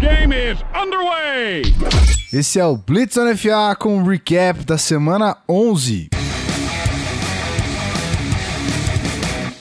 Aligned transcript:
game 0.00 0.32
is 0.32 0.58
underway. 0.74 1.62
Esse 2.32 2.58
é 2.58 2.64
o 2.64 2.76
Blitz 2.76 3.16
on 3.16 3.36
FA 3.36 3.76
com 3.78 4.00
o 4.00 4.08
recap 4.08 4.64
da 4.64 4.78
semana 4.78 5.36
11. 5.48 6.08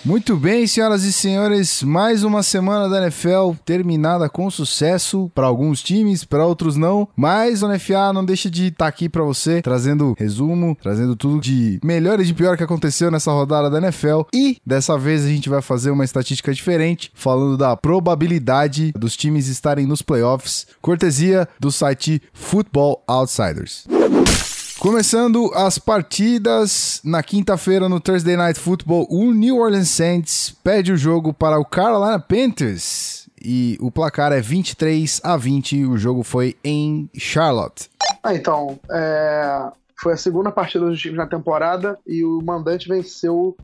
Muito 0.10 0.36
bem, 0.36 0.66
senhoras 0.66 1.04
e 1.04 1.14
senhores, 1.14 1.84
mais 1.84 2.24
uma 2.24 2.42
semana 2.42 2.90
da 2.90 2.98
NFL 3.04 3.54
terminada 3.64 4.28
com 4.28 4.50
sucesso 4.50 5.32
para 5.36 5.46
alguns 5.46 5.84
times, 5.84 6.24
para 6.24 6.48
outros 6.48 6.76
não, 6.76 7.08
mas 7.16 7.62
o 7.62 7.68
NFA 7.68 8.12
não 8.12 8.26
deixa 8.26 8.50
de 8.50 8.70
estar 8.70 8.86
tá 8.86 8.88
aqui 8.88 9.08
para 9.08 9.22
você, 9.22 9.62
trazendo 9.62 10.16
resumo, 10.18 10.76
trazendo 10.82 11.16
tudo 11.16 11.40
de 11.40 11.80
melhor 11.84 12.20
e 12.20 12.26
de 12.26 12.34
pior 12.34 12.58
que 12.58 12.64
aconteceu 12.64 13.12
nessa 13.12 13.32
rodada 13.32 13.70
da 13.70 13.78
NFL. 13.78 14.22
E 14.34 14.58
dessa 14.66 14.98
vez 14.98 15.24
a 15.24 15.28
gente 15.28 15.48
vai 15.48 15.62
fazer 15.62 15.92
uma 15.92 16.04
estatística 16.04 16.52
diferente, 16.52 17.12
falando 17.14 17.56
da 17.56 17.78
probabilidade 17.78 18.92
dos 18.98 19.16
times 19.16 19.48
estarem 19.48 19.86
nos 19.86 20.02
playoffs, 20.02 20.66
cortesia 20.82 21.48
do 21.60 21.72
site 21.72 22.20
Football 22.34 23.04
Outsiders. 23.08 23.86
Começando 24.80 25.52
as 25.54 25.78
partidas 25.78 27.02
na 27.04 27.22
quinta-feira 27.22 27.90
no 27.90 28.00
Thursday 28.00 28.38
Night 28.38 28.58
Football, 28.58 29.08
o 29.10 29.34
New 29.34 29.58
Orleans 29.58 29.90
Saints 29.90 30.56
pede 30.64 30.94
o 30.94 30.98
jogo 30.98 31.34
para 31.34 31.60
o 31.60 31.66
Carolina 31.66 32.18
Panthers 32.18 33.30
e 33.44 33.78
o 33.82 33.92
placar 33.92 34.32
é 34.32 34.40
23 34.40 35.20
a 35.22 35.36
20. 35.36 35.86
O 35.86 35.98
jogo 35.98 36.24
foi 36.24 36.56
em 36.64 37.10
Charlotte. 37.14 37.90
Ah, 38.24 38.34
então, 38.34 38.80
é, 38.90 39.70
foi 40.02 40.14
a 40.14 40.18
segunda 40.18 40.50
partida 40.50 40.86
dos 40.86 41.00
times 41.00 41.18
na 41.18 41.28
temporada 41.28 42.00
e 42.08 42.24
o 42.24 42.42
mandante 42.42 42.88
venceu 42.88 43.58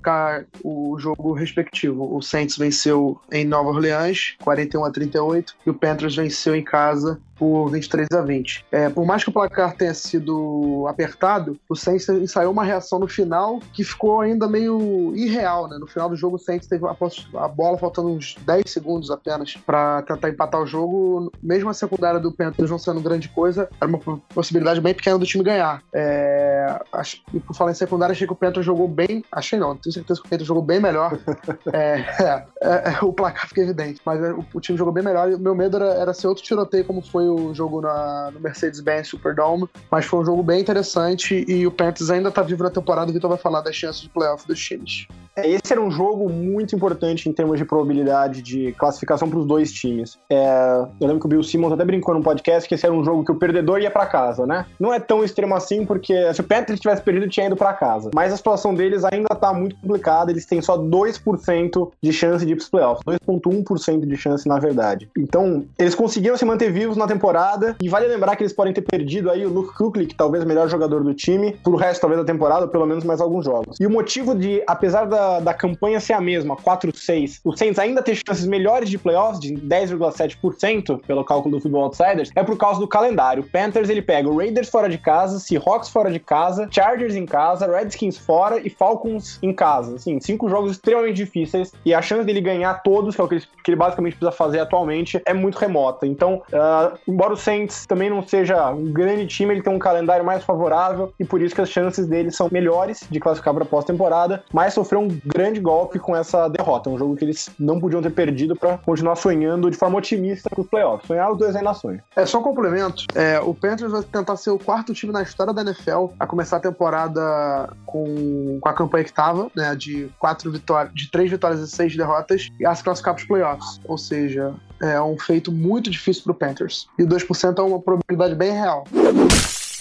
o 0.61 0.99
jogo 0.99 1.31
respectivo. 1.31 2.13
O 2.13 2.21
Saints 2.21 2.57
venceu 2.57 3.17
em 3.31 3.45
Nova 3.45 3.69
Orleans, 3.69 4.35
41 4.43 4.83
a 4.83 4.91
38, 4.91 5.55
e 5.65 5.69
o 5.69 5.73
Panthers 5.73 6.17
venceu 6.17 6.53
em 6.53 6.63
casa 6.63 7.21
por 7.37 7.69
23 7.69 8.07
a 8.13 8.21
20. 8.21 8.65
É, 8.71 8.89
por 8.89 9.05
mais 9.05 9.23
que 9.23 9.29
o 9.29 9.33
placar 9.33 9.75
tenha 9.75 9.93
sido 9.93 10.85
apertado, 10.87 11.57
o 11.69 11.75
Saints 11.75 12.07
ensaiou 12.09 12.51
uma 12.51 12.63
reação 12.63 12.99
no 12.99 13.07
final 13.07 13.59
que 13.73 13.83
ficou 13.83 14.21
ainda 14.21 14.47
meio 14.47 15.13
irreal, 15.15 15.67
né? 15.67 15.77
No 15.77 15.87
final 15.87 16.09
do 16.09 16.15
jogo, 16.15 16.35
o 16.35 16.39
Saints 16.39 16.67
teve 16.67 16.85
a, 16.85 17.47
bola 17.47 17.77
faltando 17.77 18.09
uns 18.09 18.35
10 18.45 18.63
segundos 18.69 19.11
apenas 19.11 19.55
para 19.55 20.01
tentar 20.03 20.29
empatar 20.29 20.61
o 20.61 20.67
jogo. 20.67 21.31
Mesmo 21.41 21.69
a 21.69 21.73
secundária 21.73 22.19
do 22.19 22.31
Panthers 22.31 22.71
não 22.71 22.79
sendo 22.79 23.01
grande 23.01 23.29
coisa, 23.29 23.69
era 23.79 23.89
uma 23.89 23.99
possibilidade 24.33 24.81
bem 24.81 24.93
pequena 24.93 25.17
do 25.17 25.25
time 25.25 25.43
ganhar. 25.43 25.81
É, 25.93 26.79
acho, 26.93 27.21
e 27.33 27.39
por 27.39 27.55
falar 27.55 27.71
em 27.71 27.75
secundária, 27.75 28.13
achei 28.13 28.27
que 28.27 28.33
o 28.33 28.35
Panthers 28.35 28.65
jogou 28.65 28.87
bem. 28.87 29.23
Achei 29.31 29.59
não, 29.59 29.75
tenho 29.75 29.93
certeza 29.93 30.21
que 30.21 30.27
o 30.27 30.29
Panthers 30.29 30.47
jogou 30.47 30.63
bem 30.63 30.79
melhor. 30.79 31.17
é, 31.73 32.05
é, 32.21 32.45
é, 32.61 32.99
o 33.01 33.13
placar 33.13 33.47
fica 33.47 33.61
evidente, 33.61 34.01
mas 34.05 34.19
o, 34.21 34.45
o, 34.53 34.61
time 34.61 34.77
jogou 34.77 34.93
bem 34.93 35.03
melhor 35.03 35.29
e 35.29 35.35
o 35.35 35.39
meu 35.39 35.55
medo 35.55 35.77
era, 35.77 35.93
era 35.93 36.13
ser 36.13 36.27
outro 36.27 36.43
tiroteio 36.43 36.85
como 36.85 37.01
foi 37.01 37.24
foi 37.25 37.29
o 37.29 37.53
jogo 37.53 37.81
na, 37.81 38.31
no 38.31 38.39
Mercedes-Benz 38.39 39.07
Superdome, 39.07 39.67
mas 39.89 40.05
foi 40.05 40.19
um 40.19 40.25
jogo 40.25 40.43
bem 40.43 40.61
interessante 40.61 41.43
e 41.47 41.65
o 41.65 41.71
Panthers 41.71 42.09
ainda 42.09 42.31
tá 42.31 42.41
vivo 42.41 42.63
na 42.63 42.69
temporada, 42.69 43.09
o 43.09 43.13
Vitor 43.13 43.29
vai 43.29 43.37
falar 43.37 43.61
das 43.61 43.75
chances 43.75 44.01
de 44.01 44.09
playoff 44.09 44.47
dos 44.47 44.59
times. 44.59 45.07
É, 45.35 45.49
esse 45.49 45.71
era 45.71 45.81
um 45.81 45.91
jogo 45.91 46.29
muito 46.29 46.75
importante 46.75 47.27
em 47.27 47.33
termos 47.33 47.57
de 47.57 47.65
probabilidade 47.65 48.41
de 48.41 48.71
classificação 48.73 49.29
para 49.29 49.39
os 49.39 49.45
dois 49.45 49.71
times. 49.71 50.17
É, 50.29 50.85
eu 50.99 51.07
lembro 51.07 51.19
que 51.19 51.25
o 51.25 51.29
Bill 51.29 51.43
Simmons 51.43 51.73
até 51.73 51.83
brincou 51.83 52.13
no 52.13 52.23
podcast 52.23 52.67
que 52.67 52.75
esse 52.75 52.85
era 52.85 52.95
um 52.95 53.03
jogo 53.03 53.25
que 53.25 53.31
o 53.31 53.35
perdedor 53.35 53.81
ia 53.81 53.91
para 53.91 54.05
casa, 54.05 54.45
né? 54.45 54.65
Não 54.79 54.93
é 54.93 54.99
tão 54.99 55.23
extremo 55.23 55.53
assim, 55.53 55.85
porque 55.85 56.33
se 56.33 56.39
o 56.39 56.43
Panthers 56.43 56.79
tivesse 56.79 57.01
perdido, 57.01 57.27
tinha 57.27 57.47
ido 57.47 57.55
para 57.55 57.73
casa. 57.73 58.11
Mas 58.15 58.31
a 58.31 58.37
situação 58.37 58.73
deles 58.73 59.03
ainda 59.03 59.35
tá 59.35 59.53
muito 59.53 59.75
complicada, 59.75 60.31
eles 60.31 60.45
têm 60.45 60.61
só 60.61 60.77
2% 60.77 61.91
de 62.01 62.13
chance 62.13 62.45
de 62.45 62.53
ir 62.53 62.55
para 62.55 62.63
os 62.63 62.69
playoffs. 62.69 63.03
2,1% 63.05 64.05
de 64.05 64.15
chance, 64.15 64.47
na 64.47 64.57
verdade. 64.57 65.09
Então, 65.17 65.65
eles 65.77 65.95
conseguiram 65.95 66.37
se 66.37 66.45
manter 66.45 66.71
vivos 66.71 66.95
na 66.95 67.07
temporada, 67.07 67.75
e 67.81 67.89
vale 67.89 68.07
lembrar 68.07 68.35
que 68.37 68.43
eles 68.43 68.53
podem 68.53 68.73
ter 68.73 68.81
perdido 68.81 69.29
aí 69.29 69.45
o 69.45 69.49
Luke 69.49 69.75
que 70.07 70.15
talvez 70.15 70.43
o 70.43 70.47
melhor 70.47 70.69
jogador 70.69 71.03
do 71.03 71.13
time, 71.13 71.57
pro 71.63 71.75
resto 71.75 72.01
talvez 72.01 72.21
da 72.21 72.25
temporada, 72.25 72.65
ou 72.65 72.67
pelo 72.69 72.85
menos 72.85 73.03
mais 73.03 73.19
alguns 73.19 73.43
jogos. 73.43 73.77
E 73.79 73.85
o 73.85 73.89
motivo 73.89 74.33
de, 74.33 74.63
apesar 74.65 75.05
da 75.05 75.24
da, 75.39 75.53
campanha 75.53 75.99
ser 75.99 76.13
a 76.13 76.21
mesma, 76.21 76.55
4-6, 76.55 77.39
o 77.43 77.55
Saints 77.55 77.79
ainda 77.79 78.01
ter 78.01 78.15
chances 78.15 78.45
melhores 78.45 78.89
de 78.89 78.97
playoffs, 78.97 79.39
de 79.39 79.53
10,7% 79.53 81.01
pelo 81.05 81.23
cálculo 81.23 81.55
do 81.55 81.61
Football 81.61 81.85
Outsiders, 81.85 82.31
é 82.35 82.43
por 82.43 82.57
causa 82.57 82.79
do 82.79 82.87
calendário. 82.87 83.43
O 83.43 83.45
Panthers 83.45 83.89
ele 83.89 84.01
pega 84.01 84.29
o 84.29 84.37
Raiders 84.37 84.69
fora 84.69 84.89
de 84.89 84.97
casa, 84.97 85.39
Seahawks 85.39 85.89
fora 85.89 86.11
de 86.11 86.19
casa, 86.19 86.67
Chargers 86.71 87.15
em 87.15 87.25
casa, 87.25 87.67
Redskins 87.67 88.17
fora 88.17 88.59
e 88.59 88.69
Falcons 88.69 89.39
em 89.41 89.53
casa. 89.53 89.95
Assim, 89.95 90.19
cinco 90.19 90.49
jogos 90.49 90.71
extremamente 90.71 91.15
difíceis 91.15 91.71
e 91.83 91.93
a 91.93 92.01
chance 92.01 92.25
dele 92.25 92.41
ganhar 92.41 92.75
todos, 92.83 93.15
que 93.15 93.21
é 93.21 93.23
o 93.23 93.27
que 93.27 93.35
ele, 93.35 93.43
que 93.63 93.71
ele 93.71 93.77
basicamente 93.77 94.15
precisa 94.15 94.31
fazer 94.31 94.59
atualmente, 94.59 95.21
é 95.25 95.33
muito 95.33 95.57
remota. 95.57 96.05
Então, 96.05 96.41
uh, 96.51 96.97
embora 97.07 97.33
o 97.33 97.37
Saints 97.37 97.85
também 97.85 98.09
não 98.09 98.25
seja 98.25 98.71
um 98.71 98.91
grande 98.91 99.27
time, 99.27 99.53
ele 99.53 99.61
tem 99.61 99.73
um 99.73 99.79
calendário 99.79 100.25
mais 100.25 100.43
favorável 100.43 101.13
e 101.19 101.25
por 101.25 101.41
isso 101.41 101.55
que 101.55 101.61
as 101.61 101.69
chances 101.69 102.07
dele 102.07 102.31
são 102.31 102.49
melhores 102.51 103.05
de 103.09 103.19
classificar 103.19 103.53
para 103.53 103.63
a 103.63 103.67
pós-temporada, 103.67 104.43
mas 104.53 104.73
sofreu 104.73 105.01
um 105.01 105.14
grande 105.25 105.59
golpe 105.59 105.99
com 105.99 106.15
essa 106.15 106.47
derrota. 106.47 106.89
Um 106.89 106.97
jogo 106.97 107.15
que 107.15 107.25
eles 107.25 107.49
não 107.59 107.79
podiam 107.79 108.01
ter 108.01 108.11
perdido 108.11 108.55
para 108.55 108.77
continuar 108.77 109.15
sonhando 109.15 109.69
de 109.69 109.77
forma 109.77 109.97
otimista 109.97 110.49
com 110.49 110.61
os 110.61 110.67
playoffs. 110.67 111.07
Sonhar 111.07 111.31
os 111.31 111.37
dois 111.37 111.55
aí 111.55 111.63
nações. 111.63 112.01
É 112.15 112.25
só 112.25 112.39
um 112.39 112.43
complemento. 112.43 113.05
É, 113.13 113.39
o 113.39 113.53
Panthers 113.53 113.91
vai 113.91 114.03
tentar 114.03 114.37
ser 114.37 114.49
o 114.49 114.59
quarto 114.59 114.93
time 114.93 115.11
na 115.11 115.21
história 115.21 115.53
da 115.53 115.61
NFL 115.61 116.07
a 116.19 116.27
começar 116.27 116.57
a 116.57 116.59
temporada 116.59 117.69
com, 117.85 118.59
com 118.59 118.69
a 118.69 118.73
campanha 118.73 119.03
que 119.03 119.09
estava, 119.09 119.49
né? 119.55 119.75
De 119.75 120.09
quatro 120.19 120.51
vitórias, 120.51 120.93
de 120.93 121.09
três 121.09 121.29
vitórias 121.29 121.61
e 121.61 121.67
seis 121.67 121.95
derrotas, 121.95 122.49
e 122.59 122.65
a 122.65 122.73
se 122.73 122.83
classificar 122.83 123.13
para 123.13 123.21
os 123.21 123.27
playoffs. 123.27 123.79
Ou 123.85 123.97
seja, 123.97 124.53
é 124.81 125.01
um 125.01 125.17
feito 125.17 125.51
muito 125.51 125.89
difícil 125.89 126.23
para 126.23 126.31
o 126.31 126.35
Panthers. 126.35 126.87
E 126.97 127.03
2% 127.03 127.57
é 127.57 127.61
uma 127.61 127.79
probabilidade 127.79 128.35
bem 128.35 128.51
real. 128.51 128.85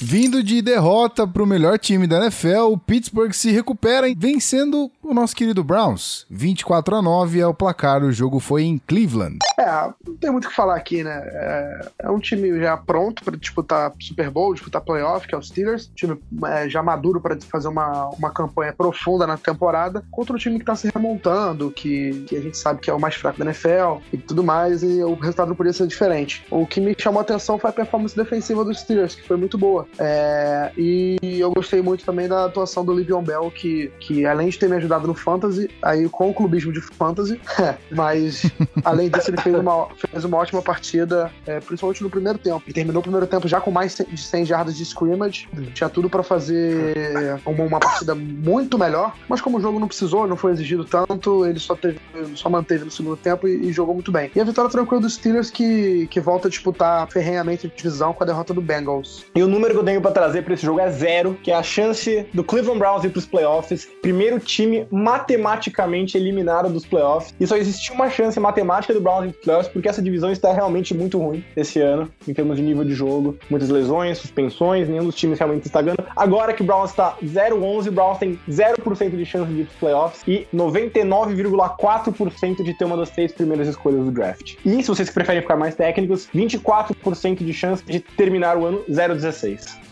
Vindo 0.01 0.43
de 0.43 0.61
derrota 0.61 1.27
para 1.27 1.43
o 1.43 1.47
melhor 1.47 1.79
time 1.79 2.07
da 2.07 2.19
NFL, 2.19 2.73
o 2.73 2.79
Pittsburgh 2.79 3.33
se 3.33 3.51
recupera 3.53 4.13
vencendo 4.17 4.91
o 5.05 5.15
nosso 5.15 5.37
querido 5.37 5.63
Browns. 5.63 6.27
24 6.31 6.97
a 6.97 7.03
9 7.03 7.39
é 7.39 7.47
o 7.47 7.55
placar, 7.55 8.03
o 8.03 8.11
jogo 8.11 8.41
foi 8.41 8.63
em 8.63 8.79
Cleveland. 8.79 9.39
É, 9.59 9.93
não 10.07 10.17
tem 10.17 10.31
muito 10.31 10.47
o 10.47 10.49
que 10.49 10.57
falar 10.57 10.77
aqui, 10.77 11.05
né? 11.05 11.23
É, 11.27 11.89
é 12.01 12.11
um 12.11 12.19
time 12.19 12.59
já 12.59 12.77
pronto 12.77 13.23
para 13.23 13.37
disputar 13.37 13.93
Super 14.01 14.31
Bowl, 14.31 14.55
disputar 14.55 14.81
playoff, 14.81 15.29
que 15.29 15.35
é 15.35 15.39
o 15.39 15.43
Steelers. 15.43 15.89
Um 15.91 15.95
time 15.95 16.19
é, 16.47 16.69
já 16.69 16.83
maduro 16.83 17.21
para 17.21 17.39
fazer 17.41 17.69
uma, 17.69 18.09
uma 18.09 18.31
campanha 18.31 18.73
profunda 18.73 19.27
na 19.27 19.37
temporada, 19.37 20.03
contra 20.11 20.35
um 20.35 20.39
time 20.39 20.57
que 20.57 20.63
está 20.63 20.75
se 20.75 20.91
remontando, 20.93 21.71
que, 21.71 22.25
que 22.27 22.37
a 22.37 22.41
gente 22.41 22.57
sabe 22.57 22.81
que 22.81 22.91
é 22.91 22.95
o 22.95 23.01
mais 23.01 23.15
fraco 23.15 23.39
da 23.39 23.45
NFL 23.45 24.01
e 24.13 24.17
tudo 24.17 24.43
mais, 24.43 24.83
e 24.83 25.03
o 25.03 25.15
resultado 25.15 25.49
não 25.49 25.57
podia 25.57 25.73
ser 25.73 25.87
diferente. 25.87 26.45
O 26.51 26.67
que 26.67 26.81
me 26.81 26.95
chamou 26.99 27.21
a 27.21 27.23
atenção 27.23 27.59
foi 27.59 27.71
a 27.71 27.73
performance 27.73 28.17
defensiva 28.17 28.65
dos 28.65 28.81
Steelers, 28.81 29.15
que 29.15 29.27
foi 29.27 29.37
muito 29.37 29.59
boa. 29.59 29.87
É, 29.99 30.73
e 30.77 31.19
eu 31.39 31.53
gostei 31.53 31.83
muito 31.83 32.05
também 32.05 32.27
da 32.27 32.47
atuação 32.47 32.85
do 32.85 32.93
Livion 32.93 33.23
Bell, 33.23 33.51
que, 33.51 33.93
que 34.01 34.25
além 34.25 34.49
de 34.49 34.59
ter 34.59 34.69
me 34.69 34.77
ajudado 34.77 34.94
no 35.03 35.15
Fantasy, 35.15 35.71
aí 35.83 36.09
com 36.09 36.31
o 36.31 36.35
clubismo 36.35 36.73
de 36.73 36.81
Fantasy, 36.81 37.41
mas 37.91 38.45
além 38.85 39.11
disso 39.11 39.31
ele 39.31 39.41
fez 39.41 39.57
uma, 39.57 39.89
fez 40.11 40.25
uma 40.25 40.39
ótima 40.39 40.63
partida, 40.63 41.31
é, 41.47 41.61
principalmente 41.61 42.03
no 42.03 42.11
primeiro 42.11 42.39
tempo. 42.39 42.63
Ele 42.67 42.75
terminou 42.75 43.01
o 43.01 43.03
primeiro 43.03 43.27
tempo 43.27 43.49
já 43.49 43.61
com 43.61 43.71
mais 43.71 43.97
de 43.97 44.21
100 44.21 44.45
jardas 44.45 44.77
de 44.77 44.83
scrimmage, 44.83 45.49
tinha 45.75 45.89
tudo 45.89 46.09
para 46.09 46.23
fazer 46.23 47.41
uma, 47.47 47.65
uma, 47.65 47.81
partida 47.81 48.15
muito 48.15 48.79
melhor, 48.79 49.15
mas 49.29 49.41
como 49.41 49.59
o 49.59 49.61
jogo 49.61 49.79
não 49.79 49.89
precisou, 49.89 50.27
não 50.27 50.37
foi 50.37 50.53
exigido 50.53 50.85
tanto, 50.85 51.45
ele 51.47 51.59
só, 51.59 51.75
teve, 51.75 52.01
só 52.35 52.49
manteve 52.49 52.85
no 52.85 52.91
segundo 52.91 53.17
tempo 53.17 53.47
e, 53.49 53.69
e 53.69 53.73
jogou 53.73 53.95
muito 53.95 54.13
bem. 54.13 54.31
E 54.35 54.41
a 54.41 54.45
vitória 54.45 54.71
tranquila 54.71 55.01
dos 55.01 55.15
Steelers 55.15 55.51
que, 55.51 56.07
que 56.09 56.21
volta 56.21 56.49
a 56.49 56.51
disputar 56.51 57.09
ferrenhamente 57.11 57.67
a 57.67 57.71
divisão 57.75 58.13
com 58.13 58.23
a 58.23 58.27
derrota 58.27 58.55
do 58.55 58.61
Bengals. 58.61 59.25
E 59.35 59.43
o 59.43 59.49
número 59.49 59.75
que 59.75 59.81
eu 59.81 59.85
tenho 59.85 60.01
para 60.01 60.11
trazer 60.13 60.43
para 60.43 60.55
esse 60.55 60.65
jogo 60.65 60.81
é 60.81 60.91
zero, 60.91 61.39
que 61.43 61.51
é 61.51 61.55
a 61.55 61.63
chance 61.63 62.27
do 62.33 62.45
Cleveland 62.45 62.79
Browns 62.79 63.05
ir 63.05 63.11
para 63.11 63.19
os 63.19 63.27
playoffs, 63.27 63.89
primeiro 64.03 64.39
time 64.39 64.84
matematicamente 64.91 66.17
eliminado 66.17 66.69
dos 66.69 66.87
playoffs. 66.87 67.35
E 67.39 67.47
só 67.47 67.57
existiu 67.57 67.95
uma 67.95 68.11
chance 68.11 68.39
matemática 68.39 68.93
do 68.93 69.01
Browns 69.01 69.27
ir 69.27 69.33
para 69.33 69.39
os 69.39 69.45
playoffs 69.45 69.73
porque 69.73 69.89
essa 69.89 70.03
divisão 70.03 70.31
está 70.31 70.53
realmente 70.53 70.95
muito 70.95 71.19
ruim 71.19 71.45
esse 71.57 71.81
ano, 71.81 72.11
em 72.27 72.35
termos 72.35 72.57
de 72.57 72.63
nível 72.63 72.85
de 72.85 72.95
jogo. 72.95 73.37
Muitas 73.51 73.69
lesões, 73.69 74.19
suspensões, 74.19 74.89
nenhum 74.89 75.05
dos 75.05 75.15
times 75.15 75.39
realmente 75.39 75.67
está 75.67 75.83
ganhando. 75.83 76.05
Agora 76.17 76.53
que 76.53 76.63
o 76.63 76.65
Browns 76.65 76.91
está 76.91 77.17
0-11, 77.25 77.89
o 77.89 77.93
Browns 77.93 78.19
tem 78.19 78.39
0% 78.49 79.17
de 79.17 79.27
chance 79.27 79.53
de 79.53 79.61
ir 79.61 79.65
para 79.65 79.73
os 79.73 79.79
playoffs 79.79 80.23
e 80.27 80.47
99,4% 80.55 82.63
de 82.63 82.75
ter 82.75 82.85
uma 82.85 82.97
das 82.97 83.11
três 83.11 83.33
primeiras 83.33 83.69
escolhas 83.69 84.05
do 84.05 84.11
draft. 84.11 84.57
E 84.65 84.83
se 84.83 84.89
vocês 84.89 85.11
preferem 85.11 85.43
ficar 85.43 85.57
mais 85.57 85.75
técnicos, 85.75 86.29
24% 86.35 87.45
de 87.45 87.53
chance 87.53 87.85
de 87.85 88.01
terminar 88.01 88.57
o 88.57 88.65
ano 88.65 88.83
0-16. 88.89 89.84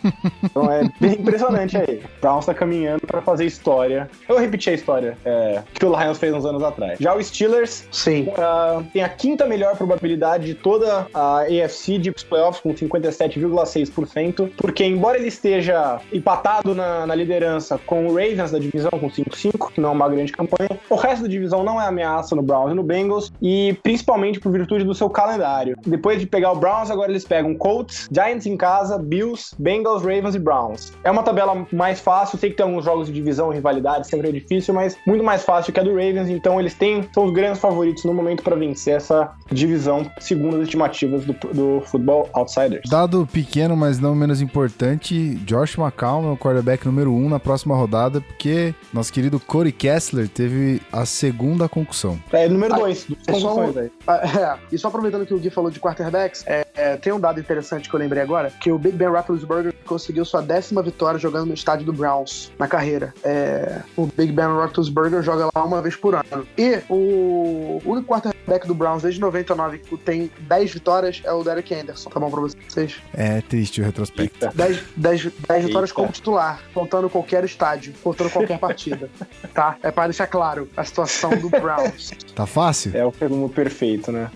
Então 0.43 0.71
é 0.71 0.83
bem 0.99 1.13
impressionante 1.13 1.77
aí. 1.77 2.01
Brown 2.21 2.39
está 2.39 2.53
caminhando 2.53 3.07
para 3.07 3.21
fazer 3.21 3.45
história. 3.45 4.09
Eu 4.27 4.37
repeti 4.37 4.71
história 4.71 5.17
é, 5.25 5.61
que 5.73 5.85
o 5.85 5.99
Lions 5.99 6.17
fez 6.17 6.33
uns 6.33 6.45
anos 6.45 6.63
atrás. 6.63 6.99
Já 6.99 7.15
o 7.15 7.23
Steelers 7.23 7.87
Sim. 7.91 8.27
uh, 8.29 8.83
tem 8.91 9.03
a 9.03 9.09
quinta 9.09 9.45
melhor 9.45 9.75
probabilidade 9.75 10.45
de 10.45 10.53
toda 10.53 11.07
a 11.13 11.41
AFC 11.41 11.97
de 11.97 12.11
playoffs, 12.11 12.61
com 12.61 12.73
57,6%, 12.73 14.51
porque 14.57 14.83
embora 14.83 15.17
ele 15.17 15.27
esteja 15.27 15.99
empatado 16.11 16.73
na, 16.73 17.05
na 17.05 17.15
liderança 17.15 17.77
com 17.77 18.07
o 18.07 18.15
Ravens 18.15 18.51
da 18.51 18.59
divisão, 18.59 18.91
com 18.91 19.09
5-5, 19.09 19.73
que 19.73 19.81
não 19.81 19.89
é 19.89 19.91
uma 19.91 20.09
grande 20.09 20.31
campanha, 20.31 20.79
o 20.89 20.95
resto 20.95 21.23
da 21.23 21.27
divisão 21.27 21.63
não 21.63 21.81
é 21.81 21.87
ameaça 21.87 22.35
no 22.35 22.41
Browns 22.41 22.71
e 22.71 22.75
no 22.75 22.83
Bengals, 22.83 23.31
e 23.41 23.77
principalmente 23.83 24.39
por 24.39 24.51
virtude 24.51 24.83
do 24.83 24.93
seu 24.93 25.09
calendário. 25.09 25.77
Depois 25.85 26.19
de 26.19 26.25
pegar 26.25 26.51
o 26.51 26.55
Browns, 26.55 26.89
agora 26.89 27.11
eles 27.11 27.25
pegam 27.25 27.55
Colts, 27.55 28.09
Giants 28.11 28.45
em 28.45 28.57
casa, 28.57 28.97
Bills, 28.97 29.55
Bengals, 29.57 29.92
Ravens 30.01 30.35
e 30.35 30.39
Browns. 30.39 30.93
É 31.03 31.11
uma 31.11 31.23
tabela 31.23 31.65
mais 31.71 31.99
fácil, 31.99 32.37
sei 32.37 32.49
que 32.49 32.57
tem 32.57 32.65
alguns 32.65 32.85
jogos 32.85 33.07
de 33.07 33.13
divisão 33.13 33.51
e 33.51 33.55
rivalidade, 33.55 34.07
sempre 34.07 34.29
é 34.29 34.31
difícil, 34.31 34.73
mas 34.73 34.97
muito 35.05 35.23
mais 35.23 35.43
fácil 35.43 35.71
que 35.73 35.79
a 35.79 35.83
do 35.83 35.91
Ravens, 35.91 36.29
então 36.29 36.59
eles 36.59 36.73
têm, 36.73 37.07
são 37.13 37.25
os 37.25 37.31
grandes 37.31 37.59
favoritos 37.59 38.03
no 38.05 38.13
momento 38.13 38.43
para 38.43 38.55
vencer 38.55 38.95
essa 38.95 39.31
divisão, 39.51 40.09
segundo 40.19 40.57
as 40.57 40.63
estimativas 40.63 41.25
do, 41.25 41.33
do 41.53 41.81
Football 41.85 42.29
Outsiders. 42.33 42.89
Dado 42.89 43.27
pequeno, 43.31 43.75
mas 43.75 43.99
não 43.99 44.15
menos 44.15 44.41
importante, 44.41 45.35
Josh 45.45 45.77
McCown 45.77 46.29
é 46.29 46.33
o 46.33 46.37
quarterback 46.37 46.85
número 46.85 47.11
1 47.11 47.25
um 47.25 47.29
na 47.29 47.39
próxima 47.39 47.75
rodada, 47.75 48.21
porque 48.21 48.73
nosso 48.93 49.11
querido 49.11 49.39
Corey 49.39 49.71
Kessler 49.71 50.27
teve 50.27 50.81
a 50.91 51.05
segunda 51.05 51.67
concussão. 51.67 52.19
É, 52.31 52.47
número 52.47 52.75
2, 52.75 53.07
É 53.27 53.33
só 53.33 53.55
um- 53.59 53.63
é, 53.79 54.57
e 54.71 54.77
só 54.77 54.87
aproveitando 54.87 55.25
que 55.25 55.33
o 55.33 55.39
Gui 55.39 55.49
falou 55.49 55.69
de 55.69 55.79
quarterbacks, 55.79 56.43
é, 56.47 56.65
é, 56.75 56.97
tem 56.97 57.13
um 57.13 57.19
dado 57.19 57.39
interessante 57.39 57.89
que 57.89 57.95
eu 57.95 57.99
lembrei 57.99 58.21
agora, 58.21 58.51
que 58.51 58.71
o 58.71 58.77
Big 58.77 58.95
Ben 58.95 59.07
Roethlisberger 59.07 59.73
conseguiu 59.85 60.25
sua 60.25 60.41
décima 60.41 60.81
vitória 60.81 61.19
jogando 61.19 61.47
no 61.47 61.53
estádio 61.53 61.85
do 61.85 61.93
Browns, 61.93 62.51
na 62.57 62.67
carreira. 62.67 63.13
É, 63.23 63.81
o 63.95 64.05
Big 64.05 64.31
Ben 64.31 64.45
Roethlisberger 64.45 65.21
joga 65.21 65.49
lá 65.53 65.63
uma 65.63 65.81
vez 65.81 65.95
por 65.95 66.15
ano. 66.15 66.47
E 66.57 66.81
o 66.89 67.81
único 67.85 68.07
quarterback 68.07 68.67
do 68.67 68.73
Browns 68.73 69.03
desde 69.03 69.19
99 69.19 69.79
que 69.79 69.97
tem 69.97 70.31
10 70.41 70.73
vitórias 70.73 71.21
é 71.23 71.31
o 71.31 71.43
Derek 71.43 71.73
Anderson. 71.73 72.09
Tá 72.09 72.19
bom 72.19 72.29
pra 72.29 72.41
vocês? 72.41 72.95
É 73.13 73.41
triste 73.41 73.81
o 73.81 73.83
retrospecto. 73.83 74.49
10, 74.53 74.83
10, 74.95 75.31
10 75.47 75.65
vitórias 75.65 75.91
como 75.91 76.11
titular, 76.11 76.61
contando 76.73 77.09
qualquer 77.09 77.43
estádio, 77.43 77.93
contando 78.03 78.29
qualquer 78.29 78.59
partida. 78.59 79.09
Tá? 79.53 79.77
É 79.83 79.91
pra 79.91 80.05
deixar 80.05 80.25
claro 80.25 80.67
a 80.75 80.83
situação 80.83 81.29
do 81.37 81.47
Browns. 81.49 82.11
Tá 82.33 82.45
fácil? 82.45 82.91
É 82.95 83.05
o 83.05 83.13
resumo 83.19 83.47
perfeito, 83.49 84.11
né? 84.11 84.31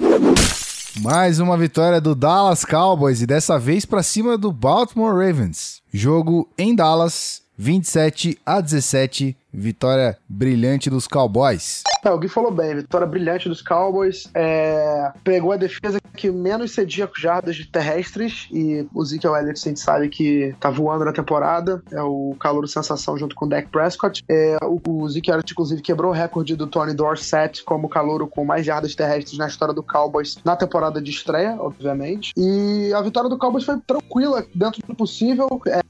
Mais 1.00 1.40
uma 1.40 1.56
vitória 1.56 2.02
do 2.02 2.16
Dallas 2.16 2.66
Cowboys 2.66 3.22
e 3.22 3.28
dessa 3.28 3.60
vez 3.60 3.86
pra 3.86 4.02
cima 4.02 4.36
do 4.36 4.52
Baltimore 4.52 5.14
Ravens. 5.14 5.82
Jogo 5.94 6.50
em 6.58 6.74
Dallas, 6.74 7.44
27 7.56 8.38
a 8.44 8.60
17, 8.60 9.38
vitória 9.54 10.18
brilhante 10.28 10.90
dos 10.90 11.08
Cowboys. 11.08 11.84
É, 12.04 12.12
o 12.12 12.18
Gui 12.18 12.30
falou 12.30 12.52
bem, 12.52 12.76
vitória 12.76 13.08
brilhante 13.08 13.50
dos 13.50 13.62
Cowboys. 13.62 14.30
É, 14.34 15.12
pegou 15.24 15.52
a 15.52 15.58
defesa 15.58 16.00
que 16.16 16.32
menos 16.32 16.72
cedia 16.72 17.10
jardas 17.18 17.56
de 17.56 17.66
terrestres 17.66 18.48
e 18.52 18.88
o 18.94 19.04
Zeke 19.04 19.28
Elliott, 19.28 19.60
a 19.60 19.70
gente 19.70 19.80
sabe 19.80 20.10
que 20.10 20.56
tá 20.60 20.70
voando 20.70 21.06
na 21.06 21.12
temporada. 21.12 21.82
É 21.92 22.02
o 22.02 22.36
calor 22.40 22.68
sensação 22.68 23.18
junto 23.18 23.36
com 23.36 23.46
o 23.46 23.50
Dak 23.50 23.68
Prescott. 23.70 24.24
É, 24.30 24.58
o, 24.64 24.80
o 24.88 25.10
Zeke 25.10 25.30
Elliott, 25.30 25.52
inclusive, 25.52 25.82
quebrou 25.82 26.12
o 26.12 26.14
recorde 26.14 26.56
do 26.56 26.68
Tony 26.68 26.94
Dorsett 26.94 27.64
como 27.64 27.90
calouro 27.90 28.28
com 28.28 28.46
mais 28.46 28.66
jardas 28.66 28.96
terrestres 28.96 29.38
na 29.38 29.48
história 29.48 29.74
do 29.74 29.84
Cowboys 29.84 30.38
na 30.44 30.56
temporada 30.56 31.02
de 31.02 31.12
estreia, 31.12 31.56
obviamente. 31.60 32.32
E 32.38 32.92
a 32.94 33.02
vitória 33.02 33.30
do 33.30 33.38
Cowboys 33.38 33.64
foi 33.64 33.80
tranquila, 33.86 34.46
dentro 34.54 34.82
do 34.86 34.96
possível. 34.96 35.62
É, 35.68 35.82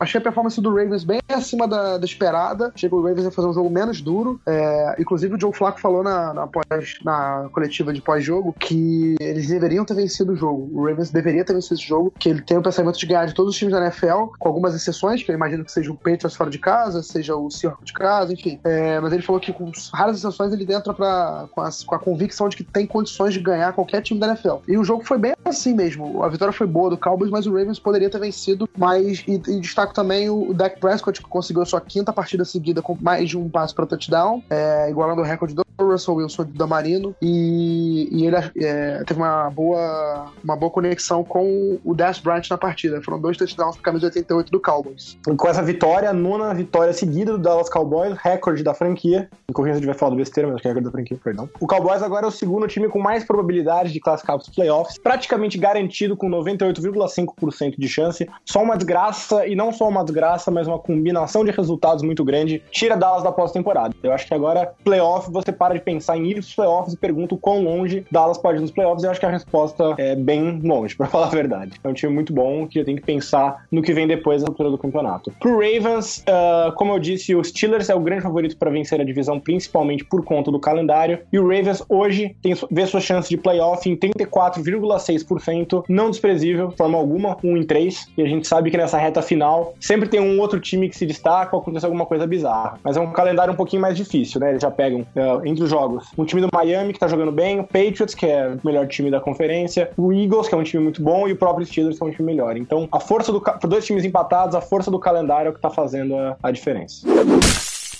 achei 0.00 0.20
a 0.20 0.22
performance 0.22 0.60
do 0.60 0.70
Ravens 0.70 1.04
bem 1.04 1.20
acima 1.28 1.66
da, 1.66 1.98
da 1.98 2.04
esperada. 2.04 2.72
Que 2.88 2.94
o 2.94 3.02
Ravens 3.02 3.24
ia 3.24 3.30
fazer 3.30 3.48
um 3.48 3.52
jogo 3.52 3.70
menos 3.70 4.00
duro. 4.00 4.40
É, 4.46 4.96
inclusive, 4.98 5.34
o 5.34 5.40
Joe 5.40 5.52
Flacco 5.52 5.80
falou 5.80 6.02
na, 6.02 6.32
na, 6.34 6.46
pós- 6.46 6.98
na 7.04 7.48
coletiva 7.52 7.92
de 7.92 8.00
pós-jogo 8.00 8.54
que 8.58 9.16
eles 9.20 9.48
deveriam 9.48 9.84
ter 9.84 9.94
vencido 9.94 10.32
o 10.32 10.36
jogo. 10.36 10.68
O 10.72 10.86
Ravens 10.86 11.10
deveria 11.10 11.44
ter 11.44 11.52
vencido 11.54 11.74
esse 11.74 11.86
jogo, 11.86 12.12
que 12.18 12.28
ele 12.28 12.42
tem 12.42 12.56
o 12.58 12.62
pensamento 12.62 12.98
de 12.98 13.06
ganhar 13.06 13.26
de 13.26 13.34
todos 13.34 13.52
os 13.52 13.58
times 13.58 13.74
da 13.74 13.80
NFL, 13.80 14.26
com 14.38 14.48
algumas 14.48 14.74
exceções, 14.74 15.22
que 15.22 15.30
eu 15.30 15.34
imagino 15.34 15.64
que 15.64 15.72
seja 15.72 15.90
o 15.90 15.94
Patriots 15.96 16.34
fora 16.34 16.50
de 16.50 16.58
casa, 16.58 17.02
seja 17.02 17.36
o 17.36 17.50
Seahawks 17.50 17.84
de 17.86 17.92
casa, 17.92 18.32
enfim. 18.32 18.58
É, 18.64 19.00
mas 19.00 19.12
ele 19.12 19.22
falou 19.22 19.40
que 19.40 19.52
com 19.52 19.70
raras 19.92 20.16
exceções 20.18 20.52
ele 20.52 20.70
entra 20.72 20.92
pra, 20.94 21.46
com, 21.50 21.60
as- 21.60 21.82
com 21.84 21.94
a 21.94 21.98
convicção 21.98 22.48
de 22.48 22.56
que 22.56 22.64
tem 22.64 22.86
condições 22.86 23.34
de 23.34 23.40
ganhar 23.40 23.72
qualquer 23.72 24.02
time 24.02 24.18
da 24.20 24.28
NFL. 24.28 24.56
E 24.68 24.76
o 24.78 24.84
jogo 24.84 25.04
foi 25.04 25.18
bem 25.18 25.34
assim 25.44 25.74
mesmo. 25.74 26.22
A 26.22 26.28
vitória 26.28 26.52
foi 26.52 26.66
boa 26.66 26.90
do 26.90 26.96
Cowboys, 26.98 27.30
mas 27.30 27.46
o 27.46 27.50
Ravens 27.54 27.78
poderia 27.78 28.08
ter 28.10 28.18
vencido. 28.18 28.68
Mas, 28.76 29.22
e, 29.26 29.34
e 29.34 29.60
destaco 29.60 29.92
também 29.94 30.28
o, 30.30 30.52
Dak 30.54 30.78
Prescott, 30.80 31.20
que 31.22 31.28
conseguiu 31.28 31.62
a 31.62 31.66
sua 31.66 31.80
quinta 31.80 32.12
partida 32.12 32.44
seguida 32.70 32.82
com 32.82 32.96
mais 33.00 33.28
de 33.28 33.36
um 33.36 33.48
passe 33.48 33.74
para 33.74 33.86
touchdown, 33.86 34.42
é, 34.48 34.88
igualando 34.90 35.20
o 35.20 35.24
recorde 35.24 35.54
do 35.54 35.64
Russell 35.86 36.14
Wilson 36.14 36.44
do 36.44 36.52
Damarino. 36.52 37.14
E, 37.20 38.08
e 38.10 38.26
ele 38.26 38.36
é, 38.36 39.02
teve 39.04 39.20
uma 39.20 39.50
boa, 39.50 40.26
uma 40.42 40.56
boa 40.56 40.70
conexão 40.70 41.24
com 41.24 41.78
o 41.84 41.94
Des 41.94 42.18
Bryant 42.18 42.48
na 42.50 42.58
partida. 42.58 43.00
Foram 43.02 43.20
dois 43.20 43.36
touchdowns 43.36 43.76
para 43.76 43.84
camisa 43.84 44.06
88 44.06 44.50
do 44.50 44.60
Cowboys. 44.60 45.18
E 45.26 45.34
com 45.34 45.48
essa 45.48 45.62
vitória, 45.62 46.12
nona 46.12 46.54
vitória 46.54 46.92
seguida 46.92 47.32
do 47.32 47.38
Dallas 47.38 47.68
Cowboys, 47.68 48.16
recorde 48.18 48.62
da 48.62 48.74
franquia. 48.74 49.28
Me 49.48 49.54
corrija 49.54 49.74
se 49.74 49.78
eu 49.78 49.82
tiver 49.82 49.98
falado 49.98 50.16
besteira, 50.16 50.48
mas 50.48 50.56
acho 50.56 50.62
que 50.62 50.68
é 50.68 50.70
recorde 50.70 50.86
da 50.86 50.92
franquia, 50.92 51.18
perdão. 51.22 51.48
O 51.60 51.66
Cowboys 51.66 52.02
agora 52.02 52.26
é 52.26 52.28
o 52.28 52.32
segundo 52.32 52.66
time 52.66 52.88
com 52.88 52.98
mais 52.98 53.24
probabilidade 53.24 53.92
de 53.92 54.00
classificar 54.00 54.36
para 54.36 54.42
os 54.42 54.54
playoffs, 54.54 54.98
praticamente 54.98 55.58
garantido 55.58 56.16
com 56.16 56.28
98,5% 56.28 57.74
de 57.78 57.88
chance. 57.88 58.28
Só 58.44 58.62
uma 58.62 58.76
desgraça, 58.76 59.46
e 59.46 59.54
não 59.54 59.72
só 59.72 59.88
uma 59.88 60.02
desgraça, 60.02 60.50
mas 60.50 60.66
uma 60.66 60.78
combinação 60.78 61.44
de 61.44 61.50
resultados 61.50 62.02
muito 62.02 62.24
grande, 62.24 62.62
tira 62.70 62.96
Dallas 62.96 63.22
da 63.22 63.32
pós-temporada. 63.32 63.94
Eu 64.02 64.12
acho 64.12 64.26
que 64.26 64.34
agora, 64.34 64.72
playoff, 64.84 65.30
você 65.30 65.52
para 65.52 65.69
de 65.74 65.80
pensar 65.80 66.16
em 66.16 66.26
ir 66.26 66.34
para 66.34 66.40
os 66.40 66.54
playoffs 66.54 66.94
e 66.94 66.96
pergunta 66.96 67.34
o 67.34 67.38
quão 67.38 67.62
longe 67.62 68.04
Dallas 68.10 68.38
pode 68.38 68.58
ir 68.58 68.60
nos 68.60 68.70
playoffs. 68.70 69.04
Eu 69.04 69.10
acho 69.10 69.20
que 69.20 69.26
a 69.26 69.30
resposta 69.30 69.94
é 69.98 70.14
bem 70.14 70.60
longe, 70.62 70.94
para 70.96 71.06
falar 71.06 71.26
a 71.26 71.30
verdade. 71.30 71.72
É 71.82 71.88
um 71.88 71.92
time 71.92 72.12
muito 72.12 72.32
bom 72.32 72.66
que 72.66 72.82
tem 72.84 72.96
que 72.96 73.02
pensar 73.02 73.64
no 73.70 73.82
que 73.82 73.92
vem 73.92 74.06
depois 74.06 74.42
da 74.42 74.48
altura 74.48 74.70
do 74.70 74.78
campeonato. 74.78 75.32
Pro 75.40 75.52
Ravens, 75.52 76.22
ah, 76.26 76.72
como 76.76 76.92
eu 76.92 76.98
disse, 76.98 77.34
o 77.34 77.42
Steelers 77.42 77.88
é 77.88 77.94
o 77.94 78.00
grande 78.00 78.22
favorito 78.22 78.56
para 78.56 78.70
vencer 78.70 79.00
a 79.00 79.04
divisão, 79.04 79.38
principalmente 79.38 80.04
por 80.04 80.24
conta 80.24 80.50
do 80.50 80.58
calendário. 80.58 81.20
E 81.32 81.38
o 81.38 81.42
Ravens 81.42 81.82
hoje 81.88 82.36
tem, 82.42 82.54
vê 82.70 82.86
sua 82.86 83.00
chance 83.00 83.28
de 83.28 83.36
playoff 83.36 83.88
em 83.88 83.96
34,6%, 83.96 85.84
não 85.88 86.10
desprezível, 86.10 86.68
de 86.68 86.76
forma 86.76 86.98
alguma, 86.98 87.36
1 87.42 87.56
em 87.56 87.62
3. 87.64 88.08
E 88.16 88.22
a 88.22 88.26
gente 88.26 88.46
sabe 88.46 88.70
que 88.70 88.76
nessa 88.76 88.98
reta 88.98 89.22
final 89.22 89.74
sempre 89.80 90.08
tem 90.08 90.20
um 90.20 90.40
outro 90.40 90.60
time 90.60 90.88
que 90.88 90.96
se 90.96 91.06
destaca 91.06 91.54
ou 91.54 91.62
acontece 91.62 91.84
alguma 91.84 92.06
coisa 92.06 92.26
bizarra. 92.26 92.78
Mas 92.82 92.96
é 92.96 93.00
um 93.00 93.12
calendário 93.12 93.52
um 93.52 93.56
pouquinho 93.56 93.82
mais 93.82 93.96
difícil, 93.96 94.40
né? 94.40 94.50
Eles 94.50 94.62
já 94.62 94.70
pegam 94.70 95.06
ah, 95.16 95.40
entre 95.50 95.64
os 95.64 95.70
jogos 95.70 96.10
um 96.16 96.24
time 96.24 96.40
do 96.40 96.48
Miami 96.52 96.92
que 96.92 96.98
tá 96.98 97.08
jogando 97.08 97.32
bem, 97.32 97.60
o 97.60 97.64
Patriots, 97.64 98.14
que 98.14 98.26
é 98.26 98.48
o 98.48 98.66
melhor 98.66 98.86
time 98.86 99.10
da 99.10 99.20
conferência, 99.20 99.90
o 99.96 100.12
Eagles, 100.12 100.48
que 100.48 100.54
é 100.54 100.58
um 100.58 100.62
time 100.62 100.82
muito 100.82 101.02
bom, 101.02 101.28
e 101.28 101.32
o 101.32 101.36
próprio 101.36 101.66
Steelers, 101.66 101.98
que 101.98 102.04
é 102.04 102.06
um 102.06 102.10
time 102.10 102.26
melhor. 102.26 102.56
Então, 102.56 102.88
a 102.92 103.00
força 103.00 103.32
do. 103.32 103.42
dois 103.68 103.84
times 103.84 104.04
empatados, 104.04 104.54
a 104.54 104.60
força 104.60 104.90
do 104.90 104.98
calendário 104.98 105.48
é 105.48 105.50
o 105.50 105.54
que 105.54 105.60
tá 105.60 105.70
fazendo 105.70 106.14
a, 106.16 106.36
a 106.42 106.50
diferença. 106.50 107.06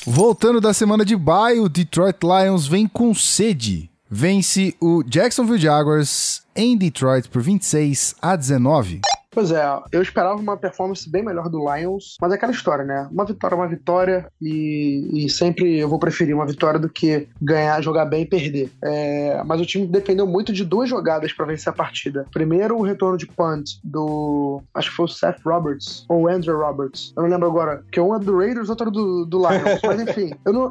Voltando 0.07 0.61
da 0.61 0.73
semana 0.73 1.05
de 1.05 1.17
bye, 1.17 1.61
o 1.61 1.69
Detroit 1.69 2.19
Lions 2.23 2.67
vem 2.67 2.87
com 2.87 3.15
sede. 3.15 3.91
Vence 4.09 4.75
o 4.81 5.05
Jacksonville 5.05 5.61
Jaguars 5.61 6.43
em 6.57 6.77
Detroit 6.77 7.29
por 7.29 7.43
26 7.43 8.17
a 8.21 8.35
19. 8.35 9.03
Pois 9.31 9.53
é, 9.53 9.65
eu 9.93 10.03
esperava 10.03 10.41
uma 10.41 10.57
performance 10.57 11.09
bem 11.09 11.23
melhor 11.23 11.49
do 11.49 11.73
Lions, 11.73 12.17
mas 12.21 12.33
é 12.33 12.35
aquela 12.35 12.53
história, 12.53 12.85
né? 12.85 13.09
Uma 13.13 13.25
vitória 13.25 13.55
é 13.55 13.59
uma 13.59 13.69
vitória 13.69 14.27
e, 14.43 15.25
e 15.25 15.31
sempre 15.31 15.79
eu 15.79 15.89
vou 15.89 16.01
preferir 16.01 16.35
uma 16.35 16.47
vitória 16.47 16.81
do 16.81 16.89
que 16.89 17.29
ganhar, 17.41 17.81
jogar 17.81 18.07
bem 18.07 18.23
e 18.23 18.27
perder. 18.27 18.73
É, 18.83 19.41
mas 19.45 19.61
o 19.61 19.67
time 19.67 19.87
dependeu 19.87 20.27
muito 20.27 20.53
de 20.53 20.65
duas 20.65 20.89
jogadas 20.89 21.33
para 21.33 21.47
vencer 21.47 21.73
a 21.73 21.77
partida. 21.77 22.27
Primeiro, 22.33 22.77
o 22.77 22.83
retorno 22.83 23.17
de 23.17 23.27
punt 23.27 23.79
do. 23.85 24.63
Acho 24.75 24.91
que 24.91 24.97
foi 24.97 25.05
o 25.05 25.09
Seth 25.09 25.41
Roberts 25.45 26.05
ou 26.09 26.29
Andrew 26.29 26.59
Roberts. 26.59 27.13
Eu 27.17 27.23
não 27.23 27.31
lembro 27.31 27.47
agora. 27.47 27.85
Que 27.93 28.01
um 28.01 28.15
é 28.15 28.19
do 28.19 28.37
Raiders, 28.37 28.69
outro 28.69 28.89
é 28.89 28.91
do, 28.91 29.25
do 29.25 29.39
Lions. 29.39 29.81
mas 29.83 30.01
enfim, 30.01 30.33
eu 30.45 30.53
não. 30.53 30.71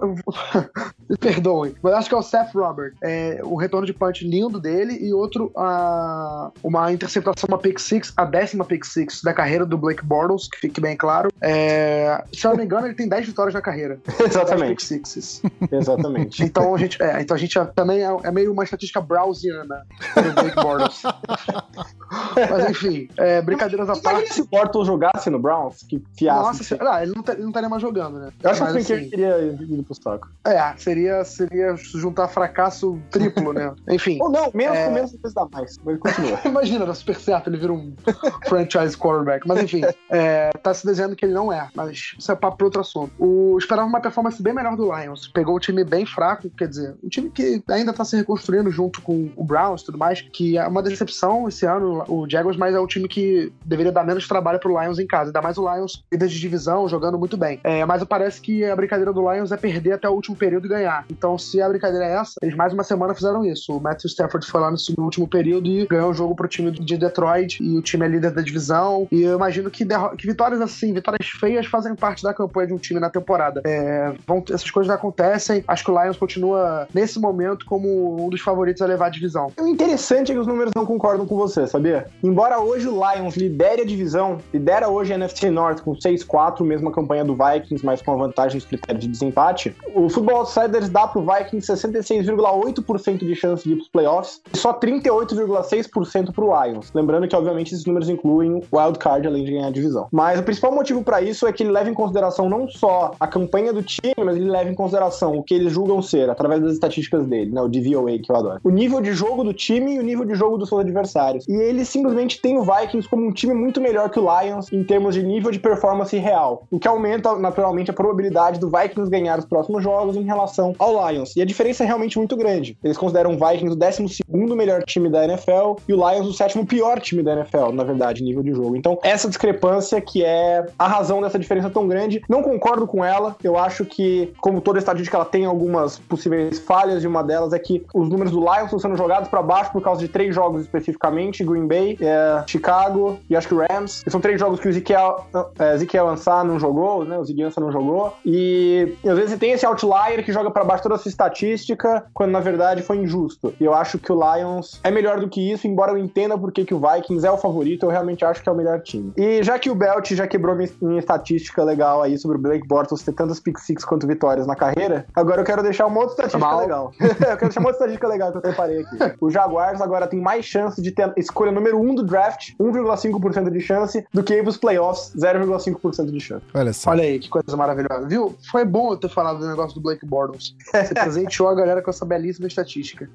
Me 1.09 1.15
perdoem, 1.17 1.75
mas 1.81 1.93
acho 1.93 2.09
que 2.09 2.15
é 2.15 2.17
o 2.17 2.21
Seth 2.21 2.53
Roberts. 2.53 2.97
É, 3.01 3.39
o 3.43 3.55
retorno 3.55 3.87
de 3.87 3.93
punch 3.93 4.27
lindo 4.27 4.59
dele 4.59 4.97
e 5.01 5.13
outro, 5.13 5.49
a, 5.55 6.51
uma 6.61 6.91
interceptação, 6.91 7.47
uma 7.47 7.57
pick 7.57 7.79
six, 7.79 8.11
a 8.17 8.25
décima 8.49 8.65
pick 8.65 8.83
six 8.85 9.21
da 9.21 9.33
carreira 9.33 9.65
do 9.65 9.77
Blake 9.77 10.03
Bortles, 10.03 10.47
que 10.49 10.57
fique 10.59 10.81
bem 10.81 10.97
claro. 10.97 11.29
É, 11.41 12.23
se 12.33 12.45
eu 12.45 12.51
não 12.51 12.57
me 12.57 12.63
engano, 12.65 12.87
ele 12.87 12.95
tem 12.95 13.07
10 13.07 13.27
vitórias 13.27 13.53
na 13.53 13.61
carreira. 13.61 13.99
10 14.05 14.17
pick 14.17 14.27
Exatamente. 14.27 14.83
sixes. 14.85 15.41
Exatamente. 15.71 16.43
Então 16.43 16.73
a 16.73 16.77
gente, 16.77 17.01
é, 17.01 17.21
então 17.21 17.35
a 17.35 17.39
gente 17.39 17.53
já- 17.53 17.65
também 17.65 18.03
é, 18.03 18.09
é 18.23 18.31
meio 18.31 18.51
uma 18.51 18.63
estatística 18.63 18.99
browsiana 18.99 19.85
do 20.15 20.33
Blake 20.33 20.55
Bortles. 20.55 21.01
Mas 22.47 22.69
enfim, 22.69 23.07
é, 23.17 23.41
brincadeiras 23.41 23.89
à 23.89 23.95
parte. 23.95 24.33
se 24.33 24.41
o 24.41 24.45
Bortles 24.45 24.87
jogasse 24.87 25.29
no 25.29 25.39
Browns, 25.39 25.83
que 25.83 26.01
fiasco. 26.17 26.43
Nossa, 26.43 26.63
se- 26.63 26.77
ah, 26.79 27.01
ele 27.03 27.13
não, 27.15 27.23
tá- 27.23 27.33
ele 27.33 27.41
não 27.41 27.49
estaria 27.49 27.69
mais 27.69 27.81
jogando, 27.81 28.19
né? 28.19 28.29
eu 28.41 28.49
acho 28.49 28.59
que 28.59 28.73
Mas, 28.73 28.85
Frank 28.87 28.93
assim, 29.01 29.09
queria 29.09 29.37
ir 29.41 29.83
pro 29.83 29.95
saco. 29.95 30.27
É, 30.45 30.73
seria, 30.77 31.23
seria 31.23 31.75
juntar 31.75 32.27
fracasso 32.27 32.99
triplo, 33.11 33.53
né? 33.53 33.73
Enfim. 33.89 34.17
Ou 34.21 34.29
não, 34.29 34.49
menos 34.53 34.77
É. 34.77 34.85
com 34.87 34.91
menos 34.93 35.11
vezes 35.11 35.33
dá 35.33 35.47
mais. 35.51 35.77
Mas 35.83 35.99
continua. 35.99 36.39
Imagina, 36.45 36.85
dá 36.85 36.93
super 36.93 37.15
certo, 37.19 37.49
ele 37.49 37.57
vira 37.57 37.73
um 37.73 37.93
franchise 38.47 38.97
quarterback. 38.97 39.47
Mas 39.47 39.63
enfim, 39.63 39.81
é, 40.09 40.49
tá 40.63 40.73
se 40.73 40.85
dizendo 40.87 41.15
que 41.15 41.25
ele 41.25 41.33
não 41.33 41.51
é. 41.51 41.67
Mas 41.75 42.13
isso 42.17 42.31
é 42.31 42.35
papo 42.35 42.57
para 42.57 42.65
outro 42.65 42.81
assunto. 42.81 43.11
O, 43.19 43.57
esperava 43.57 43.87
uma 43.87 43.99
performance 43.99 44.41
bem 44.41 44.53
melhor 44.53 44.75
do 44.75 44.95
Lions. 44.95 45.27
Pegou 45.33 45.55
o 45.55 45.59
time 45.59 45.83
bem 45.83 46.05
fraco, 46.05 46.49
quer 46.57 46.67
dizer, 46.67 46.95
um 47.03 47.09
time 47.09 47.29
que 47.29 47.61
ainda 47.69 47.93
tá 47.93 48.03
se 48.05 48.15
reconstruindo 48.15 48.69
junto 48.71 49.01
com 49.01 49.29
o 49.35 49.43
Browns 49.43 49.81
e 49.81 49.85
tudo 49.85 49.97
mais, 49.97 50.21
que 50.21 50.57
é 50.57 50.67
uma 50.67 50.81
decepção 50.83 51.47
esse 51.47 51.65
ano, 51.65 52.03
o 52.07 52.27
Jaguars, 52.29 52.57
mas 52.57 52.75
é 52.75 52.79
o 52.79 52.87
time 52.87 53.07
que 53.07 53.51
deveria 53.65 53.91
dar 53.91 54.03
menos 54.03 54.27
trabalho 54.27 54.59
pro 54.59 54.79
Lions 54.79 54.99
em 54.99 55.07
casa. 55.07 55.29
Ainda 55.29 55.41
mais 55.41 55.57
o 55.57 55.73
Lions, 55.73 56.03
líder 56.11 56.27
de 56.27 56.39
divisão, 56.39 56.87
jogando 56.87 57.17
muito 57.17 57.37
bem. 57.37 57.59
É, 57.63 57.83
mas 57.85 58.03
parece 58.03 58.41
que 58.41 58.63
a 58.65 58.75
brincadeira 58.75 59.11
do 59.13 59.31
Lions 59.31 59.51
é 59.51 59.57
perder 59.57 59.93
até 59.93 60.09
o 60.09 60.13
último 60.13 60.35
período 60.35 60.65
e 60.65 60.69
ganhar. 60.69 61.05
Então, 61.09 61.37
se 61.37 61.61
a 61.61 61.67
brincadeira 61.69 62.05
é 62.05 62.13
essa, 62.15 62.33
eles 62.41 62.55
mais 62.55 62.73
uma 62.73 62.83
semana 62.83 63.13
fizeram 63.13 63.43
isso. 63.45 63.75
O 63.75 63.81
Matthew 63.81 64.07
Stafford 64.09 64.45
foi 64.47 64.61
lá 64.61 64.71
no 64.71 64.77
último 65.03 65.27
período 65.27 65.67
e 65.67 65.85
ganhou 65.87 66.09
o 66.11 66.13
jogo 66.13 66.35
pro 66.35 66.47
time 66.47 66.71
de 66.71 66.97
Detroit 66.97 67.61
e 67.61 67.77
o 67.77 67.81
time 67.81 68.05
é 68.05 68.09
líder 68.09 68.31
da 68.31 68.41
divisão. 68.41 69.07
E 69.11 69.21
eu 69.23 69.35
imagino 69.35 69.69
que, 69.69 69.85
que 70.17 70.27
vitórias 70.27 70.61
assim, 70.61 70.93
vitórias 70.93 71.27
feias 71.27 71.65
fazem 71.65 71.95
parte 71.95 72.23
da 72.23 72.33
campanha 72.33 72.67
de 72.67 72.73
um 72.73 72.77
time 72.77 72.99
na 72.99 73.09
temporada. 73.09 73.61
É, 73.65 74.13
vão- 74.27 74.43
essas 74.49 74.69
coisas 74.69 74.93
acontecem. 74.93 75.63
Acho 75.67 75.83
que 75.83 75.91
o 75.91 76.01
Lions 76.01 76.17
continua, 76.17 76.87
nesse 76.93 77.19
momento, 77.19 77.65
como 77.65 78.25
um 78.25 78.29
dos 78.29 78.41
favoritos 78.41 78.81
a 78.81 78.85
levar 78.85 79.07
a 79.07 79.09
divisão. 79.09 79.51
O 79.59 79.67
interessante 79.67 80.31
é 80.31 80.35
que 80.35 80.39
os 80.39 80.47
números 80.47 80.71
não 80.75 80.85
concordam 80.85 81.25
com 81.25 81.35
você, 81.35 81.65
sabia? 81.67 82.07
Embora 82.21 82.59
hoje 82.59 82.87
o 82.87 82.91
Lions 82.91 83.37
lidere 83.37 83.81
a 83.81 83.85
divisão, 83.85 84.39
lidera 84.53 84.89
hoje 84.89 85.13
a 85.13 85.15
NFC 85.15 85.49
North 85.49 85.81
com 85.81 85.93
6-4, 85.93 86.61
mesma 86.65 86.91
campanha 86.91 87.23
do 87.23 87.33
Vikings, 87.33 87.85
mas 87.85 88.01
com 88.01 88.11
a 88.11 88.15
vantagem 88.15 88.57
dos 88.57 88.67
critérios 88.67 89.05
de 89.05 89.09
desempate, 89.09 89.73
o 89.95 90.09
Football 90.09 90.39
Outsiders 90.39 90.89
dá 90.89 91.07
pro 91.07 91.21
Vikings 91.21 91.71
66,8% 91.71 93.19
de 93.19 93.35
chance 93.35 93.63
de 93.63 93.71
ir 93.71 93.75
pros 93.77 93.87
playoffs 93.87 94.41
e 94.53 94.57
só 94.57 94.73
38,6% 94.73 96.33
pro 96.33 96.49
Lions. 96.63 96.91
Lembrando 96.93 97.27
que, 97.27 97.35
obviamente, 97.35 97.73
esses 97.73 97.85
números 97.85 98.09
incluem 98.09 98.51
o 98.51 98.63
wild 98.77 98.99
card, 98.99 99.25
além 99.25 99.45
de 99.45 99.51
ganhar 99.51 99.67
a 99.67 99.71
divisão. 99.71 100.07
Mas 100.11 100.39
o 100.39 100.43
principal 100.43 100.73
motivo 100.73 101.01
para 101.03 101.21
isso 101.21 101.47
é 101.47 101.53
que 101.53 101.63
ele 101.63 101.71
leva 101.71 101.89
em 101.89 101.93
consideração 101.93 102.49
não 102.49 102.67
só 102.67 103.11
a 103.17 103.27
campanha 103.27 103.71
do 103.71 103.81
time, 103.81 104.13
mas 104.17 104.35
ele 104.35 104.49
leva 104.49 104.69
em 104.69 104.75
consideração 104.75 105.37
o 105.37 105.43
que 105.43 105.53
eles 105.53 105.71
julgam 105.71 106.01
ser, 106.01 106.29
através 106.29 106.61
das 106.61 106.73
estatísticas 106.73 107.25
dele, 107.25 107.51
né? 107.51 107.61
O 107.61 107.69
DVOA, 107.69 108.17
que 108.17 108.29
eu 108.29 108.35
adoro. 108.35 108.59
O 108.63 108.69
nível 108.69 108.99
de 108.99 109.13
jogo 109.13 109.43
do 109.43 109.53
time 109.53 109.95
e 109.95 109.99
o 109.99 110.03
nível 110.03 110.25
de 110.25 110.35
jogo 110.35 110.57
dos 110.57 110.67
seus 110.67 110.81
adversários. 110.81 111.47
E 111.47 111.53
ele 111.53 111.85
simplesmente 111.99 112.41
tem 112.41 112.57
o 112.57 112.63
Vikings 112.63 113.07
como 113.07 113.27
um 113.27 113.31
time 113.31 113.53
muito 113.53 113.81
melhor 113.81 114.09
que 114.09 114.19
o 114.19 114.23
Lions 114.23 114.71
em 114.71 114.83
termos 114.83 115.15
de 115.15 115.23
nível 115.23 115.51
de 115.51 115.59
performance 115.59 116.15
real. 116.17 116.65
O 116.71 116.79
que 116.79 116.87
aumenta, 116.87 117.35
naturalmente, 117.37 117.91
a 117.91 117.93
probabilidade 117.93 118.59
do 118.59 118.69
Vikings 118.69 119.09
ganhar 119.09 119.37
os 119.37 119.45
próximos 119.45 119.83
jogos 119.83 120.15
em 120.15 120.23
relação 120.23 120.73
ao 120.79 121.09
Lions. 121.09 121.35
E 121.35 121.41
a 121.41 121.45
diferença 121.45 121.83
é 121.83 121.87
realmente 121.87 122.17
muito 122.17 122.35
grande. 122.37 122.77
Eles 122.83 122.97
consideram 122.97 123.35
o 123.35 123.37
Vikings 123.37 123.73
o 123.73 123.75
12 123.75 124.55
melhor 124.55 124.83
time 124.83 125.09
da 125.09 125.23
NFL 125.25 125.75
e 125.87 125.93
o 125.93 125.95
Lions 125.95 126.27
o 126.27 126.33
sétimo 126.33 126.65
pior 126.65 126.99
time 126.99 127.23
da 127.23 127.33
NFL, 127.33 127.71
na 127.73 127.83
verdade, 127.83 128.23
nível 128.23 128.43
de 128.43 128.53
jogo. 128.53 128.75
Então, 128.75 128.99
essa 129.03 129.27
discrepância 129.27 129.99
que 130.01 130.23
é 130.23 130.65
a 130.77 130.87
razão 130.87 131.21
dessa 131.21 131.39
diferença 131.39 131.69
tão 131.69 131.87
grande, 131.87 132.21
não 132.29 132.41
concordo 132.41 132.85
com 132.85 133.03
ela. 133.03 133.35
Eu 133.43 133.57
acho 133.57 133.85
que, 133.85 134.33
como 134.39 134.61
toda 134.61 134.79
estatística, 134.79 135.15
ela 135.17 135.25
tem 135.25 135.45
algumas 135.45 135.97
possíveis 135.97 136.59
falhas, 136.59 137.03
e 137.03 137.07
uma 137.07 137.23
delas 137.23 137.53
é 137.53 137.59
que 137.59 137.85
os 137.93 138.09
números 138.09 138.31
do 138.31 138.39
Lions 138.39 138.65
estão 138.65 138.79
sendo 138.79 138.97
jogados 138.97 139.29
para 139.29 139.41
baixo 139.41 139.71
por 139.71 139.81
causa 139.81 140.01
de 140.01 140.07
três 140.07 140.33
jogos 140.35 140.61
especificamente: 140.61 141.43
Green 141.43 141.67
Bay, 141.67 141.88
é, 142.01 142.43
Chicago 142.47 143.19
e 143.29 143.35
acho 143.35 143.47
que 143.47 143.55
Rams. 143.55 144.03
E 144.05 144.11
são 144.11 144.19
três 144.19 144.39
jogos 144.39 144.59
que 144.59 144.67
o 144.67 144.69
Ezekiel, 144.69 145.25
é, 145.59 145.99
Ansah 145.99 146.43
não 146.43 146.59
jogou, 146.59 147.05
né? 147.05 147.17
O 147.17 147.23
Ziggy 147.23 147.43
Ansah 147.43 147.61
não 147.61 147.71
jogou. 147.71 148.13
E, 148.25 148.95
e 149.03 149.09
às 149.09 149.17
vezes 149.17 149.37
tem 149.37 149.51
esse 149.51 149.65
outlier 149.65 150.23
que 150.23 150.31
joga 150.31 150.51
para 150.51 150.63
baixo 150.63 150.83
toda 150.83 150.95
essa 150.95 151.07
estatística, 151.07 152.05
quando 152.13 152.31
na 152.31 152.39
verdade 152.39 152.81
foi 152.81 152.97
injusto. 152.97 153.53
E 153.59 153.63
eu 153.63 153.73
acho 153.73 153.97
que 153.97 154.11
o 154.11 154.15
Lions 154.15 154.79
é 154.83 154.91
melhor 154.91 155.19
do 155.19 155.29
que 155.29 155.51
isso, 155.51 155.67
embora 155.67 155.91
eu 155.91 155.97
entenda 155.97 156.37
por 156.37 156.51
que 156.51 156.65
que 156.65 156.73
o 156.73 156.79
Vikings 156.79 157.25
é 157.25 157.31
o 157.31 157.37
favorito, 157.37 157.85
eu 157.85 157.89
realmente 157.89 158.25
acho 158.25 158.41
que 158.41 158.49
é 158.49 158.51
o 158.51 158.55
melhor 158.55 158.81
time. 158.81 159.11
E 159.17 159.41
já 159.43 159.57
que 159.57 159.69
o 159.69 159.75
Belt 159.75 160.11
já 160.11 160.27
quebrou 160.27 160.55
minha, 160.55 160.69
minha 160.81 160.99
estatística 160.99 161.63
legal 161.63 162.01
aí 162.01 162.17
sobre 162.17 162.37
o 162.37 162.39
Blake 162.39 162.67
Bortles 162.67 163.03
ter 163.03 163.13
tantas 163.13 163.39
pick 163.39 163.57
six 163.59 163.85
quanto 163.85 164.07
vitórias 164.07 164.47
na 164.47 164.55
carreira, 164.55 165.05
agora 165.15 165.41
eu 165.41 165.45
quero 165.45 165.63
deixar 165.63 165.85
uma 165.85 165.99
outra 165.99 166.25
estatística 166.25 166.39
Mal. 166.39 166.59
legal. 166.59 166.91
eu 166.99 167.15
quero 167.15 167.39
deixar 167.39 167.59
uma 167.59 167.69
outra 167.69 167.85
estatística 167.85 168.07
legal 168.07 168.31
que 168.31 168.37
eu 168.37 168.41
preparei 168.41 168.81
aqui. 168.81 168.97
O 169.19 169.29
Jaguars 169.29 169.81
agora 169.81 170.07
tem 170.07 170.19
mais 170.19 170.45
chance 170.45 170.81
de 170.81 170.91
ter 170.91 171.03
a 171.03 171.13
escolha 171.17 171.51
número 171.51 171.78
1 171.79 171.89
um 171.89 171.95
do 171.95 172.03
draft, 172.03 172.51
1,5% 172.59 173.49
de 173.49 173.61
chance, 173.61 174.05
do 174.13 174.23
que 174.23 174.33
ir 174.33 174.43
pros 174.43 174.57
playoffs, 174.57 175.11
0,5% 175.15 176.11
de 176.11 176.19
chance. 176.19 176.43
Olha 176.53 176.73
só. 176.73 176.91
Olha 176.91 177.03
aí, 177.03 177.19
que 177.19 177.29
coisa 177.29 177.55
maravilhosa. 177.55 178.07
Viu? 178.07 178.35
Foi 178.51 178.65
bom 178.65 178.91
eu 178.91 178.97
ter 178.97 179.09
falado 179.09 179.39
do 179.39 179.47
negócio 179.47 179.75
do 179.75 179.81
Blake 179.81 180.05
Bortles. 180.05 180.55
Você 180.71 180.93
presenteou 180.93 181.49
a 181.49 181.55
galera 181.55 181.81
com 181.81 181.89
essa 181.89 182.05
belíssima 182.05 182.47
estatística. 182.47 183.09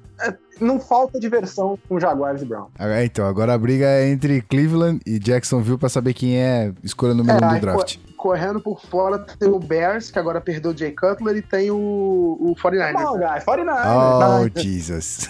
Não 0.59 0.79
falta 0.79 1.19
diversão 1.19 1.77
com 1.87 1.99
Jaguars 1.99 2.41
e 2.41 2.45
Browns. 2.45 2.69
Ah, 2.79 3.03
Então, 3.03 3.25
agora 3.25 3.53
a 3.53 3.57
briga 3.57 3.85
é 3.85 4.07
entre 4.09 4.41
Cleveland 4.41 5.01
e 5.05 5.19
Jacksonville 5.19 5.77
pra 5.77 5.89
saber 5.89 6.13
quem 6.13 6.37
é 6.37 6.71
escolha 6.83 7.13
número 7.13 7.43
um 7.43 7.49
aí, 7.49 7.59
do 7.59 7.61
draft. 7.61 7.97
co- 7.97 8.14
correndo 8.25 8.59
por 8.59 8.81
fora 8.81 9.19
tem 9.19 9.47
o 9.47 9.59
Bears, 9.59 10.09
que 10.09 10.17
agora 10.17 10.41
perdeu 10.41 10.71
o 10.71 10.75
Jay 10.75 10.91
Cutler, 10.91 11.37
e 11.37 11.43
tem 11.43 11.69
o, 11.69 11.75
o 11.77 12.55
49ers. 12.55 12.93
Não, 12.93 13.13
guys, 13.19 13.45
49ers. 13.45 14.51
Oh, 14.55 14.59
Jesus. 14.59 15.29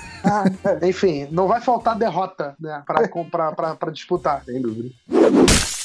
Enfim, 0.81 1.27
não 1.29 1.45
vai 1.45 1.59
faltar 1.59 1.97
derrota, 1.97 2.55
né, 2.57 2.81
pra, 2.87 3.05
pra, 3.29 3.51
pra, 3.51 3.75
pra 3.75 3.91
disputar. 3.91 4.43
Sem 4.45 4.61
dúvida. 4.61 4.91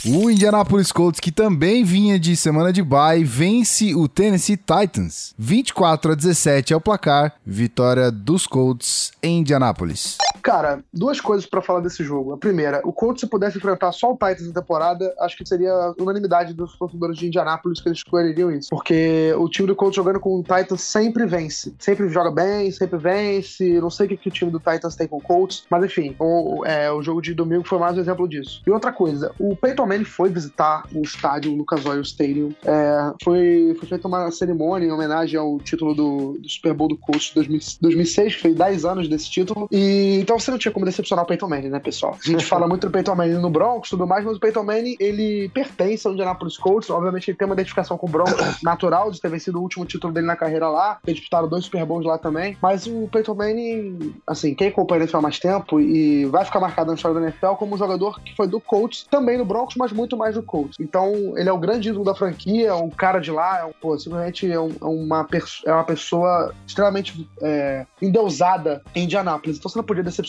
O 0.06 0.30
Indianapolis 0.30 0.92
Colts, 0.92 1.18
que 1.18 1.32
também 1.32 1.82
vinha 1.82 2.16
de 2.16 2.36
semana 2.36 2.72
de 2.72 2.80
bye, 2.80 3.24
vence 3.24 3.92
o 3.92 4.06
Tennessee 4.06 4.56
Titans. 4.56 5.34
24 5.36 6.12
a 6.12 6.14
17 6.14 6.72
é 6.72 6.76
o 6.76 6.80
placar. 6.80 7.34
Vitória 7.44 8.08
dos 8.12 8.46
Colts 8.46 9.10
em 9.20 9.40
Indianapolis. 9.40 10.16
Cara, 10.42 10.82
duas 10.92 11.20
coisas 11.20 11.46
pra 11.46 11.60
falar 11.60 11.80
desse 11.80 12.02
jogo. 12.02 12.32
A 12.32 12.38
primeira, 12.38 12.80
o 12.84 12.92
Colts, 12.92 13.20
se 13.20 13.26
pudesse 13.26 13.58
enfrentar 13.58 13.92
só 13.92 14.10
o 14.10 14.14
Titans 14.14 14.48
na 14.48 14.60
temporada, 14.60 15.14
acho 15.20 15.36
que 15.36 15.46
seria 15.46 15.94
unanimidade 15.98 16.54
dos 16.54 16.76
torcedores 16.76 17.16
de 17.16 17.26
Indianápolis 17.26 17.80
que 17.80 17.88
eles 17.88 17.98
escolheriam 17.98 18.50
isso. 18.50 18.68
Porque 18.70 19.32
o 19.36 19.48
time 19.48 19.68
do 19.68 19.76
Colts 19.76 19.96
jogando 19.96 20.20
com 20.20 20.38
o 20.38 20.42
Titans 20.42 20.80
sempre 20.80 21.26
vence. 21.26 21.74
Sempre 21.78 22.08
joga 22.08 22.30
bem, 22.30 22.70
sempre 22.70 22.98
vence. 22.98 23.80
Não 23.80 23.90
sei 23.90 24.06
o 24.06 24.08
que, 24.08 24.16
que 24.16 24.28
o 24.28 24.32
time 24.32 24.50
do 24.50 24.58
Titans 24.58 24.96
tem 24.96 25.06
com 25.06 25.18
o 25.18 25.22
Colts, 25.22 25.64
mas 25.70 25.84
enfim, 25.84 26.14
o, 26.18 26.64
é, 26.64 26.90
o 26.90 27.02
jogo 27.02 27.20
de 27.20 27.34
domingo 27.34 27.66
foi 27.66 27.78
mais 27.78 27.96
um 27.96 28.00
exemplo 28.00 28.28
disso. 28.28 28.62
E 28.66 28.70
outra 28.70 28.92
coisa, 28.92 29.32
o 29.38 29.54
Peyton 29.54 29.86
Manning 29.86 30.04
foi 30.04 30.30
visitar 30.30 30.84
o 30.94 31.02
estádio 31.02 31.54
Lucas 31.54 31.84
Oil 31.86 32.02
Stadium. 32.02 32.52
É, 32.64 33.12
foi, 33.22 33.76
foi 33.78 33.88
feita 33.88 34.08
uma 34.08 34.30
cerimônia 34.30 34.86
em 34.86 34.92
homenagem 34.92 35.38
ao 35.38 35.58
título 35.58 35.94
do, 35.94 36.38
do 36.38 36.48
Super 36.48 36.74
Bowl 36.74 36.88
do 36.88 36.96
Colts 36.96 37.28
de 37.28 37.34
2000 37.34 37.60
2006, 37.80 38.34
que 38.34 38.42
foi 38.42 38.54
10 38.54 38.84
anos 38.84 39.08
desse 39.08 39.30
título. 39.30 39.68
E 39.70 40.18
então 40.30 40.38
você 40.38 40.52
não 40.52 40.58
tinha 40.58 40.70
como 40.70 40.86
decepcionar 40.86 41.24
o 41.24 41.26
Peyton 41.26 41.48
Manning, 41.48 41.70
né, 41.70 41.80
pessoal? 41.80 42.16
A 42.24 42.24
gente 42.24 42.44
fala 42.44 42.68
muito 42.68 42.86
do 42.86 42.92
Peyton 42.92 43.16
Manning 43.16 43.38
no 43.38 43.50
Broncos 43.50 43.90
tudo 43.90 44.06
mais, 44.06 44.24
mas 44.24 44.36
o 44.36 44.38
Peyton 44.38 44.62
Manning, 44.62 44.96
ele 45.00 45.48
pertence 45.48 46.06
ao 46.06 46.12
Indianapolis 46.12 46.56
Colts. 46.56 46.88
Obviamente, 46.88 47.28
ele 47.28 47.36
tem 47.36 47.46
uma 47.46 47.54
identificação 47.54 47.98
com 47.98 48.06
o 48.06 48.08
Broncos 48.08 48.34
natural 48.62 49.10
de 49.10 49.20
ter 49.20 49.28
vencido 49.28 49.58
o 49.58 49.62
último 49.62 49.84
título 49.84 50.12
dele 50.12 50.28
na 50.28 50.36
carreira 50.36 50.68
lá, 50.68 51.00
ter 51.04 51.14
disputado 51.14 51.48
dois 51.48 51.64
Super 51.64 51.84
Bowls 51.84 52.06
lá 52.06 52.16
também. 52.16 52.56
Mas 52.62 52.86
o 52.86 53.08
Peyton 53.10 53.34
Manning, 53.34 54.14
assim, 54.24 54.54
quem 54.54 54.68
acompanha 54.68 55.02
ele 55.02 55.10
há 55.12 55.20
mais 55.20 55.40
tempo 55.40 55.80
e 55.80 56.26
vai 56.26 56.44
ficar 56.44 56.60
marcado 56.60 56.90
na 56.90 56.94
história 56.94 57.18
da 57.18 57.26
NFL 57.26 57.54
como 57.58 57.74
um 57.74 57.78
jogador 57.78 58.20
que 58.20 58.36
foi 58.36 58.46
do 58.46 58.60
Colts, 58.60 59.08
também 59.10 59.36
no 59.36 59.44
Broncos, 59.44 59.74
mas 59.74 59.90
muito 59.90 60.16
mais 60.16 60.36
do 60.36 60.44
Colts. 60.44 60.76
Então, 60.78 61.12
ele 61.36 61.48
é 61.48 61.52
o 61.52 61.58
grande 61.58 61.88
ídolo 61.88 62.04
da 62.04 62.14
franquia, 62.14 62.68
é 62.68 62.74
um 62.74 62.88
cara 62.88 63.18
de 63.18 63.32
lá, 63.32 63.58
é 63.58 63.64
um, 63.64 63.72
pô, 63.72 63.98
simplesmente 63.98 64.48
é, 64.48 64.60
um- 64.60 64.76
é 64.80 64.84
uma, 64.84 65.26
é 65.66 65.72
uma 65.72 65.84
pessoa 65.84 66.54
extremamente 66.64 67.28
é, 67.42 67.84
endeusada 68.00 68.80
em 68.94 69.02
Indianápolis. 69.02 69.58
Então, 69.58 69.68
você 69.68 69.76
não 69.76 69.84
podia 69.84 70.04
decepcionar 70.04 70.19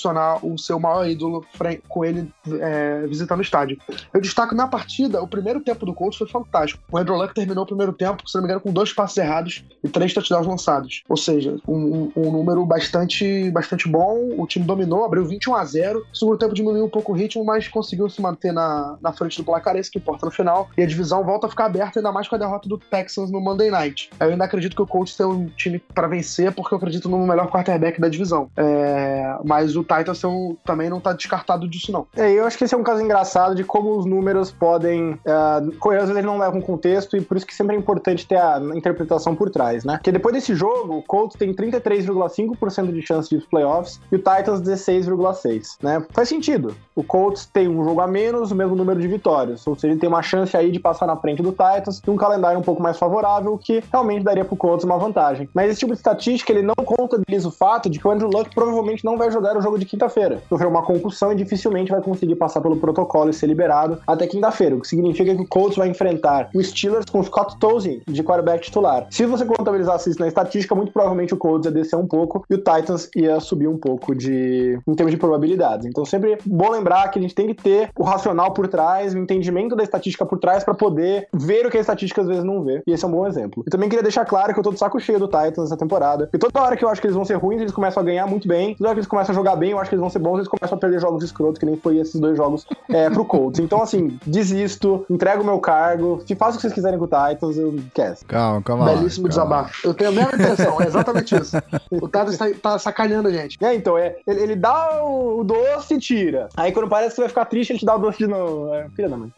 o 0.41 0.57
seu 0.57 0.79
maior 0.79 1.07
ídolo 1.07 1.45
com 1.87 2.05
ele 2.05 2.31
é, 2.59 3.05
visitando 3.07 3.39
o 3.39 3.43
estádio. 3.43 3.77
Eu 4.13 4.21
destaco 4.21 4.55
na 4.55 4.67
partida, 4.67 5.21
o 5.21 5.27
primeiro 5.27 5.59
tempo 5.61 5.85
do 5.85 5.93
Colts 5.93 6.17
foi 6.17 6.27
fantástico. 6.27 6.81
O 6.91 6.97
Andrew 6.97 7.15
Luck 7.15 7.33
terminou 7.33 7.63
o 7.63 7.67
primeiro 7.67 7.93
tempo, 7.93 8.27
se 8.27 8.35
não 8.35 8.41
me 8.41 8.47
engano, 8.47 8.61
com 8.61 8.71
dois 8.71 8.93
passes 8.93 9.17
errados 9.17 9.63
e 9.83 9.89
três 9.89 10.13
touchdowns 10.13 10.47
lançados. 10.47 11.03
Ou 11.09 11.17
seja, 11.17 11.57
um, 11.67 11.75
um- 11.75 12.11
um 12.27 12.31
número 12.31 12.65
bastante, 12.65 13.49
bastante 13.51 13.87
bom. 13.87 14.29
O 14.37 14.45
time 14.47 14.65
dominou, 14.65 15.03
abriu 15.05 15.25
21 15.25 15.55
a 15.55 15.63
0 15.65 16.05
O 16.11 16.15
segundo 16.17 16.37
tempo 16.37 16.53
diminuiu 16.53 16.85
um 16.85 16.89
pouco 16.89 17.11
o 17.11 17.15
ritmo, 17.15 17.43
mas 17.43 17.67
conseguiu 17.67 18.09
se 18.09 18.21
manter 18.21 18.51
na, 18.51 18.97
na 19.01 19.13
frente 19.13 19.37
do 19.37 19.43
placar, 19.43 19.75
esse 19.75 19.89
que 19.91 19.97
importa 19.99 20.25
no 20.25 20.31
final. 20.31 20.69
E 20.77 20.81
a 20.83 20.85
divisão 20.85 21.23
volta 21.23 21.47
a 21.47 21.49
ficar 21.49 21.65
aberta, 21.65 21.99
ainda 21.99 22.11
mais 22.11 22.27
com 22.27 22.35
a 22.35 22.37
derrota 22.37 22.67
do 22.67 22.77
Texans 22.77 23.31
no 23.31 23.39
Monday 23.39 23.69
Night. 23.71 24.09
Eu 24.19 24.29
ainda 24.29 24.43
acredito 24.45 24.75
que 24.75 24.81
o 24.81 24.87
Colts 24.87 25.15
tem 25.15 25.25
um 25.25 25.45
time 25.47 25.79
para 25.93 26.07
vencer, 26.07 26.51
porque 26.53 26.73
eu 26.73 26.77
acredito 26.77 27.09
no 27.09 27.25
melhor 27.25 27.49
quarterback 27.49 27.99
da 27.99 28.09
divisão. 28.09 28.49
É, 28.57 29.35
mas 29.43 29.75
o, 29.75 29.80
o 29.81 29.83
Titans 29.83 30.21
também 30.63 30.89
não 30.89 30.99
tá 30.99 31.13
descartado 31.13 31.67
disso, 31.67 31.91
não. 31.91 32.07
É, 32.15 32.31
eu 32.31 32.45
acho 32.45 32.57
que 32.57 32.63
esse 32.63 32.73
é 32.73 32.77
um 32.77 32.83
caso 32.83 33.01
engraçado 33.01 33.55
de 33.55 33.63
como 33.63 33.97
os 33.97 34.05
números 34.05 34.51
podem. 34.51 35.13
Uh, 35.13 35.91
às 36.01 36.09
vezes 36.09 36.23
não 36.23 36.37
leva 36.37 36.57
um 36.57 36.61
contexto 36.61 37.17
e 37.17 37.21
por 37.21 37.37
isso 37.37 37.45
que 37.45 37.53
sempre 37.53 37.75
é 37.75 37.79
importante 37.79 38.27
ter 38.27 38.37
a 38.37 38.59
interpretação 38.73 39.35
por 39.35 39.49
trás, 39.49 39.83
né? 39.83 39.97
Porque 39.97 40.11
depois 40.11 40.33
desse 40.33 40.55
jogo, 40.55 40.97
o 40.97 41.03
Colts 41.03 41.37
tem 41.37 41.53
33,5% 41.53 42.91
de 42.91 43.01
chance 43.01 43.29
de 43.29 43.35
ir 43.35 43.47
playoffs 43.49 43.99
e 44.11 44.15
o 44.15 44.19
Titans 44.19 44.61
16,6%, 44.61 45.77
né? 45.81 46.05
Faz 46.11 46.29
sentido. 46.29 46.75
O 46.95 47.03
Colts 47.03 47.45
tem 47.45 47.67
um 47.67 47.83
jogo 47.83 48.01
a 48.01 48.07
menos, 48.07 48.51
o 48.51 48.55
mesmo 48.55 48.75
número 48.75 48.99
de 48.99 49.07
vitórias, 49.07 49.65
ou 49.65 49.75
seja, 49.75 49.93
ele 49.93 49.99
tem 49.99 50.09
uma 50.09 50.21
chance 50.21 50.55
aí 50.55 50.71
de 50.71 50.79
passar 50.79 51.07
na 51.07 51.17
frente 51.17 51.41
do 51.41 51.51
Titans 51.51 52.01
e 52.05 52.09
um 52.09 52.15
calendário 52.15 52.59
um 52.59 52.63
pouco 52.63 52.81
mais 52.81 52.97
favorável, 52.97 53.57
que 53.57 53.83
realmente 53.91 54.23
daria 54.23 54.45
pro 54.45 54.55
Colts 54.55 54.85
uma 54.85 54.97
vantagem. 54.97 55.49
Mas 55.53 55.71
esse 55.71 55.79
tipo 55.79 55.93
de 55.93 55.99
estatística, 55.99 56.51
ele 56.51 56.61
não 56.61 56.75
contabiliza 56.75 57.47
o 57.47 57.51
fato 57.51 57.89
de 57.89 57.99
que 57.99 58.07
o 58.07 58.11
Andrew 58.11 58.29
Luck 58.29 58.53
provavelmente 58.53 59.03
não 59.03 59.17
vai 59.17 59.31
jogar 59.31 59.57
o 59.57 59.61
jogo 59.61 59.70
de 59.77 59.85
quinta-feira. 59.85 60.41
Sofreu 60.49 60.69
uma 60.69 60.83
concussão 60.83 61.31
e 61.31 61.35
dificilmente 61.35 61.91
vai 61.91 62.01
conseguir 62.01 62.35
passar 62.35 62.61
pelo 62.61 62.77
protocolo 62.77 63.29
e 63.29 63.33
ser 63.33 63.47
liberado 63.47 63.99
até 64.05 64.27
quinta-feira, 64.27 64.75
o 64.75 64.81
que 64.81 64.87
significa 64.87 65.35
que 65.35 65.41
o 65.41 65.47
Colts 65.47 65.77
vai 65.77 65.87
enfrentar 65.87 66.49
o 66.53 66.63
Steelers 66.63 67.05
com 67.05 67.21
Scott 67.23 67.57
Tozzi 67.59 68.01
de 68.07 68.23
quarterback 68.23 68.63
titular. 68.63 69.07
Se 69.09 69.25
você 69.25 69.45
contabilizasse 69.45 70.09
isso 70.09 70.19
na 70.19 70.27
estatística, 70.27 70.75
muito 70.75 70.91
provavelmente 70.91 71.33
o 71.33 71.37
Colts 71.37 71.65
ia 71.65 71.71
descer 71.71 71.95
um 71.95 72.07
pouco 72.07 72.45
e 72.49 72.55
o 72.55 72.57
Titans 72.57 73.09
ia 73.15 73.39
subir 73.39 73.67
um 73.67 73.77
pouco 73.77 74.15
de 74.15 74.79
em 74.87 74.95
termos 74.95 75.11
de 75.11 75.17
probabilidades. 75.17 75.85
Então 75.85 76.05
sempre 76.05 76.37
bom 76.45 76.69
lembrar 76.69 77.09
que 77.09 77.19
a 77.19 77.21
gente 77.21 77.35
tem 77.35 77.47
que 77.47 77.55
ter 77.55 77.89
o 77.97 78.03
racional 78.03 78.53
por 78.53 78.67
trás, 78.67 79.13
o 79.13 79.17
entendimento 79.17 79.75
da 79.75 79.83
estatística 79.83 80.25
por 80.25 80.39
trás 80.39 80.63
para 80.63 80.73
poder 80.73 81.27
ver 81.33 81.65
o 81.65 81.69
que 81.69 81.77
a 81.77 81.81
estatística 81.81 82.21
às 82.21 82.27
vezes 82.27 82.43
não 82.43 82.63
vê. 82.63 82.81
E 82.85 82.91
esse 82.91 83.03
é 83.03 83.07
um 83.07 83.11
bom 83.11 83.27
exemplo. 83.27 83.63
Eu 83.65 83.71
também 83.71 83.89
queria 83.89 84.03
deixar 84.03 84.25
claro 84.25 84.53
que 84.53 84.59
eu 84.59 84.63
tô 84.63 84.71
de 84.71 84.79
saco 84.79 84.99
cheio 84.99 85.19
do 85.19 85.27
Titans 85.27 85.65
essa 85.65 85.77
temporada. 85.77 86.29
E 86.33 86.37
toda 86.37 86.61
hora 86.61 86.75
que 86.75 86.83
eu 86.83 86.89
acho 86.89 87.01
que 87.01 87.07
eles 87.07 87.15
vão 87.15 87.25
ser 87.25 87.35
ruins, 87.35 87.61
eles 87.61 87.73
começam 87.73 88.01
a 88.01 88.05
ganhar 88.05 88.27
muito 88.27 88.47
bem. 88.47 88.75
Toda 88.75 88.89
hora 88.89 88.95
que 88.95 88.99
eles 88.99 89.07
começam 89.07 89.33
a 89.33 89.35
jogar 89.35 89.55
bem, 89.61 89.71
eu 89.71 89.79
acho 89.79 89.89
que 89.89 89.95
eles 89.95 90.01
vão 90.01 90.09
ser 90.09 90.19
bons, 90.19 90.37
eles 90.37 90.47
começam 90.47 90.75
a 90.75 90.81
perder 90.81 90.99
jogos 90.99 91.23
escrotos, 91.23 91.59
que 91.59 91.65
nem 91.65 91.77
foi 91.77 91.97
esses 91.97 92.19
dois 92.19 92.35
jogos 92.35 92.65
é, 92.89 93.09
pro 93.11 93.23
Colts. 93.23 93.59
Então, 93.59 93.81
assim, 93.81 94.19
desisto, 94.25 95.05
entrego 95.07 95.43
o 95.43 95.45
meu 95.45 95.59
cargo, 95.59 96.23
faço 96.37 96.53
o 96.53 96.55
que 96.55 96.61
vocês 96.61 96.73
quiserem 96.73 96.97
com 96.97 97.05
o 97.05 97.07
Titans, 97.07 97.57
eu 97.57 97.75
quero. 97.93 98.15
Calma, 98.27 98.61
calma. 98.63 98.85
Belíssimo 98.85 99.25
lá, 99.25 99.29
desabafo. 99.29 99.87
Eu 99.87 99.93
tenho 99.93 100.09
a 100.09 100.13
mesma 100.13 100.33
intenção, 100.33 100.81
é 100.81 100.87
exatamente 100.87 101.35
isso. 101.35 101.57
O 101.91 102.07
Titans 102.07 102.37
tá, 102.37 102.49
tá 102.61 102.79
sacaneando 102.79 103.27
a 103.27 103.31
gente. 103.31 103.57
É, 103.63 103.75
então, 103.75 103.97
é, 103.97 104.15
ele, 104.25 104.41
ele 104.41 104.55
dá 104.55 105.03
o, 105.03 105.41
o, 105.41 105.43
doce 105.43 105.93
e 105.93 105.99
tira. 105.99 106.49
Aí 106.57 106.71
quando 106.71 106.89
parece 106.89 107.09
que 107.11 107.15
você 107.15 107.21
vai 107.21 107.29
ficar 107.29 107.45
triste, 107.45 107.71
ele 107.71 107.79
te 107.79 107.85
dá 107.85 107.95
o 107.95 107.99
doce 107.99 108.17
de 108.17 108.27
novo. 108.27 108.73
É, 108.73 108.89
filha 108.95 109.09
da 109.09 109.17
mãe. 109.17 109.31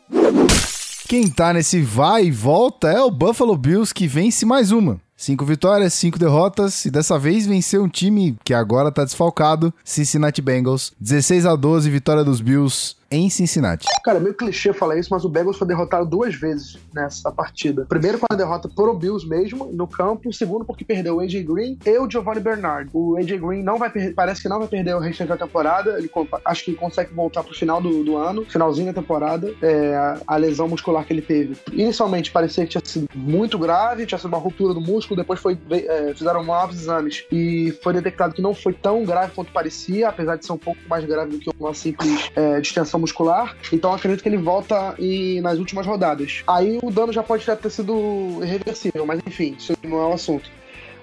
Quem 1.07 1.29
tá 1.29 1.53
nesse 1.53 1.81
vai 1.81 2.25
e 2.25 2.31
volta 2.31 2.89
é 2.89 3.01
o 3.01 3.11
Buffalo 3.11 3.57
Bills 3.57 3.93
que 3.93 4.07
vence 4.07 4.45
mais 4.45 4.71
uma. 4.71 4.99
Cinco 5.15 5.45
vitórias, 5.45 5.93
cinco 5.93 6.19
derrotas 6.19 6.85
e 6.85 6.91
dessa 6.91 7.17
vez 7.17 7.45
venceu 7.45 7.83
um 7.83 7.89
time 7.89 8.37
que 8.43 8.53
agora 8.53 8.91
tá 8.91 9.03
desfalcado, 9.05 9.73
Cincinnati 9.83 10.41
Bengals. 10.41 10.91
16 10.99 11.45
a 11.45 11.55
12, 11.55 11.89
vitória 11.89 12.23
dos 12.23 12.41
Bills 12.41 12.95
em 13.13 13.29
Cincinnati. 13.29 13.85
Cara, 14.03 14.17
é 14.17 14.21
meio 14.21 14.33
clichê 14.33 14.73
falar 14.73 14.97
isso, 14.97 15.09
mas 15.11 15.23
o 15.23 15.29
Bengals 15.29 15.57
foi 15.57 15.67
derrotado 15.67 16.05
duas 16.05 16.33
vezes 16.33 16.77
nessa 16.93 17.31
partida. 17.31 17.85
Primeiro 17.87 18.17
com 18.17 18.25
a 18.29 18.35
derrota 18.35 18.67
pro 18.67 18.93
Bills 18.93 19.27
mesmo, 19.27 19.71
no 19.71 19.87
campo. 19.87 20.33
Segundo 20.33 20.65
porque 20.65 20.83
perdeu 20.83 21.17
o 21.17 21.19
AJ 21.19 21.43
Green 21.43 21.77
e 21.85 21.97
o 21.99 22.09
Giovanni 22.09 22.39
Bernard. 22.39 22.89
O 22.91 23.15
AJ 23.17 23.39
Green 23.39 23.63
não 23.63 23.77
vai 23.77 23.91
parece 24.13 24.41
que 24.41 24.49
não 24.49 24.59
vai 24.59 24.67
perder 24.67 24.95
o 24.95 24.99
restante 24.99 25.29
da 25.29 25.37
temporada. 25.37 25.97
Ele 25.97 26.09
acho 26.45 26.65
que 26.65 26.73
consegue 26.73 27.13
voltar 27.13 27.43
pro 27.43 27.53
final 27.53 27.79
do, 27.79 28.03
do 28.03 28.17
ano, 28.17 28.45
finalzinho 28.45 28.87
da 28.87 28.99
temporada. 28.99 29.53
É, 29.61 29.95
a, 29.95 30.17
a, 30.27 30.37
lesão 30.37 30.67
muscular 30.67 31.05
que 31.05 31.13
ele 31.13 31.21
teve. 31.21 31.55
Inicialmente 31.71 32.31
parecia 32.31 32.65
que 32.65 32.71
tinha 32.71 32.81
sido 32.83 33.07
muito 33.13 33.59
grave, 33.59 34.05
tinha 34.05 34.17
sido 34.17 34.29
uma 34.29 34.39
ruptura 34.39 34.73
do 34.73 34.81
músculo. 34.81 35.19
Depois 35.21 35.39
foi, 35.39 35.57
é, 35.69 36.13
fizeram 36.15 36.43
novos 36.43 36.81
exames 36.81 37.23
e 37.31 37.77
foi 37.83 37.93
detectado 37.93 38.33
que 38.33 38.41
não 38.41 38.55
foi 38.55 38.73
tão 38.73 39.05
grave 39.05 39.33
quanto 39.33 39.51
parecia, 39.51 40.09
apesar 40.09 40.35
de 40.35 40.45
ser 40.45 40.51
um 40.51 40.57
pouco 40.57 40.79
mais 40.89 41.05
grave 41.05 41.31
do 41.31 41.39
que 41.39 41.49
uma 41.59 41.73
simples 41.73 42.31
é, 42.35 42.59
distensão 42.59 43.02
muscular, 43.03 43.55
então 43.71 43.93
acredito 43.93 44.23
que 44.23 44.29
ele 44.29 44.37
volta 44.37 44.95
e, 44.97 45.41
nas 45.41 45.59
últimas 45.59 45.85
rodadas. 45.85 46.41
Aí 46.47 46.79
o 46.81 46.89
dano 46.89 47.11
já 47.11 47.21
pode 47.21 47.45
ter 47.45 47.69
sido 47.69 48.39
irreversível, 48.41 49.05
mas 49.05 49.19
enfim, 49.27 49.55
isso 49.57 49.73
não 49.83 50.01
é 50.01 50.07
o 50.07 50.13
assunto. 50.13 50.49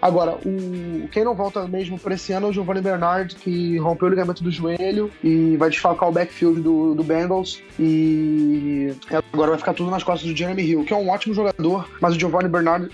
Agora, 0.00 0.36
o 0.44 1.08
quem 1.10 1.24
não 1.24 1.34
volta 1.34 1.66
mesmo 1.66 1.98
para 1.98 2.14
esse 2.14 2.32
ano 2.32 2.46
é 2.46 2.50
o 2.50 2.52
Giovanni 2.52 2.80
Bernard, 2.80 3.34
que 3.36 3.76
rompeu 3.78 4.08
o 4.08 4.10
ligamento 4.10 4.42
do 4.42 4.50
joelho 4.50 5.10
e 5.22 5.56
vai 5.56 5.68
desfalcar 5.68 6.08
o 6.08 6.12
backfield 6.12 6.60
do, 6.60 6.94
do 6.94 7.02
Bengals. 7.02 7.62
E 7.78 8.94
agora 9.32 9.50
vai 9.50 9.58
ficar 9.58 9.74
tudo 9.74 9.90
nas 9.90 10.02
costas 10.02 10.30
do 10.30 10.36
Jeremy 10.36 10.62
Hill, 10.62 10.84
que 10.84 10.92
é 10.92 10.96
um 10.96 11.08
ótimo 11.08 11.34
jogador, 11.34 11.88
mas 12.00 12.14
o 12.14 12.18
Giovanni 12.18 12.48
Bernard 12.48 12.90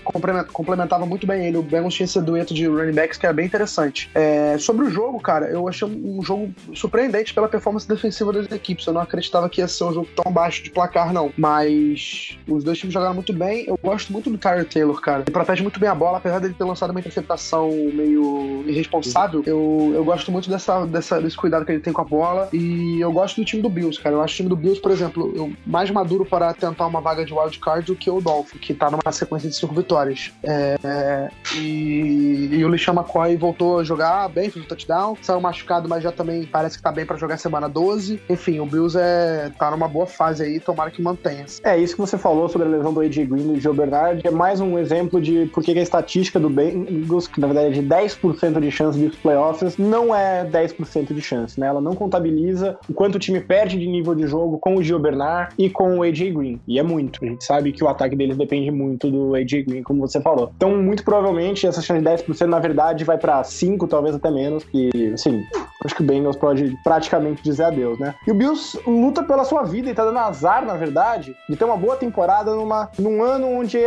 complementava 0.51 1.05
muito 1.05 1.25
bem 1.27 1.47
ele. 1.47 1.57
O 1.57 1.61
Bengals 1.61 1.93
tinha 1.93 2.05
esse 2.05 2.19
dueto 2.21 2.53
de 2.53 2.65
running 2.67 2.93
backs 2.93 3.17
que 3.17 3.25
era 3.25 3.33
bem 3.33 3.45
interessante. 3.45 4.09
É, 4.13 4.57
sobre 4.57 4.85
o 4.85 4.89
jogo, 4.89 5.19
cara, 5.19 5.47
eu 5.47 5.67
achei 5.67 5.87
um 5.87 6.21
jogo 6.21 6.53
surpreendente 6.73 7.33
pela 7.33 7.47
performance 7.47 7.87
defensiva 7.87 8.33
das 8.33 8.51
equipes. 8.51 8.85
Eu 8.85 8.93
não 8.93 9.01
acreditava 9.01 9.49
que 9.49 9.61
ia 9.61 9.67
ser 9.67 9.83
um 9.85 9.93
jogo 9.93 10.07
tão 10.15 10.31
baixo 10.31 10.63
de 10.63 10.71
placar, 10.71 11.13
não. 11.13 11.31
Mas 11.37 12.37
os 12.47 12.63
dois 12.63 12.77
times 12.77 12.93
jogaram 12.93 13.13
muito 13.13 13.33
bem. 13.33 13.65
Eu 13.67 13.79
gosto 13.81 14.11
muito 14.11 14.29
do 14.29 14.37
Tyler 14.37 14.65
Taylor, 14.65 14.99
cara. 15.01 15.23
Ele 15.23 15.31
protege 15.31 15.61
muito 15.61 15.79
bem 15.79 15.89
a 15.89 15.95
bola, 15.95 16.17
apesar 16.17 16.39
dele 16.39 16.55
ter 16.57 16.63
lançado 16.63 16.93
uma 16.97 16.99
interceptação 16.99 17.69
meio 17.93 18.63
irresponsável, 18.67 19.43
eu, 19.45 19.91
eu 19.93 20.03
gosto 20.03 20.31
muito 20.31 20.49
dessa, 20.49 20.85
dessa, 20.85 21.21
desse 21.21 21.37
cuidado 21.37 21.65
que 21.65 21.71
ele 21.71 21.79
tem 21.79 21.93
com 21.93 22.01
a 22.01 22.05
bola 22.05 22.49
e 22.51 22.99
eu 22.99 23.11
gosto 23.11 23.39
do 23.39 23.45
time 23.45 23.61
do 23.61 23.69
Bills, 23.69 24.01
cara. 24.01 24.15
Eu 24.15 24.21
acho 24.21 24.33
o 24.33 24.37
time 24.37 24.49
do 24.49 24.55
Bills, 24.55 24.81
por 24.81 24.91
exemplo, 24.91 25.31
eu, 25.35 25.53
mais 25.65 25.89
maduro 25.91 26.25
para 26.25 26.53
tentar 26.53 26.87
uma 26.87 26.99
vaga 26.99 27.23
de 27.23 27.33
wild 27.33 27.59
card 27.59 27.85
do 27.85 27.95
que 27.95 28.09
o 28.09 28.19
Dolphin, 28.19 28.57
que 28.57 28.73
tá 28.73 28.89
numa 28.89 29.11
sequência 29.11 29.49
de 29.49 29.55
cinco 29.55 29.75
vitórias. 29.75 30.31
É, 30.43 31.29
e, 31.55 32.49
e 32.51 32.65
o 32.65 32.67
LeSean 32.67 32.93
McCoy 32.93 33.35
voltou 33.37 33.79
a 33.79 33.83
jogar 33.83 34.27
bem, 34.29 34.49
fez 34.49 34.65
um 34.65 34.67
touchdown, 34.67 35.15
saiu 35.21 35.39
machucado, 35.39 35.87
mas 35.87 36.03
já 36.03 36.11
também 36.11 36.45
parece 36.45 36.77
que 36.77 36.83
tá 36.83 36.91
bem 36.91 37.05
para 37.05 37.17
jogar 37.17 37.37
semana 37.37 37.69
12. 37.69 38.19
Enfim, 38.29 38.59
o 38.59 38.65
Bills 38.65 38.97
é, 38.99 39.51
tá 39.57 39.69
numa 39.71 39.87
boa 39.87 40.07
fase 40.07 40.43
aí, 40.43 40.59
tomara 40.59 40.89
que 40.89 41.01
mantenha. 41.01 41.45
É, 41.63 41.77
isso 41.77 41.93
que 41.93 42.01
você 42.01 42.17
falou 42.17 42.49
sobre 42.49 42.67
a 42.67 42.71
lesão 42.71 42.93
do 42.93 43.01
AJ 43.01 43.27
Green 43.27 43.51
e 43.51 43.53
do 43.55 43.59
Joe 43.59 43.75
Bernard 43.75 44.21
é 44.25 44.31
mais 44.31 44.59
um 44.59 44.77
exemplo 44.79 45.21
de 45.21 45.45
por 45.47 45.63
que 45.63 45.77
a 45.77 45.81
estatística 45.81 46.39
do, 46.39 46.49
ben, 46.49 46.86
Eagles, 46.89 47.27
que 47.27 47.39
na 47.39 47.47
verdade 47.47 47.67
é 47.67 47.81
de 47.81 47.81
10% 47.81 48.59
de 48.59 48.71
chance 48.71 48.99
ir 48.99 49.11
playoffs, 49.17 49.77
não 49.77 50.13
é 50.13 50.45
10% 50.45 51.13
de 51.13 51.21
chance, 51.21 51.59
né? 51.59 51.67
Ela 51.67 51.81
não 51.81 51.93
contabiliza 51.93 52.77
o 52.89 52.93
quanto 52.93 53.15
o 53.15 53.19
time 53.19 53.39
perde 53.39 53.77
de 53.77 53.87
nível 53.87 54.15
de 54.15 54.27
jogo 54.27 54.57
com 54.59 54.75
o 54.75 54.83
Gio 54.83 54.99
Bernard 54.99 55.53
e 55.57 55.69
com 55.69 55.97
o 55.97 56.03
AJ 56.03 56.33
Green. 56.33 56.59
E 56.67 56.79
é 56.79 56.83
muito. 56.83 57.23
A 57.23 57.27
gente 57.27 57.43
sabe 57.43 57.71
que 57.71 57.83
o 57.83 57.87
ataque 57.87 58.15
deles 58.15 58.37
depende 58.37 58.71
muito 58.71 59.09
do 59.09 59.35
AJ 59.35 59.65
Green, 59.65 59.83
como 59.83 60.07
você 60.07 60.21
falou. 60.21 60.51
Então, 60.55 60.75
muito 60.81 61.03
provavelmente, 61.03 61.67
essa 61.67 61.81
chance 61.81 62.01
de 62.01 62.09
10% 62.09 62.45
na 62.45 62.59
verdade 62.59 63.03
vai 63.03 63.17
para 63.17 63.43
5, 63.43 63.87
talvez 63.87 64.15
até 64.15 64.31
menos. 64.31 64.65
E, 64.73 65.11
assim, 65.13 65.43
acho 65.87 65.95
que 65.95 66.03
o 66.03 66.05
Bengals 66.05 66.35
pode 66.35 66.77
praticamente 66.83 67.41
dizer 67.41 67.63
adeus, 67.63 67.97
né? 67.97 68.13
E 68.25 68.31
o 68.31 68.35
Bills 68.35 68.79
luta 68.85 69.23
pela 69.23 69.43
sua 69.43 69.63
vida 69.63 69.89
e 69.89 69.93
tá 69.93 70.05
dando 70.05 70.19
azar, 70.19 70.65
na 70.65 70.75
verdade, 70.75 71.35
de 71.49 71.55
ter 71.55 71.63
uma 71.63 71.77
boa 71.77 71.95
temporada 71.95 72.53
numa, 72.53 72.89
num 72.99 73.23
ano 73.23 73.47
onde, 73.47 73.79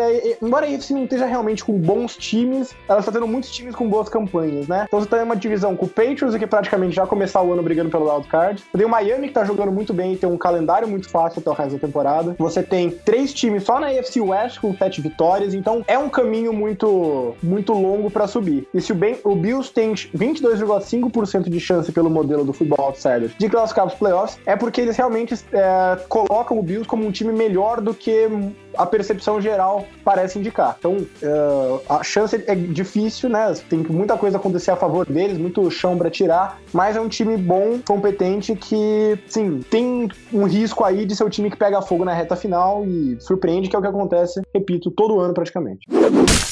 embora 0.42 0.66
a 0.66 0.74
AFC 0.74 0.92
não 0.92 1.04
esteja 1.04 1.26
realmente 1.26 1.64
com 1.64 1.78
bons 1.78 2.16
times, 2.16 2.74
ela 2.88 3.00
está 3.00 3.12
tendo 3.12 3.26
muitos 3.26 3.50
times 3.50 3.74
com 3.74 3.88
boas 3.88 4.08
campanhas, 4.08 4.66
né? 4.66 4.86
Então 4.88 5.00
você 5.00 5.08
tem 5.08 5.22
uma 5.22 5.36
divisão 5.36 5.76
com 5.76 5.86
o 5.86 5.88
Patriots, 5.88 6.36
que 6.36 6.46
praticamente 6.46 6.96
já 6.96 7.06
começar 7.06 7.42
o 7.42 7.52
ano 7.52 7.62
brigando 7.62 7.90
pelo 7.90 8.10
wildcard. 8.10 8.62
Você 8.62 8.78
tem 8.78 8.86
o 8.86 8.88
Miami, 8.88 9.28
que 9.28 9.34
tá 9.34 9.44
jogando 9.44 9.70
muito 9.70 9.92
bem 9.92 10.14
e 10.14 10.16
tem 10.16 10.28
um 10.28 10.38
calendário 10.38 10.88
muito 10.88 11.08
fácil 11.08 11.40
até 11.40 11.50
o 11.50 11.52
resto 11.52 11.74
da 11.74 11.86
temporada. 11.86 12.34
Você 12.38 12.62
tem 12.62 12.90
três 12.90 13.32
times 13.34 13.64
só 13.64 13.78
na 13.78 13.88
AFC 13.88 14.20
West 14.20 14.58
com 14.60 14.74
sete 14.74 15.00
vitórias, 15.00 15.54
então 15.54 15.84
é 15.86 15.98
um 15.98 16.08
caminho 16.08 16.52
muito, 16.52 17.34
muito 17.42 17.72
longo 17.72 18.10
para 18.10 18.26
subir. 18.26 18.66
E 18.72 18.80
se 18.80 18.92
o, 18.92 18.94
ben, 18.94 19.18
o 19.24 19.34
Bills 19.34 19.72
tem 19.72 19.92
22,5% 19.92 21.48
de 21.48 21.60
chance 21.60 21.89
pelo 21.92 22.10
modelo 22.10 22.44
do 22.44 22.52
Football 22.52 22.86
Outsiders 22.86 23.32
de 23.38 23.48
classificar 23.48 23.86
os 23.86 23.94
playoffs, 23.94 24.38
é 24.46 24.56
porque 24.56 24.80
eles 24.80 24.96
realmente 24.96 25.34
é, 25.52 25.98
colocam 26.08 26.58
o 26.58 26.62
Bills 26.62 26.86
como 26.86 27.06
um 27.06 27.10
time 27.10 27.32
melhor 27.32 27.80
do 27.80 27.94
que 27.94 28.28
a 28.76 28.86
percepção 28.86 29.40
geral 29.40 29.86
parece 30.04 30.38
indicar. 30.38 30.76
Então, 30.78 30.96
uh, 30.96 31.80
a 31.88 32.02
chance 32.02 32.42
é 32.46 32.54
difícil, 32.54 33.28
né? 33.28 33.52
Tem 33.68 33.78
muita 33.78 34.16
coisa 34.16 34.36
acontecer 34.36 34.70
a 34.70 34.76
favor 34.76 35.06
deles, 35.06 35.38
muito 35.38 35.70
chão 35.70 35.96
para 35.96 36.10
tirar, 36.10 36.60
mas 36.72 36.96
é 36.96 37.00
um 37.00 37.08
time 37.08 37.36
bom, 37.36 37.78
competente, 37.86 38.54
que, 38.54 39.18
sim, 39.26 39.60
tem 39.70 40.08
um 40.32 40.44
risco 40.44 40.84
aí 40.84 41.04
de 41.04 41.14
ser 41.14 41.24
o 41.24 41.30
time 41.30 41.50
que 41.50 41.56
pega 41.56 41.82
fogo 41.82 42.04
na 42.04 42.14
reta 42.14 42.36
final 42.36 42.84
e 42.84 43.16
surpreende, 43.20 43.68
que 43.68 43.76
é 43.76 43.78
o 43.78 43.82
que 43.82 43.88
acontece, 43.88 44.40
repito, 44.54 44.90
todo 44.90 45.20
ano 45.20 45.34
praticamente. 45.34 45.86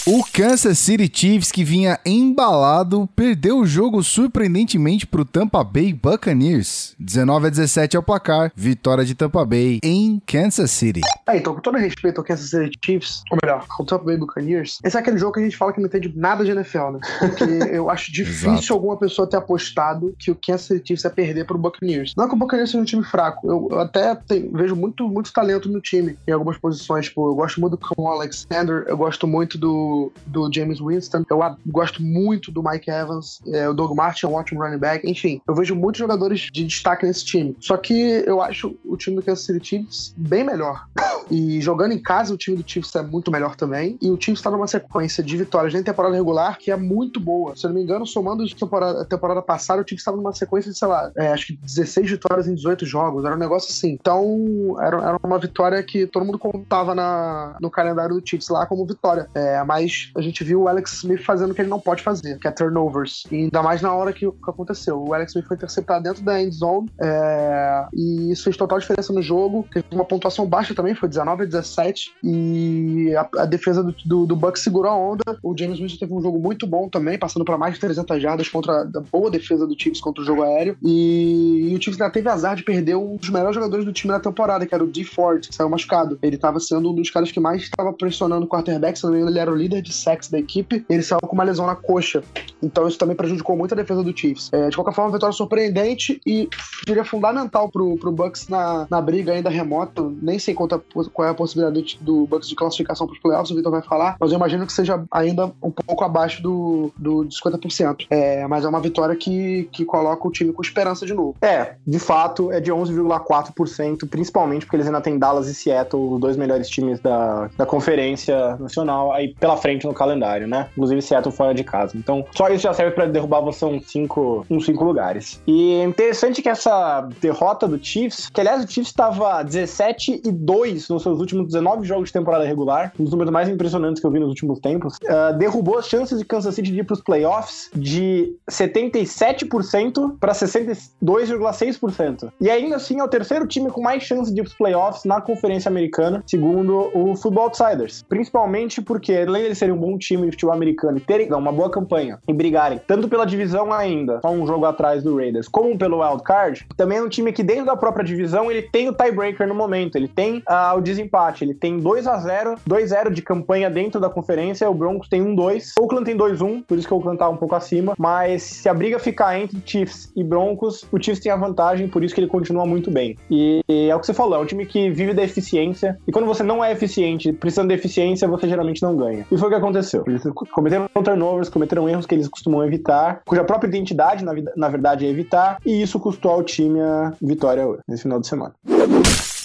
O 0.07 0.24
Kansas 0.33 0.78
City 0.78 1.11
Chiefs, 1.12 1.52
que 1.52 1.62
vinha 1.62 1.98
embalado, 2.04 3.09
perdeu 3.14 3.59
o 3.59 3.66
jogo 3.66 4.02
surpreendentemente 4.02 5.07
para 5.07 5.20
o 5.20 5.24
Tampa 5.24 5.62
Bay 5.62 5.92
Buccaneers. 5.92 6.94
19 6.98 7.48
a 7.48 7.50
17 7.50 7.96
ao 7.96 8.02
placar, 8.02 8.50
vitória 8.57 9.04
de 9.04 9.14
Tampa 9.14 9.44
Bay 9.44 9.78
em 9.83 10.20
Kansas 10.26 10.70
City. 10.70 11.00
É, 11.28 11.37
então, 11.37 11.54
com 11.54 11.61
todo 11.61 11.76
respeito 11.76 12.08
respeito 12.09 12.18
ao 12.18 12.25
Kansas 12.25 12.51
City 12.51 12.79
Chiefs, 12.85 13.23
ou 13.31 13.38
melhor, 13.42 13.64
ao 13.68 13.85
Tampa 13.85 14.05
Bay 14.05 14.16
Buccaneers, 14.16 14.79
esse 14.83 14.97
é 14.97 15.01
aquele 15.01 15.18
jogo 15.18 15.35
que 15.35 15.40
a 15.40 15.42
gente 15.42 15.57
fala 15.57 15.73
que 15.73 15.81
não 15.81 15.87
entende 15.87 16.12
nada 16.16 16.44
de 16.44 16.51
NFL, 16.51 16.90
né? 16.92 17.01
Porque 17.18 17.44
eu 17.73 17.90
acho 17.90 18.12
difícil 18.12 18.75
alguma 18.75 18.97
pessoa 18.97 19.29
ter 19.29 19.37
apostado 19.37 20.14
que 20.18 20.31
o 20.31 20.35
Kansas 20.35 20.66
City 20.66 20.88
Chiefs 20.88 21.05
ia 21.05 21.11
perder 21.11 21.44
pro 21.44 21.59
Buccaneers. 21.59 22.14
Não 22.16 22.29
que 22.29 22.35
o 22.35 22.38
Buccaneers 22.38 22.71
seja 22.71 22.83
um 22.83 22.85
time 22.85 23.05
fraco, 23.05 23.47
eu, 23.47 23.68
eu 23.71 23.81
até 23.81 24.14
tenho- 24.14 24.51
vejo 24.53 24.75
muito, 24.75 25.09
muito 25.09 25.33
talento 25.33 25.68
no 25.68 25.81
time 25.81 26.16
em 26.27 26.33
algumas 26.33 26.57
posições. 26.59 27.07
Tipo, 27.07 27.31
eu 27.31 27.35
gosto 27.35 27.61
muito 27.61 27.77
do 27.77 27.79
Cam 27.79 28.09
Alexander, 28.09 28.85
eu 28.87 28.97
gosto 28.97 29.27
muito 29.27 29.59
do, 29.59 30.12
do 30.27 30.51
James 30.53 30.81
Winston, 30.81 31.25
eu 31.31 31.38
gosto 31.66 32.03
muito 32.03 32.51
do 32.51 32.62
Mike 32.62 32.90
Evans, 32.90 33.40
é, 33.49 33.68
o 33.68 33.75
Doug 33.75 33.94
Martin 33.94 34.27
é 34.27 34.29
um 34.29 34.35
ótimo 34.35 34.62
running 34.62 34.79
back, 34.79 35.09
enfim, 35.09 35.40
eu 35.47 35.55
vejo 35.55 35.75
muitos 35.75 35.99
jogadores 35.99 36.49
de 36.53 36.64
destaque 36.64 37.07
nesse 37.07 37.25
time. 37.25 37.57
Só 37.61 37.77
que 37.77 37.94
eu 38.27 38.40
acho 38.40 38.77
o 38.85 38.97
time 38.97 39.16
do 39.16 39.23
Kansas 39.23 39.44
City 39.44 39.66
Chiefs 39.66 40.14
bem 40.16 40.44
melhor. 40.44 40.85
E 41.31 41.61
jogando 41.61 41.92
em 41.92 41.97
casa, 41.98 42.32
o 42.32 42.37
time 42.37 42.56
do 42.56 42.68
Chiefs 42.68 42.94
é 42.94 43.02
muito 43.02 43.30
melhor 43.30 43.56
também. 43.56 43.98
E 44.00 44.11
o 44.11 44.14
Chiefs 44.14 44.40
está 44.40 44.50
numa 44.50 44.66
sequência 44.66 45.22
de 45.22 45.37
vitórias 45.37 45.72
na 45.74 45.82
temporada 45.82 46.14
regular 46.14 46.58
que 46.58 46.70
é 46.70 46.76
muito 46.76 47.20
boa. 47.20 47.56
Se 47.56 47.66
eu 47.66 47.70
não 47.70 47.76
me 47.76 47.82
engano, 47.82 48.06
somando 48.06 48.44
a 48.44 48.46
temporada, 48.46 49.02
a 49.02 49.04
temporada 49.04 49.42
passada, 49.42 49.82
o 49.82 49.84
Chiefs 49.84 50.00
estava 50.00 50.16
numa 50.16 50.32
sequência 50.32 50.70
de, 50.70 50.78
sei 50.78 50.88
lá, 50.88 51.11
é, 51.16 51.28
acho 51.28 51.48
que 51.48 51.56
16 51.56 52.11
vitórias 52.11 52.48
em 52.48 52.54
18 52.54 52.87
jogos. 52.87 53.24
Era 53.24 53.34
um 53.34 53.38
negócio 53.38 53.70
assim. 53.70 53.92
Então, 53.92 54.76
era, 54.80 54.96
era 54.96 55.18
uma 55.22 55.38
vitória 55.38 55.82
que 55.82 56.06
todo 56.06 56.24
mundo 56.24 56.38
contava 56.38 56.94
na, 56.94 57.56
no 57.61 57.70
calendário 57.70 58.20
do 58.20 58.28
Chiefs 58.28 58.48
lá 58.48 58.66
como 58.66 58.87
vitória. 58.87 59.28
É, 59.34 59.62
mas 59.64 60.11
a 60.16 60.20
gente 60.20 60.42
viu 60.44 60.62
o 60.62 60.68
Alex 60.68 60.94
Smith 60.94 61.22
fazendo 61.22 61.50
o 61.50 61.54
que 61.54 61.62
ele 61.62 61.68
não 61.68 61.80
pode 61.80 62.02
fazer, 62.02 62.38
que 62.38 62.48
é 62.48 62.50
turnovers. 62.50 63.24
E 63.30 63.44
ainda 63.44 63.62
mais 63.62 63.82
na 63.82 63.94
hora 63.94 64.12
que, 64.12 64.30
que 64.30 64.50
aconteceu. 64.50 65.02
O 65.02 65.14
Alex 65.14 65.32
Smith 65.32 65.46
foi 65.46 65.56
interceptado 65.56 66.02
dentro 66.02 66.22
da 66.22 66.40
end 66.40 66.54
zone. 66.54 66.90
é, 67.00 67.87
e 67.92 68.32
isso 68.32 68.44
fez 68.44 68.56
total 68.56 68.78
diferença 68.78 69.12
no 69.12 69.22
jogo. 69.22 69.66
Teve 69.72 69.87
uma 69.92 70.04
pontuação 70.04 70.46
baixa 70.46 70.74
também, 70.74 70.94
foi 70.94 71.08
19 71.08 71.42
a 71.42 71.46
17. 71.46 71.88
E 72.22 73.14
a, 73.16 73.29
a 73.42 73.46
defesa 73.46 73.83
do, 73.83 73.94
do, 74.05 74.27
do 74.27 74.37
Bucks 74.37 74.62
segurou 74.62 74.90
a 74.90 74.96
onda. 74.96 75.22
O 75.42 75.57
James 75.57 75.79
Winston 75.79 75.98
teve 75.98 76.14
um 76.14 76.22
jogo 76.22 76.38
muito 76.38 76.66
bom 76.66 76.88
também, 76.88 77.18
passando 77.18 77.44
para 77.44 77.59
mais 77.59 77.74
de 77.74 77.81
300 77.81 78.20
jardas 78.20 78.48
contra 78.48 78.83
a 78.83 79.01
boa 79.12 79.31
defesa 79.31 79.66
do 79.66 79.74
Chiefs 79.81 80.01
contra 80.01 80.22
o 80.22 80.27
jogo 80.27 80.42
aéreo. 80.42 80.77
E, 80.83 81.68
e 81.70 81.74
o 81.77 81.83
Chiefs 81.83 82.01
ainda 82.01 82.12
teve 82.12 82.29
azar 82.29 82.57
de 82.57 82.62
perder 82.62 82.96
um 82.96 83.16
dos 83.16 83.31
melhores 83.31 83.55
jogadores 83.55 83.85
do 83.85 83.92
time 83.92 84.12
na 84.12 84.20
temporada, 84.20 84.66
que 84.66 84.74
era 84.74 84.83
o 84.85 84.87
D. 84.87 85.05
Ford, 85.05 85.46
que 85.46 85.55
saiu 85.55 85.68
machucado. 85.68 86.18
Ele 86.22 86.37
estava 86.37 86.61
sendo 86.61 86.90
um 86.90 86.94
dos 86.94 87.11
caras 87.11 87.31
que 87.33 87.40
mais 87.40 87.62
estava 87.62 87.92
pressionando 87.92 88.44
o 88.44 88.48
quarterback, 88.48 88.98
se 88.98 89.05
não 89.05 89.12
me 89.12 89.18
engano, 89.18 89.33
ele 89.33 89.38
era 89.38 89.51
o 89.51 89.57
líder 89.57 89.83
de 89.83 89.92
sacks 89.92 90.29
da 90.29 90.38
equipe. 90.38 90.85
Ele 90.88 91.03
saiu 91.03 91.20
com 91.20 91.35
uma 91.35 91.44
lesão 91.44 91.66
na 91.66 91.74
coxa. 91.74 92.22
Então 92.62 92.87
isso 92.88 92.98
também 92.98 93.16
prejudicou 93.16 93.57
muito 93.57 93.72
a 93.72 93.77
defesa 93.77 94.03
do 94.03 94.16
Chiefs. 94.16 94.51
É, 94.53 94.68
de 94.68 94.77
qualquer 94.77 94.94
forma, 94.94 95.11
uma 95.11 95.16
vitória 95.16 95.33
surpreendente 95.33 96.20
e 96.27 96.48
seria 96.87 97.05
fundamental 97.05 97.68
pro, 97.70 97.96
pro 97.96 98.12
Bucks 98.12 98.48
na, 98.48 98.87
na 98.90 99.01
briga 99.01 99.33
ainda 99.33 99.48
remota. 99.51 100.03
Nem 100.20 100.38
sei 100.38 100.55
a- 100.55 100.81
qual 101.12 101.29
é 101.29 101.31
a 101.31 101.35
possibilidade 101.35 101.77
do 102.00 102.26
Bucks 102.26 102.48
de 102.48 102.54
classificação 102.54 103.06
pros 103.06 103.18
playoffs, 103.20 103.50
o 103.50 103.54
Vitor 103.54 103.70
vai 103.72 103.82
falar, 103.82 104.16
mas 104.18 104.30
eu 104.30 104.36
imagino 104.36 104.66
que 104.66 104.72
seja 104.72 105.02
ainda 105.10 105.46
um 105.62 105.70
pouco 105.70 106.04
abaixo 106.04 106.42
do, 106.42 106.92
do 106.96 107.24
de 107.24 107.36
50%. 107.36 108.06
É, 108.10 108.46
mas 108.46 108.64
é 108.64 108.68
uma 108.68 108.80
vitória 108.80 109.14
que, 109.16 109.68
que 109.72 109.84
coloca 109.84 110.26
o 110.26 110.30
time 110.30 110.52
com 110.52 110.62
esperança 110.62 111.06
de 111.06 111.14
novo. 111.14 111.36
É, 111.40 111.74
de 111.86 111.98
fato, 111.98 112.52
é 112.52 112.60
de 112.60 112.72
11,4%, 112.72 114.08
principalmente 114.08 114.64
porque 114.64 114.76
eles 114.76 114.86
ainda 114.86 115.00
têm 115.00 115.18
Dallas 115.18 115.48
e 115.48 115.54
Seattle, 115.54 116.14
os 116.14 116.20
dois 116.20 116.36
melhores 116.36 116.68
times 116.68 117.00
da, 117.00 117.50
da 117.56 117.66
Conferência 117.66 118.56
Nacional, 118.56 119.12
aí 119.12 119.34
pela 119.34 119.56
frente 119.56 119.86
no 119.86 119.94
calendário, 119.94 120.46
né? 120.46 120.68
Inclusive 120.72 121.02
Seattle 121.02 121.34
fora 121.34 121.54
de 121.54 121.64
casa. 121.64 121.96
Então, 121.96 122.24
só 122.32 122.48
isso 122.48 122.62
já 122.62 122.72
serve 122.72 122.92
pra 122.92 123.06
derrubar 123.06 123.40
você 123.40 123.64
uns 123.64 123.90
cinco, 123.90 124.44
uns 124.50 124.64
cinco 124.64 124.84
lugares. 124.84 125.40
E 125.46 125.74
é 125.74 125.84
interessante 125.84 126.42
que 126.42 126.48
essa 126.48 127.08
derrota 127.20 127.66
do 127.66 127.82
Chiefs, 127.82 128.28
que 128.28 128.40
aliás 128.40 128.64
o 128.64 128.68
Chiefs 128.68 128.90
estava 128.90 129.42
17 129.42 130.22
e 130.24 130.32
2 130.32 130.88
nos 130.88 131.02
seus 131.02 131.18
últimos 131.18 131.46
19 131.46 131.67
jogos 131.85 132.09
de 132.09 132.12
temporada 132.12 132.44
regular, 132.44 132.92
um 132.98 133.04
dos 133.04 133.12
números 133.12 133.33
mais 133.33 133.48
impressionantes 133.48 134.00
que 134.00 134.07
eu 134.07 134.11
vi 134.11 134.18
nos 134.18 134.31
últimos 134.31 134.59
tempos, 134.61 134.96
ah, 135.09 135.33
derrubou 135.33 135.78
as 135.78 135.88
chances 135.88 136.18
de 136.18 136.24
Kansas 136.24 136.54
City 136.54 136.72
de 136.72 136.81
ir 136.81 136.85
pros 136.85 137.00
playoffs 137.00 137.70
de 137.74 138.35
77% 138.50 140.16
para 140.18 140.33
62,6%. 140.33 142.33
E 142.40 142.50
ainda 142.50 142.76
assim 142.76 143.00
é 143.00 143.04
o 143.04 143.09
terceiro 143.09 143.46
time 143.46 143.70
com 143.70 143.83
mais 143.83 144.02
chances 144.02 144.33
de 144.33 144.40
ir 144.40 144.44
pros 144.44 144.57
playoffs 144.57 145.04
na 145.04 145.20
Conferência 145.20 145.68
Americana, 145.68 146.22
segundo 146.26 146.90
o 146.94 147.14
Football 147.16 147.44
Outsiders. 147.44 148.04
Principalmente 148.09 148.81
porque, 148.81 149.14
além 149.14 149.48
de 149.48 149.54
serem 149.54 149.74
um 149.74 149.78
bom 149.78 149.98
time 149.98 150.26
de 150.26 150.33
futebol 150.33 150.54
americano 150.54 150.98
e 150.98 151.00
terem 151.00 151.33
uma 151.33 151.52
boa 151.52 151.70
campanha 151.70 152.18
e 152.26 152.33
brigarem 152.33 152.81
tanto 152.87 153.09
pela 153.09 153.24
divisão 153.24 153.72
ainda, 153.72 154.20
só 154.20 154.31
um 154.31 154.46
jogo 154.46 154.64
atrás 154.64 155.02
do 155.02 155.16
Raiders, 155.16 155.48
como 155.48 155.76
pelo 155.76 156.00
Wild 156.00 156.22
Card, 156.22 156.66
também 156.76 156.98
é 156.98 157.02
um 157.02 157.09
time 157.09 157.33
que 157.33 157.42
dentro 157.42 157.66
da 157.66 157.76
própria 157.76 158.04
divisão 158.04 158.50
ele 158.50 158.62
tem 158.62 158.88
o 158.88 158.92
tiebreaker 158.92 159.46
no 159.46 159.54
momento, 159.54 159.96
ele 159.96 160.09
tem 160.09 160.42
ah, 160.46 160.74
o 160.74 160.81
desempate, 160.81 161.44
ele 161.44 161.54
tem 161.59 161.79
2 161.79 162.07
a 162.07 162.18
0 162.18 162.55
2-0 162.68 163.11
de 163.11 163.23
campanha 163.23 163.71
dentro 163.71 164.01
da 164.01 164.09
conferência, 164.09 164.68
o 164.68 164.75
Broncos 164.75 165.09
tem 165.09 165.23
1-2, 165.23 165.73
o 165.79 165.83
Oakland 165.83 166.05
tem 166.05 166.16
2-1, 166.16 166.64
por 166.66 166.79
isso 166.79 166.87
que 166.87 166.94
o 166.94 166.97
Oakland 166.97 167.18
tá 167.18 167.29
um 167.29 167.37
pouco 167.37 167.55
acima, 167.55 167.94
mas 167.99 168.42
se 168.42 168.68
a 168.68 168.75
briga 168.75 168.99
ficar 168.99 169.38
entre 169.38 169.61
Chiefs 169.64 170.12
e 170.16 170.23
Broncos, 170.23 170.85
o 170.92 171.03
Chiefs 171.03 171.23
tem 171.23 171.33
a 171.33 171.37
vantagem, 171.37 171.88
por 171.88 172.05
isso 172.05 172.14
que 172.14 172.21
ele 172.21 172.29
continua 172.29 172.64
muito 172.66 172.90
bem. 172.90 173.16
E, 173.31 173.61
e 173.68 173.88
é 173.88 173.94
o 173.94 174.01
que 174.01 174.07
você 174.07 174.14
falou, 174.14 174.38
é 174.38 174.42
um 174.42 174.47
time 174.47 174.66
que 174.66 174.90
vive 174.90 175.14
da 175.14 175.23
eficiência, 175.23 175.99
e 176.07 176.12
quando 176.12 176.27
você 176.27 176.42
não 176.42 176.64
é 176.64 176.73
eficiente, 176.73 177.33
precisando 177.33 177.68
de 177.68 177.75
eficiência, 177.75 178.29
você 178.29 178.49
geralmente 178.49 178.83
não 178.83 178.97
ganha. 178.97 179.27
E 179.31 179.37
foi 179.37 179.49
o 179.49 179.51
que 179.51 179.57
aconteceu. 179.57 180.05
Eles 180.07 180.23
cometeram 180.53 180.88
turnovers, 181.03 181.49
cometeram 181.49 181.88
erros 181.88 182.07
que 182.07 182.14
eles 182.14 182.29
costumam 182.29 182.64
evitar, 182.64 183.23
cuja 183.25 183.44
própria 183.44 183.68
identidade, 183.68 184.25
na, 184.25 184.33
na 184.57 184.68
verdade, 184.68 185.07
é 185.07 185.09
evitar, 185.09 185.59
e 185.64 185.83
isso 185.83 185.99
custou 185.99 186.31
ao 186.31 186.42
time 186.42 186.81
a 186.81 187.12
vitória 187.21 187.66
nesse 187.87 188.03
final 188.03 188.21
de 188.21 188.27
semana. 188.27 188.55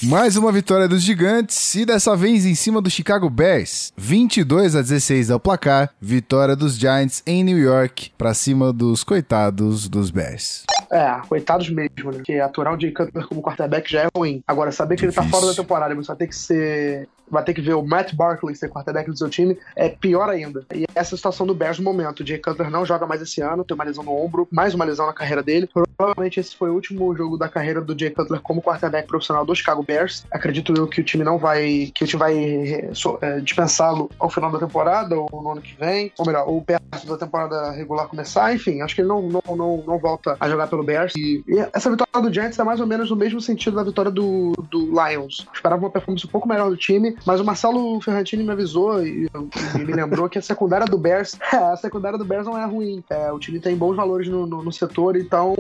Mais 0.06 0.36
uma 0.36 0.52
vitória 0.52 0.86
dos 0.86 1.02
Gigantes 1.02 1.76
e 1.76 1.86
dessa 1.86 2.14
vez 2.14 2.46
em 2.46 2.56
cima 2.56 2.82
do 2.82 2.90
Chicago 2.90 3.30
Bears. 3.30 3.94
22 3.96 4.76
a 4.76 4.82
16 4.82 5.30
é 5.30 5.36
o 5.36 5.40
placar. 5.40 5.92
Vitória 6.02 6.58
dos 6.58 6.76
Giants 6.78 7.24
em 7.26 7.42
New 7.42 7.58
York 7.58 8.12
para 8.18 8.34
cima 8.34 8.74
dos 8.74 9.02
coitados 9.04 9.88
dos 9.88 10.12
Bears. 10.12 10.66
É, 10.94 11.20
coitados 11.28 11.70
mesmo, 11.70 12.12
né? 12.12 12.18
Porque 12.18 12.34
aturar 12.36 12.76
o 12.76 12.80
Jay 12.80 12.92
Cutler 12.92 13.28
como 13.28 13.42
quarterback 13.42 13.92
já 13.92 14.02
é 14.04 14.08
ruim. 14.16 14.44
Agora, 14.48 14.72
saber 14.72 14.96
que 14.96 15.06
ele 15.06 15.12
tá 15.12 15.22
Difícil. 15.22 15.42
fora 15.42 15.52
da 15.52 15.62
temporada, 15.62 15.96
você 15.96 16.08
vai 16.08 16.18
ter 16.18 16.28
que 16.28 16.36
ser. 16.36 17.10
Vai 17.32 17.44
ter 17.44 17.54
que 17.54 17.62
ver 17.62 17.74
o 17.74 17.82
Matt 17.82 18.14
Barkley 18.14 18.54
ser 18.54 18.70
quarterback 18.70 19.10
do 19.10 19.18
seu 19.18 19.28
time, 19.30 19.58
é 19.76 19.90
pior 19.90 20.30
ainda. 20.30 20.64
E 20.76 20.86
essa 20.94 21.14
é 21.14 21.16
a 21.16 21.18
situação 21.18 21.48
do 21.48 21.56
Bears 21.56 21.80
no 21.80 21.84
momento. 21.86 22.20
O 22.20 22.28
Jay 22.28 22.38
Cutler 22.38 22.70
não 22.70 22.86
joga 22.86 23.08
mais 23.08 23.22
esse 23.24 23.42
ano, 23.42 23.64
tem 23.64 23.74
uma 23.74 23.86
lesão 23.86 24.04
no 24.04 24.12
ombro, 24.16 24.48
mais 24.52 24.76
uma 24.76 24.86
lesão 24.86 25.08
na 25.08 25.14
carreira 25.14 25.42
dele. 25.42 25.68
Provavelmente 25.98 26.40
esse 26.40 26.56
foi 26.56 26.70
o 26.70 26.74
último 26.74 27.16
jogo 27.16 27.38
da 27.38 27.48
carreira 27.50 27.82
do 27.82 27.98
Jay 27.98 28.12
Cutler 28.12 28.40
como 28.42 28.62
quarterback 28.62 29.08
profissional 29.08 29.46
do 29.46 29.56
Chicago 29.56 29.82
Bears. 29.82 30.26
Acredito 30.30 30.74
eu 30.76 30.86
que 30.86 31.02
o 31.02 31.04
time 31.04 31.24
não 31.24 31.40
vai. 31.40 31.92
que 31.96 32.04
o 32.04 32.08
time 32.08 32.20
vai 32.20 32.38
eh, 32.38 32.90
so- 32.94 33.18
eh, 33.22 33.40
dispensá-lo 33.40 34.12
ao 34.20 34.30
final 34.30 34.52
da 34.52 34.60
temporada, 34.60 35.18
ou 35.18 35.42
no 35.42 35.54
ano 35.54 35.62
que 35.62 35.76
vem, 35.80 36.12
ou 36.20 36.26
melhor, 36.28 36.48
ou 36.48 36.62
perto 36.62 37.08
da 37.08 37.18
temporada 37.18 37.72
regular 37.72 38.08
começar. 38.10 38.54
Enfim, 38.54 38.82
acho 38.82 38.94
que 38.94 39.02
ele 39.02 39.08
não, 39.08 39.22
não, 39.24 39.56
não, 39.56 39.78
não 39.88 39.98
volta 39.98 40.36
a 40.40 40.50
jogar 40.50 40.68
pelo 40.68 40.83
Bears. 40.84 41.14
E, 41.16 41.44
e 41.48 41.60
essa 41.74 41.90
vitória 41.90 42.22
do 42.22 42.34
Giants 42.34 42.60
é 42.60 42.64
mais 42.64 42.80
ou 42.80 42.88
menos 42.88 43.10
no 43.10 43.16
mesmo 43.16 43.42
sentido 43.42 43.76
da 43.76 43.84
vitória 43.84 44.12
do, 44.12 44.54
do 44.70 44.86
Lions. 44.86 45.46
Eu 45.46 45.54
esperava 45.54 45.82
uma 45.82 45.90
performance 45.90 46.26
um 46.26 46.30
pouco 46.30 46.48
melhor 46.48 46.70
do 46.70 46.78
time, 46.78 47.16
mas 47.26 47.40
o 47.40 47.46
Marcelo 47.46 48.00
Ferrantini 48.02 48.44
me 48.44 48.52
avisou 48.52 49.06
e, 49.06 49.30
e 49.76 49.80
me 49.80 49.94
lembrou 49.94 50.30
que 50.30 50.38
a 50.38 50.42
secundária 50.42 50.86
do 50.86 50.98
Bears, 50.98 51.38
a 51.52 51.76
secundária 51.78 52.18
do 52.18 52.26
Bears 52.26 52.46
não 52.46 52.58
é 52.58 52.66
ruim. 52.66 53.04
É, 53.10 53.32
o 53.32 53.40
time 53.40 53.60
tem 53.60 53.76
bons 53.76 53.96
valores 53.96 54.28
no, 54.28 54.46
no, 54.46 54.64
no 54.64 54.72
setor, 54.72 55.16
então 55.16 55.56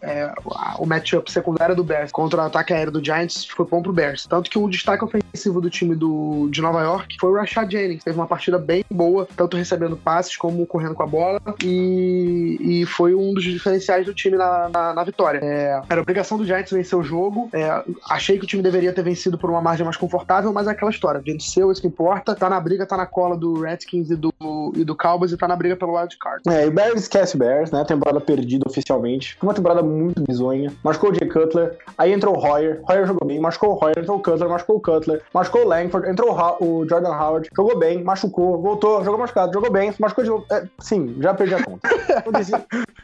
é, 0.00 0.32
o 0.78 0.86
matchup 0.86 1.30
secundária 1.30 1.74
do 1.74 1.84
Bears 1.84 2.12
contra 2.12 2.42
o 2.42 2.46
ataque 2.46 2.72
aéreo 2.72 2.92
do 2.92 3.04
Giants 3.04 3.44
foi 3.46 3.66
bom 3.66 3.82
pro 3.82 3.92
Bears. 3.92 4.26
Tanto 4.26 4.50
que 4.50 4.58
o 4.58 4.68
destaque 4.68 5.04
ofensivo 5.04 5.60
do 5.60 5.70
time 5.70 5.94
do, 5.94 6.48
de 6.50 6.60
Nova 6.60 6.82
York 6.82 7.16
foi 7.20 7.30
o 7.30 7.34
Rashad 7.34 7.70
Jennings. 7.70 8.04
Teve 8.04 8.18
uma 8.18 8.26
partida 8.26 8.58
bem 8.58 8.84
boa, 8.90 9.26
tanto 9.36 9.56
recebendo 9.56 9.96
passes 9.96 10.36
como 10.36 10.66
correndo 10.66 10.94
com 10.94 11.02
a 11.02 11.06
bola, 11.06 11.40
e, 11.62 12.58
e 12.60 12.86
foi 12.86 13.14
um 13.14 13.32
dos 13.34 13.44
diferenciais 13.44 14.06
do 14.06 14.14
time 14.14 14.36
na, 14.36 14.43
na, 14.72 14.92
na 14.94 15.04
vitória. 15.04 15.40
É, 15.42 15.80
era 15.88 16.00
obrigação 16.00 16.38
do 16.38 16.44
Giants 16.44 16.70
vencer 16.72 16.98
o 16.98 17.02
jogo. 17.02 17.48
É, 17.52 17.82
achei 18.08 18.38
que 18.38 18.44
o 18.44 18.46
time 18.48 18.62
deveria 18.62 18.92
ter 18.92 19.02
vencido 19.02 19.38
por 19.38 19.50
uma 19.50 19.60
margem 19.60 19.84
mais 19.84 19.96
confortável, 19.96 20.52
mas 20.52 20.66
é 20.66 20.70
aquela 20.70 20.90
história. 20.90 21.20
Venceu, 21.20 21.70
isso 21.70 21.80
que 21.80 21.86
importa. 21.86 22.34
Tá 22.34 22.48
na 22.48 22.60
briga, 22.60 22.86
tá 22.86 22.96
na 22.96 23.06
cola 23.06 23.36
do 23.36 23.60
Redskins 23.60 24.10
e 24.10 24.16
do, 24.16 24.32
e 24.76 24.84
do 24.84 24.96
Cowboys 24.96 25.32
e 25.32 25.36
tá 25.36 25.46
na 25.48 25.56
briga 25.56 25.76
pelo 25.76 25.96
Wild 25.96 26.16
Card. 26.18 26.42
É, 26.48 26.64
e 26.64 26.68
o 26.68 26.72
Bears 26.72 27.00
esquece 27.02 27.36
o 27.36 27.38
Bears, 27.38 27.70
né? 27.70 27.84
Temporada 27.84 28.20
perdida 28.20 28.64
oficialmente. 28.68 29.36
Uma 29.42 29.54
temporada 29.54 29.82
muito 29.82 30.22
bizonha. 30.22 30.72
Machucou 30.82 31.10
o 31.10 31.14
Jay 31.14 31.28
Cutler, 31.28 31.76
aí 31.96 32.12
entrou 32.12 32.36
o 32.36 32.40
Hoyer. 32.40 32.80
Hoyer 32.88 33.06
jogou 33.06 33.26
bem, 33.26 33.40
machucou 33.40 33.70
o 33.74 33.84
Hoyer, 33.84 33.98
entrou 33.98 34.18
o 34.18 34.22
Cutler, 34.22 34.48
machucou 34.48 34.76
o 34.76 34.80
Cutler, 34.80 35.22
machucou 35.32 35.62
o 35.64 35.68
Langford, 35.68 36.08
entrou 36.10 36.30
o, 36.60 36.86
Jordan 36.88 37.10
Howard, 37.14 37.48
jogou 37.54 37.78
bem, 37.78 38.02
machucou, 38.02 38.60
voltou, 38.60 39.02
jogou 39.04 39.18
machucado, 39.18 39.52
jogou 39.52 39.70
bem, 39.70 39.92
machucou 39.98 40.24
de 40.24 40.30
novo. 40.30 40.44
É, 40.50 40.64
sim, 40.78 41.16
já 41.20 41.34
perdi 41.34 41.54
a 41.54 41.62
conta. 41.62 41.88
Então, 42.14 42.32
desi- 42.32 42.52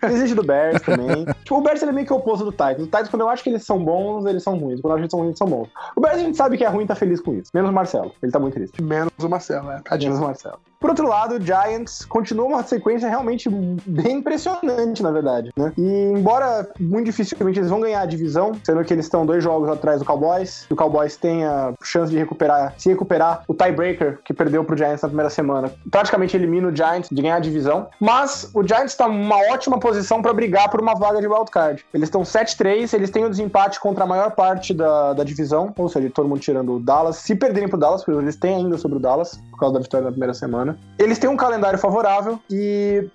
Desiste 0.00 0.34
do 0.36 0.42
Bears 0.44 0.80
também. 0.82 1.19
Tipo, 1.24 1.58
o 1.58 1.60
Bears 1.60 1.82
ele 1.82 1.90
é 1.90 1.94
meio 1.94 2.06
que 2.06 2.12
o 2.12 2.16
oposto 2.16 2.44
do 2.44 2.50
Titans. 2.50 2.82
O 2.82 2.86
Titans, 2.86 3.08
quando 3.08 3.22
eu 3.22 3.28
acho 3.28 3.42
que 3.42 3.50
eles 3.50 3.64
são 3.64 3.82
bons, 3.82 4.26
eles 4.26 4.42
são 4.42 4.56
ruins. 4.58 4.80
Quando 4.80 4.92
eu 4.92 4.96
acho 4.96 5.00
que 5.00 5.04
eles 5.04 5.10
são 5.10 5.20
ruins, 5.20 5.28
eles 5.28 5.38
são 5.38 5.48
bons. 5.48 5.68
O 5.96 6.00
Bears 6.00 6.16
a 6.16 6.20
gente 6.20 6.36
sabe 6.36 6.56
que 6.58 6.64
é 6.64 6.68
ruim 6.68 6.84
e 6.84 6.86
tá 6.86 6.94
feliz 6.94 7.20
com 7.20 7.34
isso. 7.34 7.50
Menos 7.54 7.70
o 7.70 7.72
Marcelo. 7.72 8.12
Ele 8.22 8.32
tá 8.32 8.38
muito 8.38 8.54
triste. 8.54 8.82
Menos 8.82 9.12
o 9.18 9.28
Marcelo, 9.28 9.70
é. 9.70 9.80
Tadinho. 9.80 10.12
Menos 10.12 10.24
o 10.24 10.26
Marcelo. 10.26 10.58
Por 10.80 10.88
outro 10.88 11.06
lado, 11.06 11.34
o 11.34 11.40
Giants 11.40 12.06
continua 12.06 12.46
uma 12.46 12.62
sequência 12.62 13.06
realmente 13.06 13.50
bem 13.50 14.16
impressionante, 14.16 15.02
na 15.02 15.10
verdade, 15.10 15.52
né? 15.54 15.74
E 15.76 16.12
embora 16.16 16.66
muito 16.80 17.04
dificilmente 17.04 17.58
eles 17.58 17.68
vão 17.68 17.80
ganhar 17.80 18.00
a 18.00 18.06
divisão, 18.06 18.52
sendo 18.64 18.82
que 18.82 18.94
eles 18.94 19.04
estão 19.04 19.26
dois 19.26 19.44
jogos 19.44 19.68
atrás 19.68 19.98
do 19.98 20.06
Cowboys, 20.06 20.66
e 20.70 20.72
o 20.72 20.76
Cowboys 20.76 21.18
tem 21.18 21.44
a 21.44 21.74
chance 21.82 22.10
de 22.10 22.16
recuperar, 22.16 22.72
se 22.78 22.88
recuperar 22.88 23.42
o 23.46 23.52
tiebreaker 23.52 24.20
que 24.24 24.32
perdeu 24.32 24.64
pro 24.64 24.74
Giants 24.74 25.02
na 25.02 25.08
primeira 25.08 25.28
semana, 25.28 25.70
praticamente 25.90 26.34
elimina 26.34 26.68
o 26.68 26.74
Giants 26.74 27.10
de 27.10 27.20
ganhar 27.20 27.36
a 27.36 27.40
divisão. 27.40 27.88
Mas 28.00 28.50
o 28.54 28.66
Giants 28.66 28.92
está 28.92 29.06
numa 29.06 29.36
ótima 29.52 29.78
posição 29.78 30.22
para 30.22 30.32
brigar 30.32 30.70
por 30.70 30.80
uma 30.80 30.94
vaga 30.94 31.20
de 31.20 31.26
wildcard. 31.26 31.84
Eles 31.92 32.06
estão 32.06 32.22
7-3, 32.22 32.94
eles 32.94 33.10
têm 33.10 33.26
o 33.26 33.28
desempate 33.28 33.78
contra 33.78 34.04
a 34.04 34.06
maior 34.06 34.30
parte 34.30 34.72
da, 34.72 35.12
da 35.12 35.24
divisão, 35.24 35.74
ou 35.76 35.90
seja, 35.90 36.08
todo 36.08 36.26
mundo 36.26 36.40
tirando 36.40 36.76
o 36.76 36.80
Dallas. 36.80 37.16
Se 37.16 37.34
perderem 37.34 37.68
pro 37.68 37.78
Dallas, 37.78 38.02
porque 38.02 38.18
eles 38.18 38.36
têm 38.36 38.56
ainda 38.56 38.78
sobre 38.78 38.96
o 38.96 39.00
Dallas, 39.00 39.38
por 39.50 39.58
causa 39.58 39.74
da 39.74 39.80
vitória 39.80 40.06
na 40.06 40.10
primeira 40.10 40.32
semana. 40.32 40.69
Eles 40.98 41.18
têm 41.18 41.30
um 41.30 41.36
calendário 41.36 41.78
favorável 41.78 42.38
e 42.50 43.08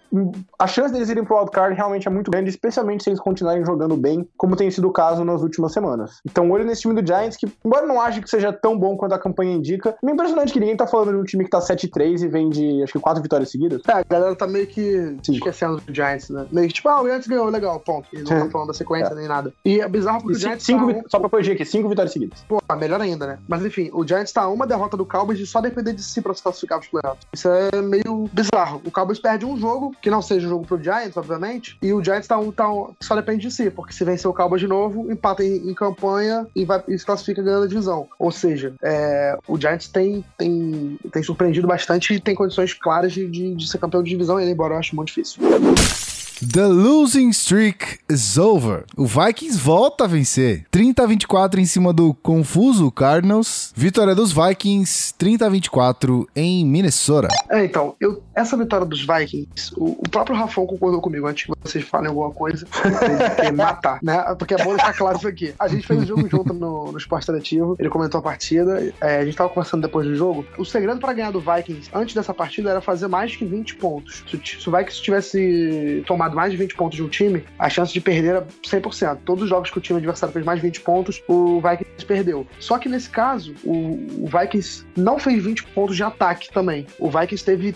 a 0.58 0.68
chance 0.68 0.92
deles 0.92 1.10
irem 1.10 1.24
pro 1.24 1.38
wildcard 1.38 1.76
realmente 1.76 2.08
é 2.08 2.12
muito 2.12 2.32
grande, 2.32 2.50
especialmente 2.50 3.04
se 3.04 3.10
eles 3.10 3.20
continuarem 3.20 3.66
jogando 3.66 3.96
bem, 3.96 4.28
como 4.38 4.56
tem 4.56 4.72
sido 4.72 4.88
o 4.88 4.92
caso 4.92 5.24
nas 5.24 5.42
últimas 5.42 5.72
semanas. 5.72 6.20
Então, 6.26 6.50
olho 6.50 6.66
nesse 6.66 6.82
time 6.82 7.00
do 7.00 7.06
Giants, 7.06 7.38
que, 7.38 7.48
embora 7.64 7.86
não 7.86 8.02
ache 8.02 8.22
que 8.22 8.30
seja 8.30 8.52
tão 8.52 8.78
bom 8.78 8.96
quanto 8.98 9.14
a 9.14 9.20
campanha 9.20 9.54
indica, 9.54 9.96
é 10.04 10.12
impressionante 10.12 10.54
que 10.54 10.60
ninguém 10.60 10.76
tá 10.76 10.88
falando 10.88 11.12
de 11.12 11.18
um 11.18 11.24
time 11.24 11.44
que 11.44 11.50
tá 11.50 11.60
7-3 11.60 12.24
e 12.24 12.28
vem 12.28 12.50
de, 12.50 12.84
acho 12.84 12.94
que, 12.94 13.00
quatro 13.00 13.22
vitórias 13.22 13.52
seguidas. 13.52 13.82
É, 13.88 13.94
a 13.94 14.04
galera 14.04 14.36
tá 14.36 14.48
meio 14.48 14.68
que 14.68 15.16
Sim. 15.24 15.34
esquecendo 15.34 15.78
do 15.78 15.94
Giants, 15.94 16.30
né? 16.30 16.46
Meio 16.52 16.68
que, 16.68 16.74
tipo, 16.74 16.90
ah, 16.90 17.02
o 17.02 17.06
Giants 17.06 17.28
ganhou, 17.28 17.50
legal, 17.50 17.80
ponto. 17.80 18.08
E 18.14 18.18
não 18.18 18.26
tá 18.26 18.50
falando 18.50 18.68
da 18.68 18.74
sequência 18.74 19.14
é. 19.14 19.16
nem 19.16 19.28
nada. 19.28 19.54
E 19.64 19.80
é 19.80 19.88
bizarro 19.88 20.20
porque 20.22 20.34
e 20.34 20.38
o 20.38 20.40
Giants 20.40 20.66
cinco, 20.66 20.92
tá 20.92 21.00
um... 21.00 21.04
Só 21.10 21.20
pra 21.20 21.30
corrigir 21.30 21.54
aqui, 21.54 21.66
cinco 21.66 21.90
vitórias 21.90 22.14
seguidas. 22.14 22.44
Pô, 22.48 22.60
melhor 22.78 23.02
ainda, 23.02 23.28
né? 23.28 23.40
Mas 23.48 23.66
enfim, 23.66 23.90
o 23.94 24.06
Giants 24.06 24.32
tá 24.32 24.48
uma 24.48 24.66
derrota 24.66 24.98
do 24.98 25.06
Cowboys 25.06 25.38
de 25.38 25.46
só 25.46 25.62
depender 25.62 25.94
de 25.94 26.04
si 26.04 26.22
pra 26.22 26.34
se 26.34 26.42
classificar 26.42 26.80
pros 26.80 26.90
playoffs. 26.90 27.26
Isso 27.34 27.45
é 27.50 27.82
meio 27.82 28.30
bizarro. 28.32 28.82
O 28.86 28.92
Cowboys 28.92 29.20
perde 29.20 29.46
um 29.46 29.58
jogo, 29.58 29.96
que 30.02 30.10
não 30.10 30.22
seja 30.22 30.48
um 30.48 30.50
jogo 30.50 30.66
pro 30.66 30.82
Giants, 30.82 31.18
obviamente, 31.18 31.78
e 31.82 31.94
o 31.94 32.04
Giants 32.04 32.28
tá, 32.28 32.38
um, 32.38 32.52
tá 32.52 32.72
um, 32.72 32.94
só 33.02 33.16
depende 33.16 33.48
de 33.48 33.52
si, 33.52 33.70
porque 33.70 33.94
se 33.94 34.04
vencer 34.04 34.30
o 34.30 34.34
Cowboys 34.34 34.62
de 34.62 34.68
novo, 34.68 35.12
empata 35.12 35.44
em, 35.44 35.70
em 35.70 35.74
campanha 35.74 36.48
e, 36.56 36.66
vai, 36.66 36.84
e 36.88 36.98
se 36.98 37.06
classifica 37.06 37.42
ganhando 37.42 37.66
a 37.66 37.68
divisão. 37.68 38.08
Ou 38.20 38.32
seja, 38.32 38.74
é, 38.82 39.38
o 39.48 39.60
Giants 39.60 39.88
tem, 39.88 40.24
tem, 40.38 40.98
tem 41.12 41.24
surpreendido 41.24 41.68
bastante 41.68 42.14
e 42.14 42.20
tem 42.20 42.36
condições 42.36 42.74
claras 42.74 43.14
de, 43.14 43.28
de, 43.28 43.56
de 43.56 43.68
ser 43.68 43.78
campeão 43.78 44.04
de 44.04 44.10
divisão, 44.10 44.40
embora 44.40 44.74
eu 44.74 44.80
acho 44.80 44.96
muito 44.96 45.08
difícil. 45.08 45.42
The 46.42 46.68
losing 46.68 47.30
streak 47.30 48.00
is 48.10 48.38
over. 48.38 48.84
O 48.98 49.06
Vikings 49.06 49.58
volta 49.58 50.04
a 50.04 50.08
vencer. 50.08 50.66
30 50.70 51.02
a 51.02 51.06
24 51.06 51.62
em 51.62 51.66
cima 51.66 51.94
do 51.94 52.14
confuso 52.14 52.92
Cardinals. 52.92 53.72
Vitória 53.74 54.14
dos 54.14 54.34
Vikings, 54.34 55.14
30 55.18 55.46
a 55.46 55.50
24 55.50 56.28
em 56.36 56.66
Minnesota. 56.66 57.30
É, 57.50 57.64
então, 57.64 57.96
eu, 58.02 58.22
essa 58.36 58.58
vitória 58.58 58.86
dos 58.86 59.00
Vikings, 59.00 59.74
o, 59.78 59.92
o 59.92 60.10
próprio 60.10 60.36
Rafão 60.36 60.66
concordou 60.68 61.00
comigo 61.00 61.26
antes 61.26 61.46
que 61.46 61.54
vocês 61.64 61.86
falem 61.86 62.10
alguma 62.10 62.32
coisa. 62.32 62.68
Tem 63.40 63.54
matar, 63.54 64.00
né? 64.04 64.22
Porque 64.38 64.56
é 64.56 64.58
bom 64.58 64.76
deixar 64.76 64.94
claro 64.94 65.18
isso 65.18 65.28
aqui. 65.30 65.54
A 65.58 65.70
gente 65.70 65.88
fez 65.88 66.04
o 66.04 66.06
jogo 66.06 66.28
junto 66.30 66.54
no, 66.54 66.92
no 66.92 66.98
Esporte 66.98 67.28
Seletivo. 67.28 67.78
Ele 67.80 67.90
comentou 67.90 68.20
a 68.20 68.22
partida. 68.22 68.94
É, 69.00 69.20
a 69.20 69.26
gente 69.26 69.38
tava 69.38 69.50
conversando 69.50 69.84
depois 69.84 70.06
do 70.06 70.16
jogo. 70.16 70.46
O 70.58 70.66
segredo 70.66 71.00
para 71.00 71.14
ganhar 71.14 71.32
do 71.32 71.40
Vikings 71.40 71.90
antes 71.94 72.14
dessa 72.14 72.34
partida 72.34 72.72
era 72.72 72.82
fazer 72.82 73.08
mais 73.08 73.34
que 73.34 73.46
20 73.46 73.76
pontos. 73.78 74.26
Se, 74.30 74.60
se 74.60 74.70
o 74.70 74.72
Vikings 74.76 75.02
tivesse 75.02 76.04
tomado 76.06 76.25
tomado 76.26 76.36
mais 76.36 76.52
de 76.52 76.58
20 76.58 76.76
pontos 76.76 76.96
de 76.96 77.04
um 77.04 77.08
time, 77.08 77.44
a 77.58 77.70
chance 77.70 77.94
de 77.94 78.02
perder 78.02 78.30
era 78.30 78.48
100%. 78.64 79.20
Todos 79.26 79.44
os 79.44 79.50
jogos 79.50 79.70
que 79.70 79.78
o 79.78 79.82
time 79.82 79.98
adversário 79.98 80.34
fez 80.34 80.46
mais 80.46 80.60
de 80.60 80.68
20 80.68 80.82
pontos, 80.82 81.24
o 81.28 81.62
Vikings 81.62 82.06
perdeu. 82.06 82.48
Só 82.60 82.78
que 82.78 82.90
nesse 82.90 83.10
caso, 83.10 83.54
o, 83.64 84.24
o 84.24 84.28
Vikings 84.28 84.86
não 84.96 85.20
fez 85.20 85.44
20 85.44 85.64
pontos 85.68 85.96
de 85.96 86.04
ataque 86.04 86.52
também. 86.52 86.86
O 87.00 87.10
Vikings 87.10 87.44
teve, 87.44 87.74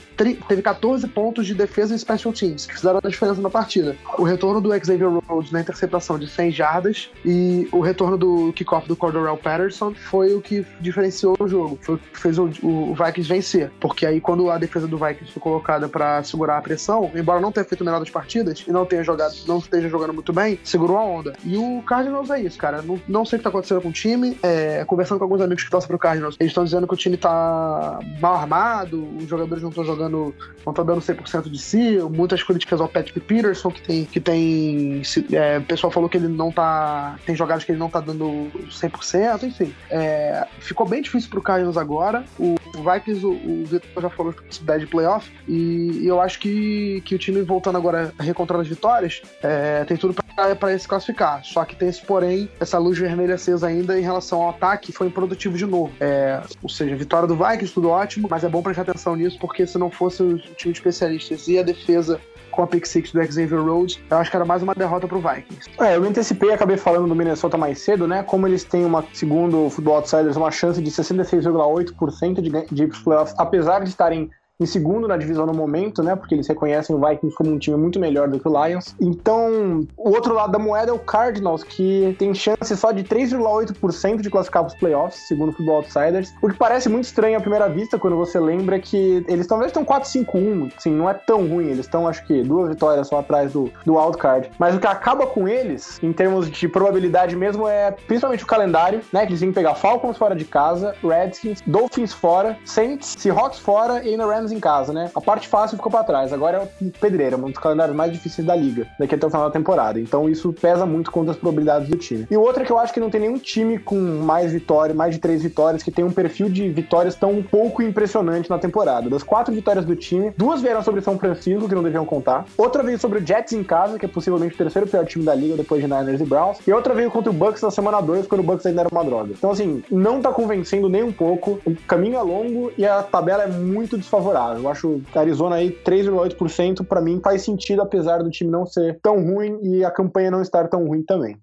teve 0.48 0.62
14 0.62 1.08
pontos 1.08 1.46
de 1.46 1.54
defesa 1.54 1.96
e 1.96 2.00
special 2.00 2.34
teams, 2.34 2.66
que 2.66 2.76
fizeram 2.76 3.00
a 3.04 3.08
diferença 3.08 3.42
na 3.42 3.50
partida. 3.50 3.96
O 4.18 4.24
retorno 4.24 4.60
do 4.62 4.70
Xavier 4.70 5.10
Rhodes 5.10 5.52
na 5.52 5.62
interceptação 5.62 6.18
de 6.18 6.28
100 6.28 6.52
jardas 6.52 7.10
e 7.26 7.68
o 7.72 7.80
retorno 7.80 8.18
do 8.18 8.54
kickoff 8.54 8.88
do 8.88 8.96
Cordarrelle 8.96 9.38
Patterson 9.38 9.94
foi 9.94 10.34
o 10.34 10.42
que 10.42 10.66
diferenciou 10.80 11.36
o 11.40 11.48
jogo. 11.48 11.78
Foi 11.82 11.96
o 11.96 11.98
que 11.98 12.20
fez 12.20 12.38
o, 12.38 12.50
o 12.64 12.96
Vikings 12.96 13.28
vencer. 13.28 13.72
Porque 13.80 14.06
aí, 14.06 14.22
quando 14.22 14.50
a 14.50 14.58
defesa 14.58 14.88
do 14.88 14.98
Vikings 14.98 15.32
foi 15.32 15.42
colocada 15.42 15.88
para 15.88 16.24
segurar 16.24 16.58
a 16.58 16.62
pressão, 16.62 17.12
embora 17.16 17.40
não 17.40 17.52
tenha 17.52 17.66
feito 17.66 17.82
o 17.82 17.86
melhor 17.86 18.00
das 18.00 18.10
partidas, 18.10 18.39
partidas 18.40 18.64
e 18.68 18.72
não 18.72 18.86
tenha 18.86 19.04
jogado, 19.04 19.36
não 19.48 19.60
esteja 19.60 19.90
jogando 19.90 20.14
muito 20.14 20.34
bem, 20.34 20.60
segurou 20.64 20.98
a 20.98 21.04
onda. 21.04 21.34
E 21.44 21.58
o 21.58 21.82
Cardinals 21.84 22.30
é 22.30 22.42
isso, 22.42 22.58
cara. 22.58 22.82
Não, 22.82 23.00
não 23.08 23.26
sei 23.26 23.38
o 23.38 23.40
que 23.40 23.44
tá 23.44 23.50
acontecendo 23.50 23.82
com 23.82 23.90
o 23.90 23.94
time. 23.94 24.38
É, 24.42 24.84
conversando 24.86 25.18
com 25.18 25.26
alguns 25.26 25.42
amigos 25.42 25.64
que 25.64 25.70
torcem 25.70 25.88
pro 25.88 26.00
Cardinals, 26.00 26.36
eles 26.40 26.52
estão 26.52 26.64
dizendo 26.64 26.88
que 26.88 26.94
o 26.94 26.98
time 26.98 27.18
tá 27.18 28.00
mal 28.20 28.36
armado, 28.36 29.08
os 29.18 29.26
jogadores 29.26 29.62
não 29.62 29.70
estão 29.70 29.84
jogando, 29.84 30.34
não 30.66 30.72
estão 30.72 30.86
dando 30.86 31.02
100% 31.02 31.50
de 31.50 31.60
si. 31.60 32.00
Muitas 32.10 32.44
críticas 32.44 32.82
ao 32.82 32.88
Patrick 32.88 33.20
Peterson, 33.20 33.70
que 33.72 33.82
tem. 33.82 34.06
Que 34.06 34.20
tem 34.20 35.02
é, 35.32 35.58
o 35.58 35.64
pessoal 35.64 35.92
falou 35.92 36.10
que 36.10 36.18
ele 36.18 36.28
não 36.28 36.52
tá. 36.52 37.18
Tem 37.26 37.36
jogadas 37.36 37.64
que 37.64 37.72
ele 37.72 37.80
não 37.80 37.90
tá 37.90 38.00
dando 38.00 38.50
100%, 38.70 39.44
enfim. 39.44 39.74
É, 39.90 40.48
ficou 40.60 40.88
bem 40.88 41.02
difícil 41.02 41.30
pro 41.30 41.42
Cardinals 41.42 41.78
agora. 41.78 42.24
O, 42.38 42.56
o 42.76 42.92
Vikings, 42.92 43.26
o, 43.26 43.32
o 43.32 43.66
Vitor 43.66 44.02
já 44.02 44.10
falou 44.10 44.32
de 44.32 44.42
possibilidade 44.42 44.86
de 44.86 44.92
playoff, 44.92 45.32
e, 45.48 46.04
e, 46.04 46.08
eu 46.08 46.22
acho 46.22 46.40
que, 46.40 47.02
que 47.06 47.16
o 47.16 47.18
time 47.18 47.42
voltando 47.42 47.78
agora 47.78 48.14
a 48.30 48.34
recontrar 48.34 48.60
as 48.60 48.68
vitórias, 48.68 49.22
é, 49.42 49.84
tem 49.86 49.98
tudo 49.98 50.14
para 50.14 50.80
se 50.80 50.88
classificar. 50.88 51.44
Só 51.44 51.66
que 51.66 51.76
tem 51.76 51.90
esse 51.90 52.02
porém, 52.02 52.50
essa 52.60 52.78
luz 52.78 52.98
vermelha 52.98 53.36
acesa 53.36 53.68
ainda 53.68 54.00
em 54.00 54.02
relação 54.02 54.42
ao 54.42 54.50
ataque, 54.50 54.92
foi 54.92 55.08
improdutivo 55.08 55.58
de 55.58 55.66
novo. 55.66 55.92
É, 56.00 56.42
ou 56.64 56.70
seja, 56.70 56.96
vitória 56.96 57.28
do 57.28 57.36
Vikings, 57.36 57.74
tudo 57.74 57.90
ótimo, 57.90 58.28
mas 58.30 58.44
é 58.44 58.50
bom 58.50 58.62
prestar 58.62 58.84
atenção 58.84 59.16
nisso, 59.16 59.38
porque 59.40 59.66
se 59.68 59.78
não 59.78 59.92
fosse 59.92 60.24
o 60.24 60.38
time 60.38 60.74
de 60.74 60.80
especialistas 60.80 61.48
e 61.48 61.58
a 61.58 61.64
defesa 61.64 62.20
com 62.50 62.64
a 62.64 62.68
pick 62.68 62.86
six 62.86 63.12
do 63.12 63.24
Xavier 63.24 63.62
Rhodes, 63.62 64.00
eu 64.10 64.18
acho 64.18 64.30
que 64.30 64.36
era 64.36 64.46
mais 64.46 64.62
uma 64.62 64.74
derrota 64.74 65.08
pro 65.08 65.20
Vikings. 65.20 65.70
É, 65.80 65.96
eu 65.96 66.04
antecipei, 66.04 66.52
acabei 66.52 66.78
falando 66.78 67.08
do 67.08 67.16
Minnesota 67.16 67.58
mais 67.58 67.80
cedo, 67.80 68.08
né? 68.08 68.24
Como 68.24 68.48
eles 68.48 68.64
têm 68.64 68.86
uma, 68.86 69.06
segundo 69.14 69.66
o 69.66 69.70
Football 69.70 69.98
Outsiders, 69.98 70.36
uma 70.36 70.52
chance 70.52 70.82
de 70.82 70.90
66,8% 70.90 72.42
de, 72.42 72.76
de 72.76 72.88
playoffs, 73.04 73.36
apesar 73.38 73.84
de 73.84 73.90
estarem 73.90 74.30
em 74.62 74.66
segundo 74.66 75.08
na 75.08 75.16
divisão 75.16 75.46
no 75.46 75.54
momento, 75.54 76.04
né? 76.04 76.16
Porque 76.18 76.36
eles 76.36 76.48
reconhecem 76.48 76.94
o 76.94 77.00
Vikings 77.00 77.34
como 77.34 77.50
um 77.50 77.58
time 77.58 77.78
muito 77.78 77.98
melhor 77.98 78.28
do 78.28 78.38
que 78.40 78.48
o 78.48 78.66
Lions. 78.66 78.94
Então, 79.00 79.88
o 79.96 80.10
outro 80.10 80.34
lado 80.34 80.52
da 80.52 80.60
moeda 80.60 80.92
é 80.92 80.94
o 80.94 81.00
Cardinals, 81.00 81.64
que 81.64 82.14
tem 82.20 82.34
chance 82.34 82.76
só 82.76 82.92
de 82.92 83.06
3,8% 83.06 84.20
de 84.20 84.30
classificar 84.30 84.64
para 84.64 84.74
os 84.74 84.78
playoffs, 84.78 85.28
segundo 85.28 85.50
o 85.50 85.54
Football 85.54 85.78
Outsiders. 85.78 86.34
O 86.42 86.50
que 86.50 86.58
parece 86.58 86.90
muito 86.90 87.06
estranho 87.06 87.38
à 87.38 87.42
primeira 87.42 87.70
vista, 87.70 87.98
quando 87.98 88.18
você 88.18 88.38
lembra 88.38 88.78
que 88.80 89.24
eles 89.30 89.48
talvez 89.48 89.70
estão 89.70 89.86
4-5-1, 89.86 90.74
assim, 90.76 90.92
não 90.92 91.10
é 91.10 91.14
tão 91.14 91.48
ruim. 91.48 91.68
Eles 91.68 91.86
estão, 91.86 92.06
acho 92.06 92.26
que, 92.26 92.44
duas 92.44 92.68
vitórias 92.68 93.08
só 93.08 93.20
atrás 93.20 93.54
do, 93.54 93.72
do 93.86 93.96
wildcard. 93.96 94.52
Mas 94.60 94.76
o 94.76 94.80
que 94.80 94.88
acaba 94.88 95.26
com 95.26 95.48
eles, 95.48 95.98
em 96.04 96.12
termos 96.12 96.52
de 96.52 96.68
probabilidade 96.68 97.34
mesmo, 97.34 97.66
é 97.66 97.92
principalmente 97.92 98.44
o 98.44 98.48
calendário, 98.48 99.00
né? 99.14 99.22
Que 99.26 99.32
eles 99.32 99.40
têm 99.40 99.50
que 99.50 99.56
pegar 99.56 99.76
Falcons 99.76 100.18
fora 100.18 100.36
de 100.36 100.44
casa, 100.44 100.94
Redskins, 101.02 101.62
Dolphins 101.66 102.12
fora, 102.12 102.58
Saints, 102.66 103.16
Seahawks 103.18 103.60
fora 103.60 104.04
e 104.04 104.10
ainda 104.10 104.26
Rams 104.26 104.49
em 104.52 104.60
casa, 104.60 104.94
né? 104.94 105.10
A 105.16 105.22
parte 105.22 105.48
fácil 105.48 105.78
ficou 105.78 105.92
para 105.92 106.04
trás. 106.04 106.34
Agora 106.34 106.58
é 106.58 106.86
o 106.86 106.92
pedreiro, 106.92 107.38
um 107.38 107.50
dos 107.50 107.60
calendários 107.60 107.96
mais 107.96 108.12
difíceis 108.12 108.46
da 108.46 108.56
liga, 108.56 108.88
daqui 108.98 109.16
até 109.16 109.26
o 109.26 109.30
final 109.30 109.46
da 109.46 109.52
temporada. 109.52 110.00
Então 110.00 110.30
isso 110.30 110.54
pesa 110.54 110.86
muito 110.86 111.12
contra 111.12 111.32
as 111.32 111.38
probabilidades 111.38 111.90
do 111.90 111.98
time. 111.98 112.28
E 112.30 112.38
o 112.38 112.42
outro 112.42 112.64
é 112.64 112.66
que 112.66 112.72
eu 112.72 112.80
acho 112.80 112.94
que 112.94 113.00
não 113.00 113.10
tem 113.10 113.22
nenhum 113.22 113.38
time 113.38 113.78
com 113.78 113.96
mais 113.96 114.52
vitórias, 114.52 114.96
mais 114.96 115.14
de 115.14 115.20
três 115.20 115.42
vitórias, 115.42 115.84
que 115.84 115.92
tem 115.92 116.06
um 116.06 116.12
perfil 116.12 116.50
de 116.50 116.70
vitórias 116.70 117.16
tão 117.16 117.42
pouco 117.42 117.82
impressionante 117.82 118.50
na 118.50 118.58
temporada. 118.58 119.10
Das 119.10 119.24
quatro 119.24 119.54
vitórias 119.54 119.86
do 119.86 119.96
time, 119.96 120.32
duas 120.38 120.62
vieram 120.62 120.84
sobre 120.84 121.02
São 121.02 121.18
Francisco, 121.18 121.68
que 121.68 121.76
não 121.76 121.84
deviam 121.84 122.06
contar. 122.06 122.46
Outra 122.58 122.84
veio 122.84 123.00
sobre 123.00 123.20
o 123.20 123.26
Jets 123.26 123.54
em 123.54 123.64
casa, 123.64 123.98
que 123.98 124.06
é 124.06 124.10
possivelmente 124.10 124.56
o 124.56 124.58
terceiro 124.58 124.88
pior 124.88 125.06
time 125.06 125.24
da 125.26 125.36
liga 125.36 125.56
depois 125.56 125.82
de 125.82 125.88
Niners 125.88 126.22
e 126.22 126.26
Browns. 126.26 126.60
E 126.68 126.74
outra 126.74 126.94
veio 126.94 127.12
contra 127.12 127.30
o 127.30 127.34
Bucks 127.34 127.62
na 127.62 127.72
semana 127.72 128.02
2, 128.02 128.28
quando 128.28 128.42
o 128.42 128.44
Bucks 128.44 128.66
ainda 128.66 128.82
era 128.82 128.90
uma 128.92 129.04
droga. 129.04 129.34
Então, 129.38 129.52
assim, 129.52 129.84
não 129.90 130.22
tá 130.22 130.32
convencendo 130.32 130.90
nem 130.90 131.04
um 131.04 131.12
pouco. 131.12 131.60
O 131.66 131.76
caminho 131.88 132.18
é 132.18 132.22
longo 132.22 132.72
e 132.78 132.86
a 132.86 133.04
tabela 133.04 133.44
é 133.44 133.48
muito 133.48 133.98
desfavorável. 133.98 134.39
Eu 134.58 134.70
acho 134.70 135.02
Arizona 135.14 135.58
aí 135.58 135.72
3,8% 135.72 136.86
para 136.86 137.02
mim 137.02 137.20
faz 137.24 137.42
sentido, 137.42 137.82
apesar 137.82 138.24
do 138.24 138.30
time 138.30 138.50
não 138.50 138.66
ser 138.66 139.00
tão 139.02 139.24
ruim 139.24 139.60
e 139.62 139.84
a 139.84 139.92
campanha 139.92 140.32
não 140.32 140.42
estar 140.42 140.68
tão 140.68 140.86
ruim 140.86 141.04
também. 141.04 141.38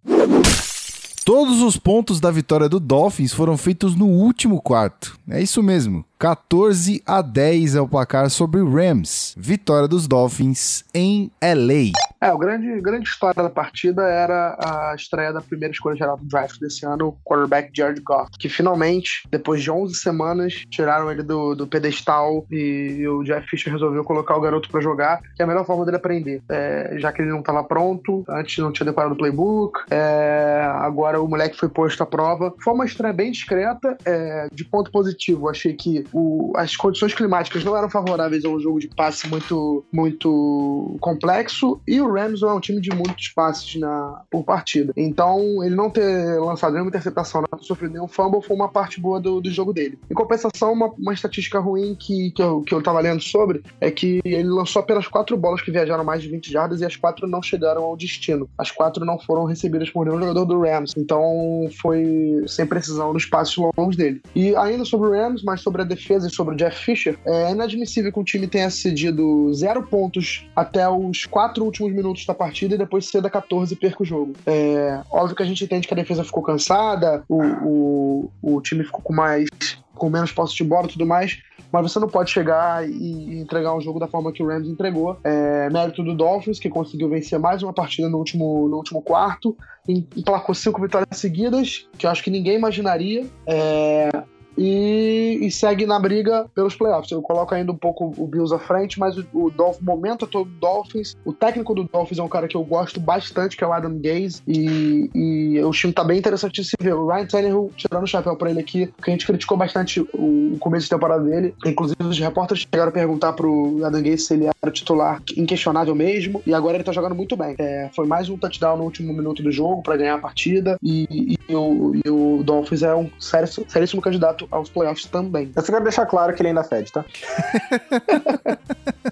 Todos 1.26 1.60
os 1.60 1.76
pontos 1.76 2.20
da 2.20 2.30
vitória 2.30 2.68
do 2.68 2.78
Dolphins 2.78 3.32
foram 3.32 3.56
feitos 3.56 3.96
no 3.96 4.06
último 4.06 4.62
quarto. 4.62 5.18
É 5.28 5.42
isso 5.42 5.60
mesmo. 5.60 6.04
14 6.20 7.02
a 7.04 7.20
10 7.20 7.74
é 7.74 7.80
o 7.80 7.88
placar 7.88 8.30
sobre 8.30 8.62
Rams. 8.62 9.34
Vitória 9.36 9.88
dos 9.88 10.06
Dolphins 10.06 10.84
em 10.94 11.28
LA. 11.42 11.90
É, 12.20 12.32
o 12.32 12.38
grande, 12.38 12.80
grande 12.80 13.08
história 13.08 13.42
da 13.42 13.50
partida 13.50 14.02
era 14.02 14.56
a 14.58 14.94
estreia 14.94 15.32
da 15.32 15.40
primeira 15.40 15.72
escolha 15.72 15.96
geral 15.96 16.16
do 16.16 16.24
draft 16.24 16.58
desse 16.58 16.86
ano, 16.86 17.08
o 17.08 17.12
quarterback 17.24 17.70
Jared 17.74 18.00
Goff, 18.00 18.30
que 18.38 18.48
finalmente, 18.48 19.22
depois 19.30 19.62
de 19.62 19.70
11 19.70 19.94
semanas, 19.94 20.64
tiraram 20.70 21.10
ele 21.10 21.22
do, 21.22 21.54
do 21.54 21.66
pedestal 21.66 22.46
e 22.50 23.06
o 23.06 23.22
Jeff 23.22 23.46
Fisher 23.48 23.72
resolveu 23.72 24.02
colocar 24.04 24.36
o 24.36 24.40
garoto 24.40 24.68
para 24.70 24.80
jogar, 24.80 25.20
que 25.34 25.42
é 25.42 25.44
a 25.44 25.46
melhor 25.46 25.66
forma 25.66 25.84
dele 25.84 25.98
aprender. 25.98 26.42
É, 26.48 26.96
já 26.98 27.12
que 27.12 27.22
ele 27.22 27.30
não 27.30 27.40
estava 27.40 27.62
pronto, 27.62 28.24
antes 28.28 28.58
não 28.58 28.72
tinha 28.72 28.86
decorado 28.86 29.14
o 29.14 29.18
playbook, 29.18 29.80
é, 29.90 30.62
agora 30.76 31.20
o 31.20 31.28
moleque 31.28 31.56
foi 31.56 31.68
posto 31.68 32.02
à 32.02 32.06
prova. 32.06 32.54
Foi 32.62 32.72
uma 32.72 32.86
estreia 32.86 33.12
bem 33.12 33.30
discreta, 33.30 33.96
é, 34.04 34.48
de 34.52 34.64
ponto 34.64 34.90
positivo. 34.90 35.48
Achei 35.48 35.74
que 35.74 36.04
o, 36.12 36.52
as 36.56 36.76
condições 36.76 37.14
climáticas 37.14 37.64
não 37.64 37.76
eram 37.76 37.90
favoráveis 37.90 38.44
a 38.44 38.48
um 38.48 38.58
jogo 38.58 38.80
de 38.80 38.88
passe 38.88 39.28
muito, 39.28 39.84
muito 39.92 40.96
complexo 41.00 41.80
e 41.86 42.00
o 42.06 42.12
Rams 42.12 42.40
não 42.40 42.50
é 42.50 42.54
um 42.54 42.60
time 42.60 42.80
de 42.80 42.90
muitos 42.90 43.28
passes 43.28 43.76
na, 43.76 44.22
por 44.30 44.44
partida. 44.44 44.92
Então, 44.96 45.62
ele 45.64 45.74
não 45.74 45.90
ter 45.90 46.38
lançado 46.40 46.72
nenhuma 46.72 46.88
interceptação, 46.88 47.42
não 47.50 47.62
sofrido 47.62 47.92
nenhum 47.92 48.08
fumble 48.08 48.42
foi 48.42 48.56
uma 48.56 48.68
parte 48.68 49.00
boa 49.00 49.20
do, 49.20 49.40
do 49.40 49.50
jogo 49.50 49.72
dele. 49.72 49.98
Em 50.10 50.14
compensação, 50.14 50.72
uma, 50.72 50.86
uma 50.98 51.12
estatística 51.12 51.58
ruim 51.58 51.96
que, 51.98 52.30
que, 52.30 52.42
eu, 52.42 52.62
que 52.62 52.74
eu 52.74 52.82
tava 52.82 53.00
lendo 53.00 53.22
sobre 53.22 53.62
é 53.80 53.90
que 53.90 54.20
ele 54.24 54.48
lançou 54.48 54.80
apenas 54.80 55.06
quatro 55.08 55.36
bolas 55.36 55.62
que 55.62 55.70
viajaram 55.70 56.04
mais 56.04 56.22
de 56.22 56.28
20 56.28 56.50
jardas 56.50 56.80
e 56.80 56.84
as 56.84 56.96
quatro 56.96 57.26
não 57.26 57.42
chegaram 57.42 57.82
ao 57.82 57.96
destino. 57.96 58.48
As 58.56 58.70
quatro 58.70 59.04
não 59.04 59.18
foram 59.18 59.44
recebidas 59.44 59.90
por 59.90 60.06
nenhum 60.06 60.20
jogador 60.20 60.44
do 60.44 60.60
Rams. 60.60 60.94
Então, 60.96 61.68
foi 61.80 62.44
sem 62.46 62.66
precisão 62.66 63.12
nos 63.12 63.26
passos 63.26 63.56
longos 63.76 63.96
dele. 63.96 64.22
E 64.34 64.54
ainda 64.56 64.84
sobre 64.84 65.08
o 65.08 65.12
Rams, 65.12 65.42
mas 65.42 65.60
sobre 65.60 65.82
a 65.82 65.84
defesa 65.84 66.28
e 66.28 66.30
sobre 66.30 66.54
o 66.54 66.56
Jeff 66.56 66.84
Fisher, 66.84 67.18
é 67.24 67.50
inadmissível 67.50 68.12
que 68.12 68.20
um 68.20 68.24
time 68.24 68.46
tenha 68.46 68.70
cedido 68.70 69.52
zero 69.54 69.82
pontos 69.82 70.46
até 70.54 70.88
os 70.88 71.24
quatro 71.26 71.64
últimos 71.64 71.92
minutos 71.96 72.24
da 72.26 72.34
partida 72.34 72.74
e 72.74 72.78
depois 72.78 73.06
ceda 73.06 73.30
14 73.30 73.72
e 73.72 73.76
perca 73.76 74.02
o 74.02 74.06
jogo. 74.06 74.34
É, 74.46 75.00
óbvio 75.10 75.36
que 75.36 75.42
a 75.42 75.46
gente 75.46 75.64
entende 75.64 75.88
que 75.88 75.94
a 75.94 75.96
defesa 75.96 76.22
ficou 76.22 76.42
cansada, 76.42 77.24
o, 77.28 77.42
o, 77.42 78.30
o 78.42 78.60
time 78.60 78.84
ficou 78.84 79.00
com 79.00 79.12
mais 79.12 79.48
com 79.96 80.10
menos 80.10 80.30
posse 80.30 80.54
de 80.54 80.62
bola 80.62 80.86
e 80.86 80.90
tudo 80.90 81.06
mais, 81.06 81.38
mas 81.72 81.82
você 81.82 81.98
não 81.98 82.08
pode 82.08 82.30
chegar 82.30 82.88
e 82.88 83.40
entregar 83.40 83.74
um 83.74 83.80
jogo 83.80 83.98
da 83.98 84.06
forma 84.06 84.32
que 84.32 84.42
o 84.42 84.46
Rams 84.46 84.68
entregou. 84.68 85.18
É, 85.24 85.68
mérito 85.70 86.02
do 86.02 86.14
Dolphins, 86.14 86.60
que 86.60 86.68
conseguiu 86.68 87.08
vencer 87.08 87.38
mais 87.38 87.62
uma 87.62 87.72
partida 87.72 88.08
no 88.08 88.18
último, 88.18 88.68
no 88.68 88.76
último 88.76 89.02
quarto, 89.02 89.56
emplacou 89.88 90.54
cinco 90.54 90.80
vitórias 90.80 91.18
seguidas, 91.18 91.88
que 91.98 92.06
eu 92.06 92.10
acho 92.10 92.22
que 92.22 92.30
ninguém 92.30 92.56
imaginaria. 92.56 93.26
É, 93.46 94.10
e, 94.56 95.38
e, 95.42 95.50
segue 95.50 95.86
na 95.86 95.98
briga 95.98 96.46
pelos 96.54 96.74
playoffs. 96.74 97.10
Eu 97.10 97.22
coloco 97.22 97.54
ainda 97.54 97.72
um 97.72 97.76
pouco 97.76 98.14
o 98.16 98.26
Bills 98.26 98.54
à 98.54 98.58
frente, 98.58 98.98
mas 98.98 99.16
o, 99.16 99.26
o 99.32 99.50
Dolphins, 99.50 99.82
momento 99.82 100.26
todo 100.26 100.46
do 100.46 100.58
Dolphins, 100.58 101.16
o 101.24 101.32
técnico 101.32 101.74
do 101.74 101.84
Dolphins 101.84 102.18
é 102.18 102.22
um 102.22 102.28
cara 102.28 102.48
que 102.48 102.56
eu 102.56 102.64
gosto 102.64 103.00
bastante, 103.00 103.56
que 103.56 103.64
é 103.64 103.66
o 103.66 103.72
Adam 103.72 103.98
Gaze, 103.98 104.42
e, 104.46 105.10
e 105.14 105.62
o 105.62 105.70
time 105.70 105.92
tá 105.92 106.04
bem 106.04 106.18
interessante 106.18 106.60
de 106.60 106.68
se 106.68 106.76
ver. 106.80 106.94
O 106.94 107.06
Ryan 107.06 107.26
Tannehill, 107.26 107.70
tirando 107.76 108.04
o 108.04 108.06
chapéu 108.06 108.36
pra 108.36 108.50
ele 108.50 108.60
aqui, 108.60 108.86
que 109.02 109.10
a 109.10 109.12
gente 109.12 109.26
criticou 109.26 109.56
bastante 109.56 110.00
o, 110.00 110.54
o 110.54 110.58
começo 110.58 110.84
de 110.84 110.90
temporada 110.90 111.22
dele, 111.24 111.54
inclusive 111.64 112.02
os 112.02 112.18
repórteres 112.18 112.66
chegaram 112.70 112.90
a 112.90 112.92
perguntar 112.92 113.32
pro 113.32 113.84
Adam 113.84 114.02
Gaze 114.02 114.18
se 114.18 114.34
ele 114.34 114.46
era 114.46 114.72
titular 114.72 115.22
inquestionável 115.36 115.94
mesmo, 115.94 116.42
e 116.46 116.54
agora 116.54 116.76
ele 116.76 116.84
tá 116.84 116.92
jogando 116.92 117.14
muito 117.14 117.36
bem. 117.36 117.54
É, 117.58 117.90
foi 117.94 118.06
mais 118.06 118.28
um 118.28 118.36
touchdown 118.36 118.76
no 118.76 118.84
último 118.84 119.12
minuto 119.12 119.42
do 119.42 119.50
jogo 119.50 119.82
para 119.82 119.96
ganhar 119.96 120.14
a 120.14 120.18
partida, 120.18 120.76
e, 120.82 121.36
e, 121.48 121.54
o, 121.54 121.92
o 122.08 122.42
Dolphins 122.42 122.82
é 122.82 122.94
um 122.94 123.10
seríssimo, 123.18 123.66
seríssimo 123.68 124.02
candidato 124.02 124.45
aos 124.50 124.70
playoffs 124.70 125.06
também. 125.06 125.52
Eu 125.54 125.62
só 125.62 125.72
quero 125.72 125.84
deixar 125.84 126.06
claro 126.06 126.34
que 126.34 126.42
ele 126.42 126.48
ainda 126.48 126.64
fede, 126.64 126.92
tá? 126.92 127.04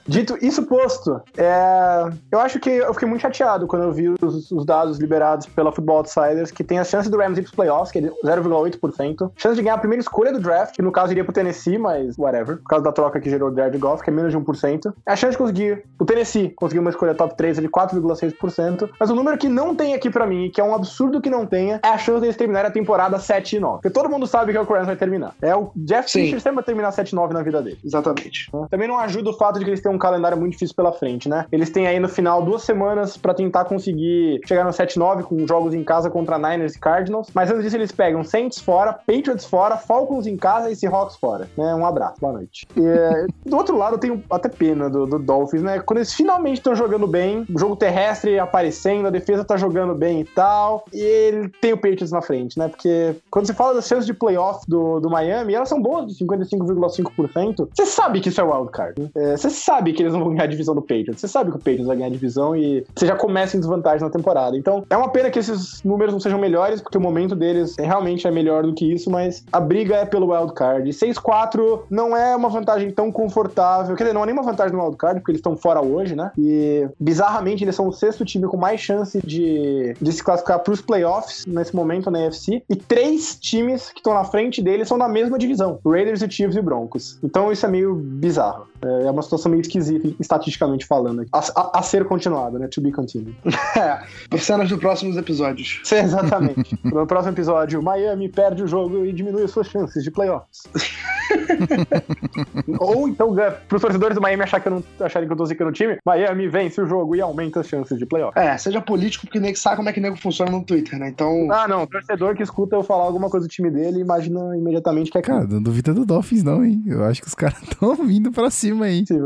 Dito 0.06 0.36
isso 0.42 0.64
posto, 0.64 1.20
é... 1.36 2.10
eu 2.30 2.38
acho 2.38 2.60
que 2.60 2.68
eu 2.68 2.92
fiquei 2.92 3.08
muito 3.08 3.22
chateado 3.22 3.66
quando 3.66 3.84
eu 3.84 3.92
vi 3.92 4.08
os, 4.08 4.50
os, 4.50 4.66
dados 4.66 4.98
liberados 4.98 5.46
pela 5.46 5.72
Football 5.72 5.98
Outsiders, 5.98 6.50
que 6.50 6.62
tem 6.62 6.78
a 6.78 6.84
chance 6.84 7.08
do 7.08 7.16
Rams 7.16 7.38
ir 7.38 7.42
pros 7.42 7.54
playoffs, 7.54 7.90
que 7.90 7.98
é 7.98 8.02
0,8%, 8.02 9.32
chance 9.36 9.56
de 9.56 9.62
ganhar 9.62 9.74
a 9.74 9.78
primeira 9.78 10.02
escolha 10.02 10.32
do 10.32 10.40
draft, 10.40 10.74
que 10.74 10.82
no 10.82 10.92
caso 10.92 11.12
iria 11.12 11.24
pro 11.24 11.32
Tennessee, 11.32 11.78
mas 11.78 12.18
whatever, 12.18 12.58
por 12.58 12.68
causa 12.68 12.84
da 12.84 12.92
troca 12.92 13.20
que 13.20 13.30
gerou 13.30 13.50
o 13.50 13.54
Jared 13.54 13.78
Goff, 13.78 14.02
que 14.02 14.10
é 14.10 14.12
menos 14.12 14.32
de 14.32 14.38
1%. 14.38 14.92
É 15.06 15.12
a 15.12 15.16
chance 15.16 15.32
de 15.32 15.38
conseguir 15.38 15.84
o 15.98 16.04
Tennessee 16.04 16.50
conseguir 16.50 16.80
uma 16.80 16.90
escolha 16.90 17.14
top 17.14 17.34
3 17.36 17.58
de 17.58 17.68
4,6%, 17.68 18.90
mas 19.00 19.10
o 19.10 19.14
número 19.14 19.38
que 19.38 19.48
não 19.48 19.74
tem 19.74 19.94
aqui 19.94 20.10
para 20.10 20.26
mim, 20.26 20.50
que 20.52 20.60
é 20.60 20.64
um 20.64 20.74
absurdo 20.74 21.20
que 21.20 21.30
não 21.30 21.46
tenha, 21.46 21.80
é 21.82 21.88
a 21.88 21.98
chance 21.98 22.20
deles 22.20 22.36
terminarem 22.36 22.68
a 22.68 22.72
temporada 22.72 23.18
7 23.18 23.56
e 23.56 23.60
9. 23.60 23.76
Porque 23.76 23.90
todo 23.90 24.08
mundo 24.08 24.26
sabe 24.26 24.52
que 24.52 24.58
é 24.58 24.60
o 24.60 24.64
Rams 24.64 24.86
vai 24.86 24.96
terminar. 24.96 25.23
É 25.40 25.54
o 25.54 25.70
Jeff 25.76 26.10
Sim. 26.10 26.24
Fisher 26.24 26.40
sempre 26.40 26.56
vai 26.56 26.64
terminar 26.64 26.92
7-9 26.92 27.32
na 27.32 27.42
vida 27.42 27.62
dele. 27.62 27.78
Exatamente. 27.84 28.50
Também 28.70 28.88
não 28.88 28.98
ajuda 28.98 29.30
o 29.30 29.32
fato 29.32 29.58
de 29.58 29.64
que 29.64 29.70
eles 29.70 29.80
têm 29.80 29.92
um 29.92 29.98
calendário 29.98 30.38
muito 30.38 30.52
difícil 30.52 30.74
pela 30.74 30.92
frente, 30.92 31.28
né? 31.28 31.46
Eles 31.50 31.70
têm 31.70 31.86
aí 31.86 31.98
no 31.98 32.08
final 32.08 32.42
duas 32.42 32.62
semanas 32.62 33.16
para 33.16 33.34
tentar 33.34 33.64
conseguir 33.64 34.40
chegar 34.46 34.64
no 34.64 34.70
7-9 34.70 35.22
com 35.22 35.46
jogos 35.46 35.74
em 35.74 35.84
casa 35.84 36.10
contra 36.10 36.38
Niners 36.38 36.74
e 36.74 36.78
Cardinals. 36.78 37.28
Mas 37.34 37.50
antes 37.50 37.64
disso, 37.64 37.76
eles 37.76 37.92
pegam 37.92 38.24
Saints 38.24 38.58
fora, 38.58 38.92
Patriots 38.92 39.44
fora, 39.44 39.76
Falcons 39.76 40.26
em 40.26 40.36
casa 40.36 40.70
e 40.70 40.76
Seahawks 40.76 41.16
fora. 41.16 41.48
Né? 41.56 41.74
Um 41.74 41.86
abraço, 41.86 42.20
boa 42.20 42.34
noite. 42.34 42.66
E, 42.76 42.84
é, 42.84 43.26
do 43.44 43.56
outro 43.56 43.76
lado, 43.76 43.94
eu 43.94 43.98
tenho 43.98 44.22
até 44.30 44.48
pena 44.48 44.88
do, 44.88 45.06
do 45.06 45.18
Dolphins, 45.18 45.62
né? 45.62 45.80
Quando 45.80 45.98
eles 45.98 46.12
finalmente 46.12 46.58
estão 46.58 46.74
jogando 46.74 47.06
bem, 47.06 47.46
o 47.52 47.58
jogo 47.58 47.76
terrestre 47.76 48.38
aparecendo, 48.38 49.06
a 49.06 49.10
defesa 49.10 49.44
tá 49.44 49.56
jogando 49.56 49.94
bem 49.94 50.20
e 50.20 50.24
tal, 50.24 50.84
e 50.92 51.00
ele 51.00 51.48
tem 51.48 51.72
o 51.72 51.76
Patriots 51.76 52.10
na 52.10 52.22
frente, 52.22 52.58
né? 52.58 52.68
Porque 52.68 53.16
quando 53.30 53.46
você 53.46 53.54
fala 53.54 53.74
das 53.74 53.86
chances 53.86 54.06
de 54.06 54.14
playoff 54.14 54.64
do, 54.68 55.00
do 55.00 55.10
Miami, 55.14 55.54
elas 55.54 55.68
são 55.68 55.80
boas 55.80 56.06
de 56.06 56.24
55,5%, 56.24 57.68
você 57.72 57.86
sabe 57.86 58.20
que 58.20 58.28
isso 58.28 58.40
é 58.40 58.44
wildcard. 58.44 59.10
É, 59.14 59.36
você 59.36 59.50
sabe 59.50 59.92
que 59.92 60.02
eles 60.02 60.12
não 60.12 60.20
vão 60.20 60.30
ganhar 60.30 60.44
a 60.44 60.48
divisão 60.48 60.74
do 60.74 60.82
Patriots. 60.82 61.20
Você 61.20 61.28
sabe 61.28 61.50
que 61.50 61.56
o 61.56 61.60
Patriots 61.60 61.86
vai 61.86 61.96
ganhar 61.96 62.08
a 62.08 62.12
divisão 62.12 62.56
e 62.56 62.84
você 62.94 63.06
já 63.06 63.16
começa 63.16 63.56
em 63.56 63.60
desvantagem 63.60 64.00
na 64.00 64.10
temporada. 64.10 64.56
Então, 64.56 64.84
é 64.90 64.96
uma 64.96 65.08
pena 65.08 65.30
que 65.30 65.38
esses 65.38 65.82
números 65.82 66.12
não 66.12 66.20
sejam 66.20 66.38
melhores, 66.38 66.80
porque 66.80 66.98
o 66.98 67.00
momento 67.00 67.34
deles 67.34 67.74
realmente 67.78 68.26
é 68.26 68.30
melhor 68.30 68.64
do 68.64 68.74
que 68.74 68.92
isso, 68.92 69.10
mas 69.10 69.44
a 69.52 69.60
briga 69.60 69.96
é 69.96 70.04
pelo 70.04 70.32
wildcard. 70.32 70.88
6-4 70.90 71.82
não 71.90 72.16
é 72.16 72.34
uma 72.34 72.48
vantagem 72.48 72.90
tão 72.90 73.10
confortável. 73.12 73.94
Quer 73.96 74.04
dizer, 74.04 74.14
não 74.14 74.22
é 74.22 74.26
nem 74.26 74.34
uma 74.34 74.42
vantagem 74.42 74.76
no 74.76 74.82
wildcard, 74.82 75.20
porque 75.20 75.32
eles 75.32 75.38
estão 75.38 75.56
fora 75.56 75.80
hoje, 75.80 76.14
né? 76.16 76.30
E, 76.38 76.88
bizarramente, 76.98 77.64
eles 77.64 77.74
são 77.74 77.88
o 77.88 77.92
sexto 77.92 78.24
time 78.24 78.46
com 78.46 78.56
mais 78.56 78.80
chance 78.80 79.20
de, 79.24 79.94
de 80.00 80.12
se 80.12 80.22
classificar 80.22 80.58
para 80.58 80.72
os 80.72 80.80
playoffs 80.80 81.44
nesse 81.46 81.74
momento 81.74 82.10
na 82.10 82.20
NFC. 82.20 82.62
E 82.68 82.76
três 82.76 83.36
times 83.36 83.90
que 83.90 84.00
estão 84.00 84.14
na 84.14 84.24
frente 84.24 84.62
deles 84.62 84.88
são 84.88 84.98
da 85.04 85.08
mesma 85.08 85.38
divisão. 85.38 85.78
Raiders 85.84 86.22
e 86.22 86.30
Chiefs 86.30 86.56
e 86.56 86.62
Broncos. 86.62 87.18
Então 87.22 87.52
isso 87.52 87.64
é 87.66 87.68
meio 87.68 87.94
bizarro. 87.94 88.66
É 88.82 89.10
uma 89.10 89.22
situação 89.22 89.50
meio 89.50 89.60
esquisita, 89.60 90.14
estatisticamente 90.18 90.86
falando. 90.86 91.26
A, 91.32 91.38
a, 91.38 91.78
a 91.78 91.82
ser 91.82 92.04
continuada, 92.04 92.58
né? 92.58 92.68
To 92.68 92.80
be 92.80 92.90
continued. 92.90 93.36
é, 93.76 94.38
cenas 94.38 94.68
dos 94.68 94.78
próximos 94.78 95.16
episódios. 95.16 95.80
Sim, 95.84 95.96
exatamente. 95.96 96.78
no 96.84 97.06
próximo 97.06 97.34
episódio, 97.34 97.82
Miami 97.82 98.28
perde 98.28 98.62
o 98.62 98.66
jogo 98.66 99.04
e 99.04 99.12
diminui 99.12 99.44
as 99.44 99.50
suas 99.50 99.68
chances 99.68 100.02
de 100.02 100.10
playoffs. 100.10 100.64
Ou 102.78 103.08
então, 103.08 103.34
para 103.34 103.76
os 103.76 103.82
torcedores 103.82 104.14
do 104.14 104.20
Miami 104.20 104.42
achar 104.42 104.60
que 104.60 104.68
eu 104.68 104.72
não, 104.72 104.84
acharem 105.06 105.28
que 105.28 105.32
eu 105.32 105.36
tô 105.36 105.46
zicando 105.46 105.70
o 105.70 105.72
time, 105.72 105.98
Miami 106.04 106.48
vence 106.48 106.80
o 106.80 106.86
jogo 106.86 107.14
e 107.16 107.20
aumenta 107.20 107.60
as 107.60 107.68
chances 107.68 107.98
de 107.98 108.06
playoff. 108.06 108.38
É, 108.38 108.56
seja 108.56 108.80
político, 108.80 109.26
porque 109.26 109.40
nem 109.40 109.54
sabe 109.54 109.76
como 109.76 109.88
é 109.88 109.92
que 109.92 110.00
nego 110.00 110.16
funciona 110.16 110.50
no 110.50 110.64
Twitter, 110.64 110.98
né? 110.98 111.08
Então. 111.08 111.48
Ah, 111.50 111.68
não. 111.68 111.82
O 111.82 111.86
torcedor 111.86 112.34
que 112.34 112.42
escuta 112.42 112.76
eu 112.76 112.82
falar 112.82 113.04
alguma 113.04 113.30
coisa 113.30 113.46
do 113.46 113.50
time 113.50 113.70
dele 113.70 114.00
imagina 114.00 114.56
imediatamente 114.56 115.10
que 115.10 115.18
é. 115.18 115.22
Cara, 115.22 115.46
não 115.46 115.62
duvida 115.62 115.92
do 115.92 116.04
Dolphins, 116.04 116.42
não, 116.42 116.64
hein? 116.64 116.82
Eu 116.86 117.04
acho 117.04 117.20
que 117.20 117.28
os 117.28 117.34
caras 117.34 117.60
estão 117.62 117.94
vindo 117.96 118.30
pra 118.32 118.50
cima 118.50 118.86
aí. 118.86 119.04
Sim. 119.06 119.20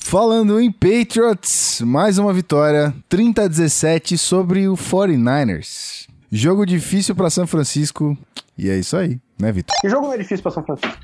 Falando 0.00 0.60
em 0.60 0.72
Patriots, 0.72 1.80
mais 1.82 2.18
uma 2.18 2.32
vitória, 2.32 2.92
30 3.08 3.44
a 3.44 3.48
17 3.48 4.18
sobre 4.18 4.66
o 4.66 4.74
49ers. 4.74 6.08
Jogo 6.32 6.66
difícil 6.66 7.14
para 7.14 7.30
São 7.30 7.46
Francisco 7.46 8.16
e 8.58 8.68
é 8.68 8.78
isso 8.78 8.96
aí, 8.96 9.18
né, 9.40 9.52
Vitor? 9.52 9.76
Que 9.80 9.88
jogo 9.88 10.06
não 10.06 10.14
é 10.14 10.18
difícil 10.18 10.42
para 10.42 10.52
São 10.52 10.62
Francisco? 10.62 10.98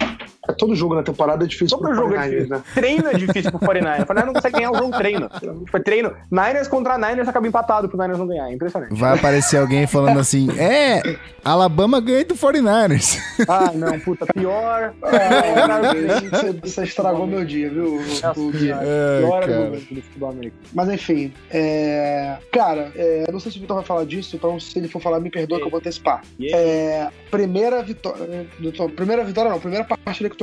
Todo 0.59 0.75
jogo 0.75 0.95
na 0.95 1.03
temporada 1.03 1.45
é 1.45 1.47
difícil 1.47 1.79
Todo 1.79 1.95
jogo 1.95 2.15
é 2.15 2.29
difícil. 2.29 2.49
Né? 2.49 2.63
Treino 2.75 3.09
é 3.09 3.15
difícil 3.15 3.51
pro 3.51 3.61
49ers. 3.61 4.03
O 4.03 4.07
49ers 4.07 4.27
não 4.27 4.33
consegue 4.33 4.57
ganhar 4.57 4.71
o 4.71 4.77
jogo 4.77 4.97
treino. 4.97 5.31
Foi 5.71 5.81
treino. 5.81 6.13
Niners 6.31 6.69
contra 6.69 6.99
Niners 6.99 7.29
acaba 7.29 7.47
empatado 7.47 7.89
pro 7.89 7.99
Niners 7.99 8.19
não 8.19 8.27
ganhar. 8.27 8.49
É 8.49 8.55
impressionante. 8.55 8.95
Vai 8.95 9.15
aparecer 9.17 9.59
alguém 9.59 9.87
falando 9.87 10.19
assim: 10.19 10.49
é, 10.59 11.17
Alabama 11.45 12.01
ganha 12.01 12.25
do 12.25 12.35
49ers. 12.35 13.19
Ah, 13.49 13.71
não, 13.73 13.99
puta, 14.01 14.27
pior. 14.27 14.95
É, 15.05 16.59
você, 16.61 16.83
estragou 16.85 17.27
meu 17.27 17.45
dia, 17.45 17.71
viu? 17.71 18.01
O, 18.37 18.53
dia. 18.53 18.79
É, 18.83 19.21
pior 19.21 19.43
argumento 19.43 19.95
do 19.95 20.03
futebol 20.03 20.31
americano. 20.31 20.63
Mas 20.73 20.89
enfim, 20.89 21.33
é... 21.51 22.37
cara, 22.51 22.93
é... 22.97 23.31
não 23.31 23.39
sei 23.39 23.53
se 23.53 23.59
o 23.59 23.61
Vitor 23.61 23.77
vai 23.77 23.85
falar 23.85 24.05
disso, 24.05 24.37
então 24.37 24.59
se 24.59 24.79
ele 24.79 24.89
for 24.89 25.01
falar, 25.01 25.21
me 25.21 25.31
perdoa 25.31 25.59
que 25.59 25.67
eu 25.67 25.71
vou 25.71 25.79
antecipar. 25.79 26.23
É... 26.43 27.09
Primeira 27.31 27.83
vitória. 27.83 28.47
Primeira 28.95 29.25
vitória, 29.25 29.51
não, 29.51 29.61
primeira 29.61 29.85
partida 29.85 30.29
que 30.29 30.35
o 30.35 30.39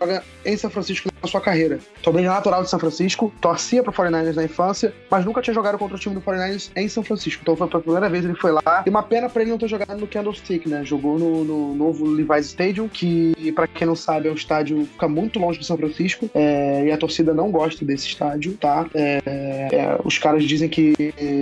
Joga 0.00 0.24
em 0.44 0.56
São 0.56 0.70
Francisco 0.70 1.08
na 1.22 1.28
sua 1.28 1.40
carreira. 1.40 1.78
É 2.06 2.20
natural 2.22 2.62
de 2.62 2.70
São 2.70 2.78
Francisco, 2.78 3.32
torcia 3.40 3.82
pro 3.82 3.92
49ers 3.92 4.34
na 4.34 4.44
infância, 4.44 4.94
mas 5.10 5.24
nunca 5.24 5.42
tinha 5.42 5.54
jogado 5.54 5.78
contra 5.78 5.96
o 5.96 5.98
time 5.98 6.14
do 6.14 6.20
49ers 6.20 6.70
em 6.74 6.88
São 6.88 7.02
Francisco. 7.02 7.42
Então 7.42 7.56
foi 7.56 7.68
pela 7.68 7.82
primeira 7.82 8.08
vez 8.08 8.24
ele 8.24 8.34
foi 8.34 8.52
lá. 8.52 8.84
E 8.86 8.90
uma 8.90 9.02
pena 9.02 9.28
pra 9.28 9.42
ele 9.42 9.50
não 9.50 9.58
ter 9.58 9.68
jogado 9.68 9.98
no 9.98 10.06
Candlestick, 10.06 10.68
né? 10.68 10.84
Jogou 10.84 11.18
no, 11.18 11.44
no 11.44 11.74
novo 11.74 12.06
Levi's 12.06 12.46
Stadium, 12.46 12.88
que, 12.88 13.52
pra 13.52 13.66
quem 13.66 13.86
não 13.86 13.96
sabe, 13.96 14.28
é 14.28 14.30
um 14.30 14.34
estádio 14.34 14.78
que 14.78 14.92
fica 14.92 15.08
muito 15.08 15.38
longe 15.38 15.58
de 15.58 15.66
São 15.66 15.76
Francisco. 15.76 16.30
É, 16.34 16.86
e 16.86 16.92
a 16.92 16.96
torcida 16.96 17.34
não 17.34 17.50
gosta 17.50 17.84
desse 17.84 18.06
estádio, 18.06 18.56
tá? 18.60 18.86
É, 18.94 19.20
é, 19.26 20.00
os 20.04 20.18
caras 20.18 20.44
dizem 20.44 20.68
que 20.68 20.94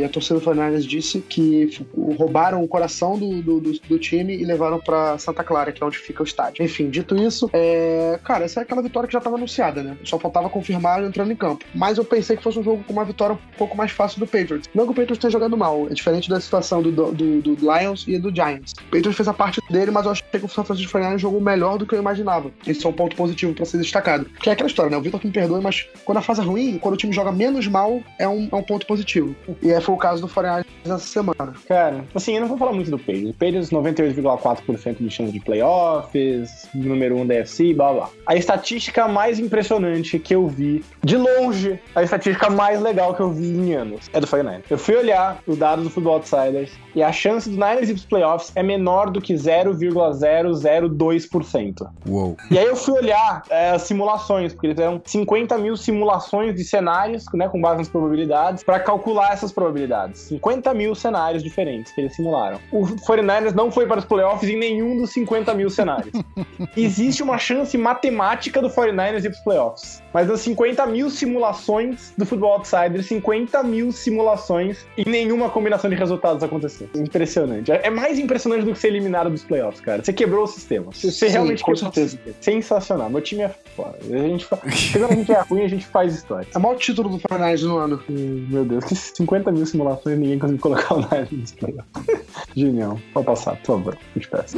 a 0.05 0.09
torcida 0.09 0.39
do 0.39 0.47
49ers 0.47 0.87
disse 0.87 1.21
que 1.21 1.87
roubaram 2.17 2.63
o 2.63 2.69
coração 2.69 3.19
do, 3.19 3.43
do, 3.43 3.61
do, 3.61 3.73
do 3.73 3.99
time 3.99 4.37
e 4.37 4.45
levaram 4.45 4.79
para 4.79 5.19
Santa 5.19 5.45
Clara, 5.45 5.73
que 5.73 5.83
é 5.83 5.87
onde 5.87 5.99
fica 5.99 6.23
o 6.23 6.27
estádio. 6.27 6.65
Enfim, 6.65 6.89
dito 6.89 7.17
isso, 7.17 7.49
é... 7.53 8.19
cara, 8.25 8.45
essa 8.45 8.61
é 8.61 8.63
aquela 8.63 8.83
vitória 8.83 9.07
que 9.07 9.13
já 9.13 9.19
estava 9.19 9.37
anunciada, 9.37 9.64
né? 9.73 9.97
Só 10.05 10.19
faltava 10.19 10.49
confirmar 10.49 11.03
entrando 11.03 11.33
em 11.33 11.37
campo. 11.37 11.65
Mas 11.75 11.99
eu 11.99 12.05
pensei 12.05 12.37
que 12.37 12.43
fosse 12.43 12.59
um 12.59 12.63
jogo 12.63 12.85
com 12.85 12.93
uma 12.93 13.05
vitória 13.05 13.35
um 13.35 13.57
pouco 13.57 13.77
mais 13.77 13.91
fácil 13.91 14.21
do 14.21 14.27
Patriots. 14.27 14.69
Não 14.75 14.85
que 14.85 14.93
o 14.93 14.95
Patriots 14.95 15.19
tenha 15.19 15.31
jogado 15.31 15.57
mal, 15.57 15.87
é 15.91 15.95
diferente 15.95 16.29
da 16.29 16.41
situação 16.41 16.83
do, 16.83 16.91
do, 16.91 17.43
do 17.43 17.57
Lions 17.61 18.05
e 18.07 18.19
do 18.19 18.35
Giants. 18.35 18.73
O 18.73 18.85
Patriots 18.85 19.17
fez 19.17 19.29
a 19.29 19.35
parte 19.35 19.61
dele, 19.71 19.91
mas 19.91 20.05
eu 20.05 20.13
achei 20.13 20.27
que 20.31 20.45
o 20.45 20.49
San 20.49 20.65
Francisco 20.65 20.93
49 20.93 21.19
jogou 21.19 21.41
melhor 21.41 21.79
do 21.79 21.87
que 21.87 21.95
eu 21.95 21.99
imaginava. 21.99 22.51
Esse 22.67 22.85
é 22.85 22.89
um 22.89 22.93
ponto 22.93 23.17
positivo 23.17 23.55
para 23.55 23.65
ser 23.65 23.79
destacado. 23.79 24.27
Que 24.41 24.51
é 24.51 24.53
aquela 24.53 24.69
história, 24.69 24.91
né? 24.91 24.97
O 24.97 25.01
Vitor 25.01 25.21
que 25.21 25.27
me 25.27 25.33
perdoe, 25.33 25.61
mas 25.63 25.87
quando 26.05 26.19
a 26.19 26.23
fase 26.23 26.41
é 26.41 26.45
ruim, 26.45 26.79
quando 26.79 26.95
o 26.95 26.97
time 26.97 27.13
joga 27.13 27.33
menos 27.33 27.67
mal, 27.67 28.01
é 28.19 28.29
um, 28.29 28.49
é 28.51 28.57
um 28.57 28.63
ponto 28.63 28.87
positivo. 28.87 29.35
E 29.63 29.71
é, 29.71 29.81
foi 29.81 29.95
o 29.95 29.99
caso 29.99 30.23
do 30.23 30.29
49 30.29 30.65
essa 30.85 30.99
semana. 30.99 31.55
Cara, 31.67 32.05
assim, 32.15 32.35
eu 32.35 32.41
não 32.41 32.49
vou 32.49 32.59
falar 32.59 32.73
muito 32.73 32.91
do 32.91 32.99
Patriots. 32.99 33.31
O 33.31 33.33
Patriots, 33.33 33.71
98,4% 33.71 34.97
de 34.99 35.11
chance 35.11 35.33
de 35.33 35.41
playoffs, 35.41 36.69
número 36.75 37.17
1 37.17 37.21
um 37.21 37.27
da 37.27 37.35
FC, 37.37 37.73
blá 37.75 37.93
blá. 37.93 38.11
A 38.27 38.37
estatística 38.37 39.09
mais 39.09 39.39
impressionante 39.55 40.19
que 40.19 40.35
eu 40.35 40.49
vi, 40.49 40.85
de 41.03 41.17
longe, 41.17 41.81
a 41.95 42.03
estatística 42.03 42.51
mais 42.51 42.83
legal 42.83 43.15
que 43.15 43.21
eu 43.21 43.31
vi 43.31 43.47
em 43.47 43.73
anos, 43.75 44.11
é 44.13 44.19
do 44.19 44.27
49 44.27 44.65
Eu 44.69 44.77
fui 44.77 44.97
olhar 44.97 45.41
o 45.47 45.55
dado 45.55 45.83
do 45.83 45.91
Football 45.91 46.15
Outsiders 46.15 46.73
e 46.95 47.03
a 47.03 47.13
chance 47.13 47.49
dos 47.49 47.57
Niners 47.57 47.89
ir 47.89 47.93
pros 47.93 48.05
playoffs 48.05 48.51
é 48.57 48.65
menor 48.65 49.11
do 49.11 49.21
que 49.21 49.35
0,002%. 49.35 51.89
Uou. 52.09 52.37
E 52.51 52.59
aí 52.59 52.67
eu 52.67 52.75
fui 52.75 52.95
olhar 52.95 53.45
é, 53.49 53.71
as 53.71 53.83
simulações, 53.83 54.53
porque 54.53 54.67
eles 54.67 54.77
fizeram 54.77 55.01
50 55.05 55.57
mil 55.59 55.77
simulações 55.77 56.57
de 56.57 56.65
cenários, 56.65 57.27
né, 57.33 57.49
com 57.49 57.61
base 57.61 57.79
nas 57.79 57.89
probabilidades, 57.89 58.65
para 58.65 58.81
calcular 58.81 59.33
essas 59.33 59.53
probabilidades. 59.53 60.23
50 60.23 60.75
mil 60.75 60.97
cenários 60.97 61.45
diferentes 61.45 61.93
que 61.93 62.01
eles 62.01 62.17
simularam. 62.17 62.59
O 62.73 62.83
49ers 62.83 63.53
não 63.53 63.71
foi 63.71 63.87
para 63.87 64.01
os 64.01 64.05
playoffs 64.05 64.51
em 64.51 64.59
nenhum 64.59 64.97
dos 64.97 65.11
50 65.11 65.55
mil 65.55 65.71
cenários. 65.71 66.13
Existe 66.77 67.23
uma 67.23 67.39
chance 67.39 67.79
matemática 67.79 68.61
do 68.61 68.69
49ers 68.69 69.25
ir 69.25 69.31
para 69.31 69.39
os 69.39 69.44
playoffs. 69.45 70.03
Mas 70.13 70.27
das 70.29 70.41
50 70.41 70.87
mil 70.87 71.11
simulações 71.11 72.13
do 72.17 72.25
Football 72.25 72.55
Outsider, 72.55 73.03
50 73.03 73.63
mil 73.63 73.93
simulações 73.93 74.87
e 74.97 75.09
nenhuma 75.09 75.51
combinação 75.51 75.91
de 75.91 75.97
resultados 75.97 76.43
aconteceu. 76.43 76.89
Impressionante. 76.95 77.71
É 77.71 77.91
mais 77.91 78.19
impressionante 78.19 78.65
do 78.65 78.73
que 78.73 78.79
ser 78.79 78.89
eliminado 78.89 79.31
dos 79.31 79.45
playoffs, 79.45 79.81
cara. 79.81 80.03
Você 80.03 80.13
quebrou 80.13 80.45
o 80.45 80.47
sistema. 80.47 80.91
Você 80.93 81.11
Sim, 81.11 81.29
realmente 81.29 81.63
com 81.63 81.73
quebrou 81.73 81.93
certeza. 81.93 82.07
o 82.07 82.11
sistema. 82.11 82.37
Sensacional. 82.41 83.11
Meu 83.11 83.21
time 83.21 83.43
é 83.43 83.51
foda. 83.77 83.99
A 84.01 84.17
gente. 84.17 84.47
Quando 84.93 85.05
a 85.11 85.15
gente 85.15 85.33
é 85.33 85.41
ruim, 85.41 85.63
a 85.63 85.69
gente 85.69 85.87
faz 85.87 86.15
história. 86.15 86.47
É 86.55 86.59
o 86.59 86.61
maior 86.61 86.77
título 86.77 87.09
do 87.09 87.19
49 87.29 87.65
no 87.65 87.77
ano. 87.79 88.03
Hum, 88.09 88.47
Meu 88.49 88.65
Deus, 88.65 88.85
que 88.85 88.95
50 88.95 89.53
mil 89.53 89.67
simulações 89.67 90.17
e 90.17 90.21
ninguém 90.21 90.39
conseguiu 90.39 90.61
colocar 90.63 90.95
o 90.95 91.01
Niners 91.01 91.31
nos 91.33 91.53
playoffs. 91.53 91.87
Genial. 92.57 92.99
Pode 93.13 93.27
passar, 93.27 93.57
por 93.57 93.67
favor. 93.67 93.99
Eu 94.15 94.21
te 94.21 94.29
peço. 94.29 94.57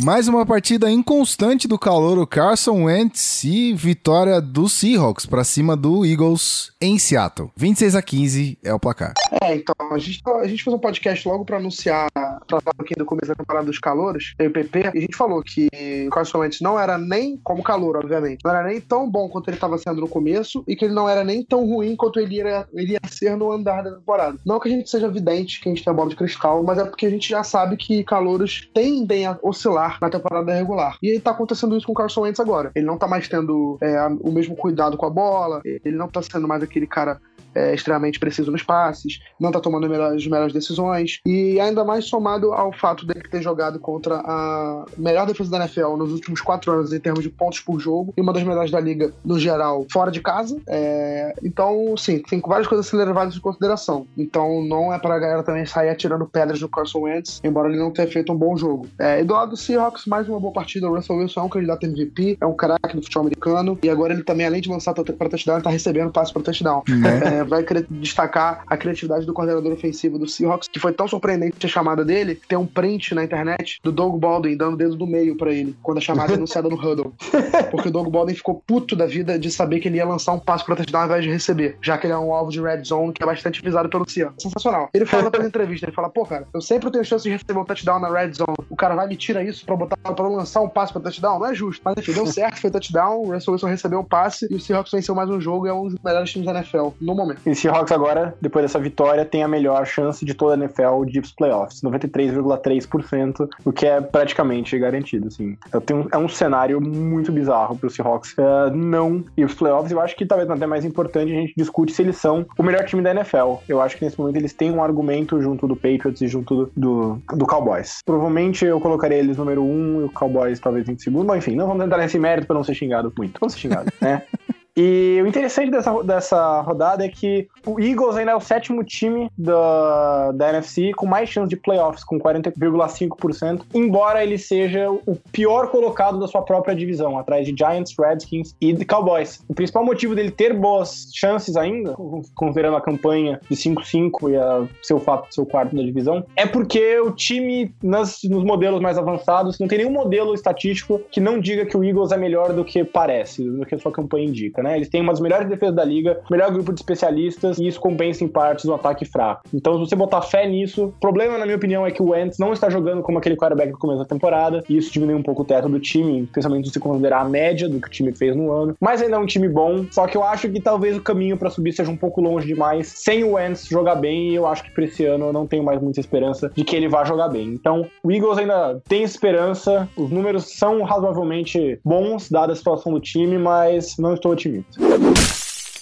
Mais 0.00 0.28
uma 0.28 0.46
partida 0.46 0.88
inconstante 0.88 1.66
do 1.66 1.76
calouro 1.76 2.24
Carson 2.24 2.84
Wentz 2.84 3.42
e 3.42 3.72
vitória 3.74 4.40
do 4.40 4.68
Seahawks 4.68 5.26
para 5.26 5.42
cima 5.42 5.76
do 5.76 6.06
Eagles 6.06 6.72
em 6.80 7.00
Seattle. 7.00 7.50
26 7.56 7.96
a 7.96 8.02
15 8.02 8.58
é 8.62 8.72
o 8.72 8.78
placar. 8.78 9.14
É, 9.42 9.56
então, 9.56 9.74
a 9.90 9.98
gente, 9.98 10.22
a 10.24 10.46
gente 10.46 10.62
fez 10.62 10.72
um 10.72 10.78
podcast 10.78 11.26
logo 11.26 11.44
pra 11.44 11.56
anunciar, 11.56 12.08
pra 12.12 12.60
falar 12.60 12.74
aqui 12.78 12.94
do 12.94 13.04
começo 13.04 13.26
da 13.26 13.34
temporada 13.34 13.66
dos 13.66 13.80
calouros, 13.80 14.34
eu 14.38 14.48
o 14.48 14.52
PP, 14.52 14.78
e 14.94 14.98
a 14.98 15.00
gente 15.00 15.16
falou 15.16 15.42
que 15.42 15.68
o 16.06 16.10
Carson 16.10 16.38
Wentz 16.38 16.60
não 16.60 16.78
era 16.78 16.96
nem, 16.96 17.36
como 17.38 17.62
calor, 17.64 17.96
obviamente, 17.96 18.44
não 18.44 18.54
era 18.54 18.68
nem 18.68 18.80
tão 18.80 19.10
bom 19.10 19.28
quanto 19.28 19.48
ele 19.48 19.56
estava 19.56 19.76
sendo 19.78 20.00
no 20.00 20.08
começo, 20.08 20.62
e 20.68 20.76
que 20.76 20.84
ele 20.84 20.94
não 20.94 21.08
era 21.08 21.24
nem 21.24 21.42
tão 21.42 21.66
ruim 21.66 21.96
quanto 21.96 22.20
ele 22.20 22.36
ia, 22.36 22.68
ele 22.72 22.92
ia 22.92 23.00
ser 23.10 23.36
no 23.36 23.50
andar 23.50 23.82
da 23.82 23.96
temporada. 23.96 24.38
Não 24.46 24.60
que 24.60 24.68
a 24.68 24.72
gente 24.72 24.88
seja 24.88 25.08
vidente, 25.08 25.60
que 25.60 25.68
a 25.68 25.74
gente 25.74 25.82
tem 25.82 25.90
a 25.90 25.96
bola 25.96 26.10
de 26.10 26.16
cristal, 26.16 26.62
mas 26.62 26.78
é 26.78 26.84
porque 26.84 27.06
a 27.06 27.10
gente 27.10 27.28
já 27.28 27.42
sabe 27.42 27.76
que 27.76 28.04
calouros 28.04 28.68
tendem 28.72 29.26
a 29.26 29.36
oscilar 29.42 29.87
na 30.00 30.10
temporada 30.10 30.52
regular. 30.52 30.96
E 31.02 31.18
tá 31.20 31.30
acontecendo 31.30 31.76
isso 31.76 31.86
com 31.86 31.92
o 31.92 31.96
Carson 31.96 32.22
Wentz 32.22 32.40
agora. 32.40 32.70
Ele 32.74 32.86
não 32.86 32.98
tá 32.98 33.06
mais 33.06 33.28
tendo 33.28 33.78
é, 33.80 34.06
o 34.20 34.30
mesmo 34.30 34.56
cuidado 34.56 34.96
com 34.96 35.06
a 35.06 35.10
bola, 35.10 35.60
ele 35.64 35.96
não 35.96 36.08
tá 36.08 36.20
sendo 36.22 36.48
mais 36.48 36.62
aquele 36.62 36.86
cara 36.86 37.20
é, 37.58 37.74
extremamente 37.74 38.20
preciso 38.20 38.52
nos 38.52 38.62
passes, 38.62 39.20
não 39.38 39.50
tá 39.50 39.58
tomando 39.58 39.92
as 39.92 40.26
melhores 40.26 40.52
decisões, 40.52 41.20
e 41.26 41.58
ainda 41.60 41.84
mais 41.84 42.04
somado 42.04 42.52
ao 42.52 42.72
fato 42.72 43.04
dele 43.04 43.28
ter 43.28 43.42
jogado 43.42 43.80
contra 43.80 44.16
a 44.24 44.84
melhor 44.96 45.26
defesa 45.26 45.50
da 45.50 45.58
NFL 45.58 45.96
nos 45.96 46.12
últimos 46.12 46.40
quatro 46.40 46.70
anos 46.72 46.92
em 46.92 47.00
termos 47.00 47.22
de 47.22 47.30
pontos 47.30 47.60
por 47.60 47.80
jogo, 47.80 48.14
e 48.16 48.20
uma 48.20 48.32
das 48.32 48.44
melhores 48.44 48.70
da 48.70 48.78
liga 48.78 49.12
no 49.24 49.38
geral, 49.38 49.86
fora 49.90 50.10
de 50.10 50.20
casa. 50.20 50.60
É, 50.66 51.34
então, 51.42 51.96
sim, 51.96 52.20
tem 52.20 52.40
várias 52.40 52.68
coisas 52.68 52.86
a 52.86 52.90
ser 52.90 52.96
levadas 52.96 53.36
em 53.36 53.40
consideração. 53.40 54.06
Então, 54.16 54.62
não 54.62 54.92
é 54.92 54.98
pra 54.98 55.18
galera 55.18 55.42
também 55.42 55.66
sair 55.66 55.88
atirando 55.88 56.26
pedras 56.26 56.60
no 56.60 56.68
Carson 56.68 57.00
Wentz, 57.00 57.40
embora 57.42 57.68
ele 57.68 57.78
não 57.78 57.90
tenha 57.90 58.08
feito 58.08 58.32
um 58.32 58.36
bom 58.36 58.56
jogo. 58.56 58.86
É, 58.98 59.20
e 59.20 59.24
do 59.24 59.34
lado 59.34 59.50
do 59.50 59.56
Seahawks, 59.56 60.06
mais 60.06 60.28
uma 60.28 60.38
boa 60.38 60.52
partida. 60.52 60.88
O 60.88 60.94
Russell 60.94 61.16
Wilson 61.16 61.40
é 61.40 61.42
um 61.44 61.48
candidato 61.48 61.84
a 61.84 61.88
MVP, 61.88 62.38
é 62.40 62.46
um 62.46 62.54
craque 62.54 62.94
do 62.94 63.02
futebol 63.02 63.22
americano, 63.22 63.78
e 63.82 63.90
agora 63.90 64.12
ele 64.12 64.22
também, 64.22 64.46
além 64.46 64.60
de 64.60 64.68
lançar 64.68 64.94
para 64.94 65.28
touchdown, 65.28 65.56
ele 65.56 65.64
tá 65.64 65.70
recebendo 65.70 66.12
passe 66.12 66.32
para 66.32 66.42
touchdown. 66.42 66.82
É, 67.08 67.42
vai 67.48 67.64
destacar 67.90 68.62
a 68.66 68.76
criatividade 68.76 69.26
do 69.26 69.32
coordenador 69.32 69.72
ofensivo 69.72 70.18
do 70.18 70.28
Seahawks, 70.28 70.68
que 70.68 70.78
foi 70.78 70.92
tão 70.92 71.08
surpreendente 71.08 71.64
a 71.64 71.68
chamada 71.68 72.04
dele, 72.04 72.40
tem 72.48 72.58
um 72.58 72.66
print 72.66 73.14
na 73.14 73.24
internet 73.24 73.78
do 73.82 73.92
Doug 73.92 74.18
Baldwin 74.18 74.56
dando 74.56 74.74
o 74.74 74.76
dedo 74.76 74.96
do 74.96 75.06
meio 75.06 75.36
pra 75.36 75.52
ele, 75.52 75.76
quando 75.82 75.98
a 75.98 76.00
chamada 76.00 76.32
é 76.32 76.36
anunciada 76.36 76.68
no 76.68 76.76
huddle. 76.76 77.12
Porque 77.70 77.88
o 77.88 77.90
Doug 77.90 78.08
Baldwin 78.08 78.34
ficou 78.34 78.62
puto 78.66 78.94
da 78.94 79.06
vida 79.06 79.38
de 79.38 79.50
saber 79.50 79.80
que 79.80 79.88
ele 79.88 79.96
ia 79.96 80.06
lançar 80.06 80.32
um 80.32 80.38
passe 80.38 80.64
pra 80.64 80.76
touchdown 80.76 81.02
ao 81.02 81.06
invés 81.08 81.24
de 81.24 81.30
receber, 81.30 81.76
já 81.82 81.96
que 81.98 82.06
ele 82.06 82.14
é 82.14 82.18
um 82.18 82.32
alvo 82.32 82.50
de 82.50 82.60
red 82.60 82.82
zone 82.84 83.12
que 83.12 83.22
é 83.22 83.26
bastante 83.26 83.62
visado 83.62 83.88
pelo 83.88 84.08
Seahawks. 84.08 84.42
Sensacional. 84.42 84.88
Ele 84.92 85.06
fala 85.06 85.30
na 85.30 85.46
entrevista, 85.46 85.86
ele 85.86 85.92
fala, 85.92 86.08
pô, 86.08 86.24
cara, 86.24 86.46
eu 86.52 86.60
sempre 86.60 86.90
tenho 86.90 87.04
chance 87.04 87.24
de 87.24 87.30
receber 87.30 87.58
um 87.58 87.64
touchdown 87.64 88.00
na 88.00 88.10
red 88.10 88.32
zone. 88.32 88.56
O 88.68 88.76
cara 88.76 88.94
vai 88.94 89.06
me 89.06 89.16
tirar 89.16 89.42
isso 89.42 89.64
pra 89.64 89.76
botar 89.76 89.96
pra 89.96 90.24
eu 90.24 90.32
lançar 90.32 90.60
um 90.60 90.68
passe 90.68 90.92
pra 90.92 91.02
touchdown? 91.02 91.38
Não 91.38 91.46
é 91.46 91.54
justo. 91.54 91.82
Mas 91.84 91.96
enfim, 91.98 92.12
deu 92.12 92.26
certo, 92.26 92.60
foi 92.60 92.70
touchdown, 92.70 93.22
o 93.22 93.32
Russell 93.32 93.52
Wilson 93.52 93.66
recebeu 93.66 94.00
um 94.00 94.04
passe 94.04 94.46
e 94.50 94.54
o 94.54 94.60
Seahawks 94.60 94.92
venceu 94.92 95.14
mais 95.14 95.28
um 95.30 95.40
jogo 95.40 95.66
e 95.66 95.70
é 95.70 95.72
um 95.72 95.88
dos 95.88 95.98
melhores 96.02 96.30
times 96.30 96.46
da 96.46 96.54
NFL 96.54 96.88
no 97.00 97.14
momento. 97.14 97.27
E 97.44 97.50
o 97.50 97.54
Seahawks 97.54 97.92
agora, 97.92 98.34
depois 98.40 98.64
dessa 98.64 98.78
vitória, 98.78 99.24
tem 99.24 99.42
a 99.42 99.48
melhor 99.48 99.86
chance 99.86 100.24
de 100.24 100.34
toda 100.34 100.54
a 100.54 100.56
NFL 100.56 101.04
de 101.06 101.18
ir 101.18 101.20
pros 101.20 101.32
playoffs. 101.32 101.82
93,3%, 101.82 103.48
o 103.64 103.72
que 103.72 103.86
é 103.86 104.00
praticamente 104.00 104.78
garantido, 104.78 105.28
assim. 105.28 105.56
Eu 105.72 105.80
tenho, 105.80 106.08
é 106.10 106.18
um 106.18 106.28
cenário 106.28 106.80
muito 106.80 107.32
bizarro 107.32 107.76
pro 107.76 107.90
Seahawks 107.90 108.34
eh, 108.38 108.70
não 108.72 109.24
ir 109.36 109.44
pros 109.44 109.54
playoffs. 109.54 109.90
Eu 109.92 110.00
acho 110.00 110.16
que 110.16 110.26
talvez 110.26 110.48
até 110.50 110.66
mais 110.66 110.84
importante 110.84 111.32
a 111.32 111.34
gente 111.34 111.54
discute 111.56 111.92
se 111.92 112.02
eles 112.02 112.16
são 112.16 112.46
o 112.56 112.62
melhor 112.62 112.84
time 112.84 113.02
da 113.02 113.10
NFL. 113.10 113.56
Eu 113.68 113.80
acho 113.80 113.96
que 113.96 114.04
nesse 114.04 114.18
momento 114.18 114.36
eles 114.36 114.52
têm 114.52 114.70
um 114.70 114.82
argumento 114.82 115.40
junto 115.40 115.66
do 115.66 115.76
Patriots 115.76 116.20
e 116.20 116.28
junto 116.28 116.54
do, 116.54 116.72
do, 116.76 117.22
do 117.36 117.46
Cowboys. 117.46 118.00
Provavelmente 118.04 118.64
eu 118.64 118.80
colocaria 118.80 119.18
eles 119.18 119.36
número 119.36 119.62
um 119.62 120.02
e 120.02 120.04
o 120.04 120.10
Cowboys 120.10 120.60
talvez 120.60 120.88
em 120.88 120.98
segundo. 120.98 121.26
Mas 121.26 121.38
enfim, 121.38 121.56
não 121.56 121.66
vamos 121.66 121.84
entrar 121.84 121.98
nesse 121.98 122.18
mérito 122.18 122.46
pra 122.46 122.54
não 122.54 122.64
ser 122.64 122.74
xingado 122.74 123.12
muito. 123.16 123.38
Vamos 123.40 123.54
ser 123.54 123.60
xingados, 123.60 123.92
né? 124.00 124.22
E 124.76 125.20
o 125.22 125.26
interessante 125.26 125.70
dessa, 125.70 126.02
dessa 126.04 126.60
rodada 126.60 127.04
é 127.04 127.08
que 127.08 127.48
o 127.66 127.80
Eagles 127.80 128.16
ainda 128.16 128.32
é 128.32 128.36
o 128.36 128.40
sétimo 128.40 128.84
time 128.84 129.28
da, 129.36 130.32
da 130.32 130.50
NFC 130.50 130.92
com 130.94 131.06
mais 131.06 131.28
chance 131.28 131.48
de 131.48 131.56
playoffs, 131.56 132.04
com 132.04 132.18
40,5%, 132.18 133.62
embora 133.74 134.22
ele 134.22 134.38
seja 134.38 134.88
o 134.90 135.16
pior 135.32 135.68
colocado 135.68 136.20
da 136.20 136.28
sua 136.28 136.42
própria 136.42 136.76
divisão, 136.76 137.18
atrás 137.18 137.46
de 137.46 137.54
Giants, 137.56 137.94
Redskins 137.98 138.54
e 138.60 138.84
Cowboys. 138.84 139.44
O 139.48 139.54
principal 139.54 139.84
motivo 139.84 140.14
dele 140.14 140.30
ter 140.30 140.54
boas 140.54 141.10
chances 141.12 141.56
ainda, 141.56 141.96
considerando 142.34 142.76
a 142.76 142.80
campanha 142.80 143.40
de 143.50 143.56
5-5 143.56 144.30
e 144.30 144.36
a 144.36 144.66
seu 144.82 145.00
fato 145.00 145.28
o 145.38 145.46
quarto 145.46 145.74
da 145.74 145.82
divisão, 145.82 146.24
é 146.36 146.46
porque 146.46 146.98
o 147.00 147.12
time 147.12 147.72
nas, 147.82 148.20
nos 148.24 148.44
modelos 148.44 148.80
mais 148.80 148.98
avançados 148.98 149.58
não 149.58 149.68
tem 149.68 149.78
nenhum 149.78 149.92
modelo 149.92 150.34
estatístico 150.34 151.00
que 151.10 151.20
não 151.20 151.38
diga 151.38 151.66
que 151.66 151.76
o 151.76 151.84
Eagles 151.84 152.12
é 152.12 152.16
melhor 152.16 152.52
do 152.52 152.64
que 152.64 152.84
parece, 152.84 153.48
do 153.48 153.64
que 153.64 153.74
a 153.74 153.78
sua 153.78 153.92
campanha 153.92 154.26
indica, 154.26 154.62
né? 154.62 154.67
Né? 154.68 154.76
Eles 154.76 154.88
têm 154.88 155.00
uma 155.00 155.12
das 155.12 155.20
melhores 155.20 155.48
defesas 155.48 155.74
da 155.74 155.84
liga, 155.84 156.20
melhor 156.30 156.52
grupo 156.52 156.72
de 156.72 156.80
especialistas, 156.80 157.58
e 157.58 157.66
isso 157.66 157.80
compensa 157.80 158.22
em 158.22 158.28
partes 158.28 158.66
do 158.66 158.74
ataque 158.74 159.04
fraco. 159.04 159.42
Então, 159.52 159.74
se 159.74 159.80
você 159.80 159.96
botar 159.96 160.22
fé 160.22 160.46
nisso, 160.46 160.86
o 160.86 161.00
problema, 161.00 161.38
na 161.38 161.44
minha 161.44 161.56
opinião, 161.56 161.86
é 161.86 161.90
que 161.90 162.02
o 162.02 162.10
Wentz 162.10 162.38
não 162.38 162.52
está 162.52 162.68
jogando 162.68 163.02
como 163.02 163.18
aquele 163.18 163.36
quarterback 163.36 163.72
no 163.72 163.78
começo 163.78 164.00
da 164.00 164.04
temporada, 164.04 164.62
e 164.68 164.76
isso 164.76 164.92
diminui 164.92 165.14
um 165.14 165.22
pouco 165.22 165.42
o 165.42 165.44
teto 165.44 165.68
do 165.68 165.80
time, 165.80 166.22
especialmente 166.22 166.70
se 166.70 166.78
considerar 166.78 167.22
a 167.22 167.24
média 167.24 167.68
do 167.68 167.80
que 167.80 167.88
o 167.88 167.90
time 167.90 168.12
fez 168.12 168.36
no 168.36 168.52
ano. 168.52 168.76
Mas 168.80 169.00
ainda 169.00 169.16
é 169.16 169.18
um 169.18 169.26
time 169.26 169.48
bom, 169.48 169.86
só 169.90 170.06
que 170.06 170.16
eu 170.16 170.22
acho 170.22 170.48
que 170.50 170.60
talvez 170.60 170.96
o 170.96 171.02
caminho 171.02 171.36
para 171.36 171.50
subir 171.50 171.72
seja 171.72 171.90
um 171.90 171.96
pouco 171.96 172.20
longe 172.20 172.46
demais 172.46 172.88
sem 172.88 173.24
o 173.24 173.32
Wentz 173.32 173.66
jogar 173.66 173.94
bem, 173.94 174.30
e 174.30 174.34
eu 174.34 174.46
acho 174.46 174.62
que 174.64 174.70
para 174.70 174.84
esse 174.84 175.04
ano 175.04 175.26
eu 175.26 175.32
não 175.32 175.46
tenho 175.46 175.64
mais 175.64 175.80
muita 175.80 176.00
esperança 176.00 176.50
de 176.54 176.64
que 176.64 176.76
ele 176.76 176.88
vá 176.88 177.04
jogar 177.04 177.28
bem. 177.28 177.48
Então, 177.48 177.86
o 178.02 178.12
Eagles 178.12 178.38
ainda 178.38 178.80
tem 178.88 179.02
esperança, 179.02 179.88
os 179.96 180.10
números 180.10 180.56
são 180.56 180.82
razoavelmente 180.82 181.80
bons, 181.84 182.28
dada 182.30 182.52
a 182.52 182.56
situação 182.56 182.92
do 182.92 183.00
time, 183.00 183.38
mas 183.38 183.96
não 183.98 184.14
estou 184.14 184.32
otimista. 184.32 184.47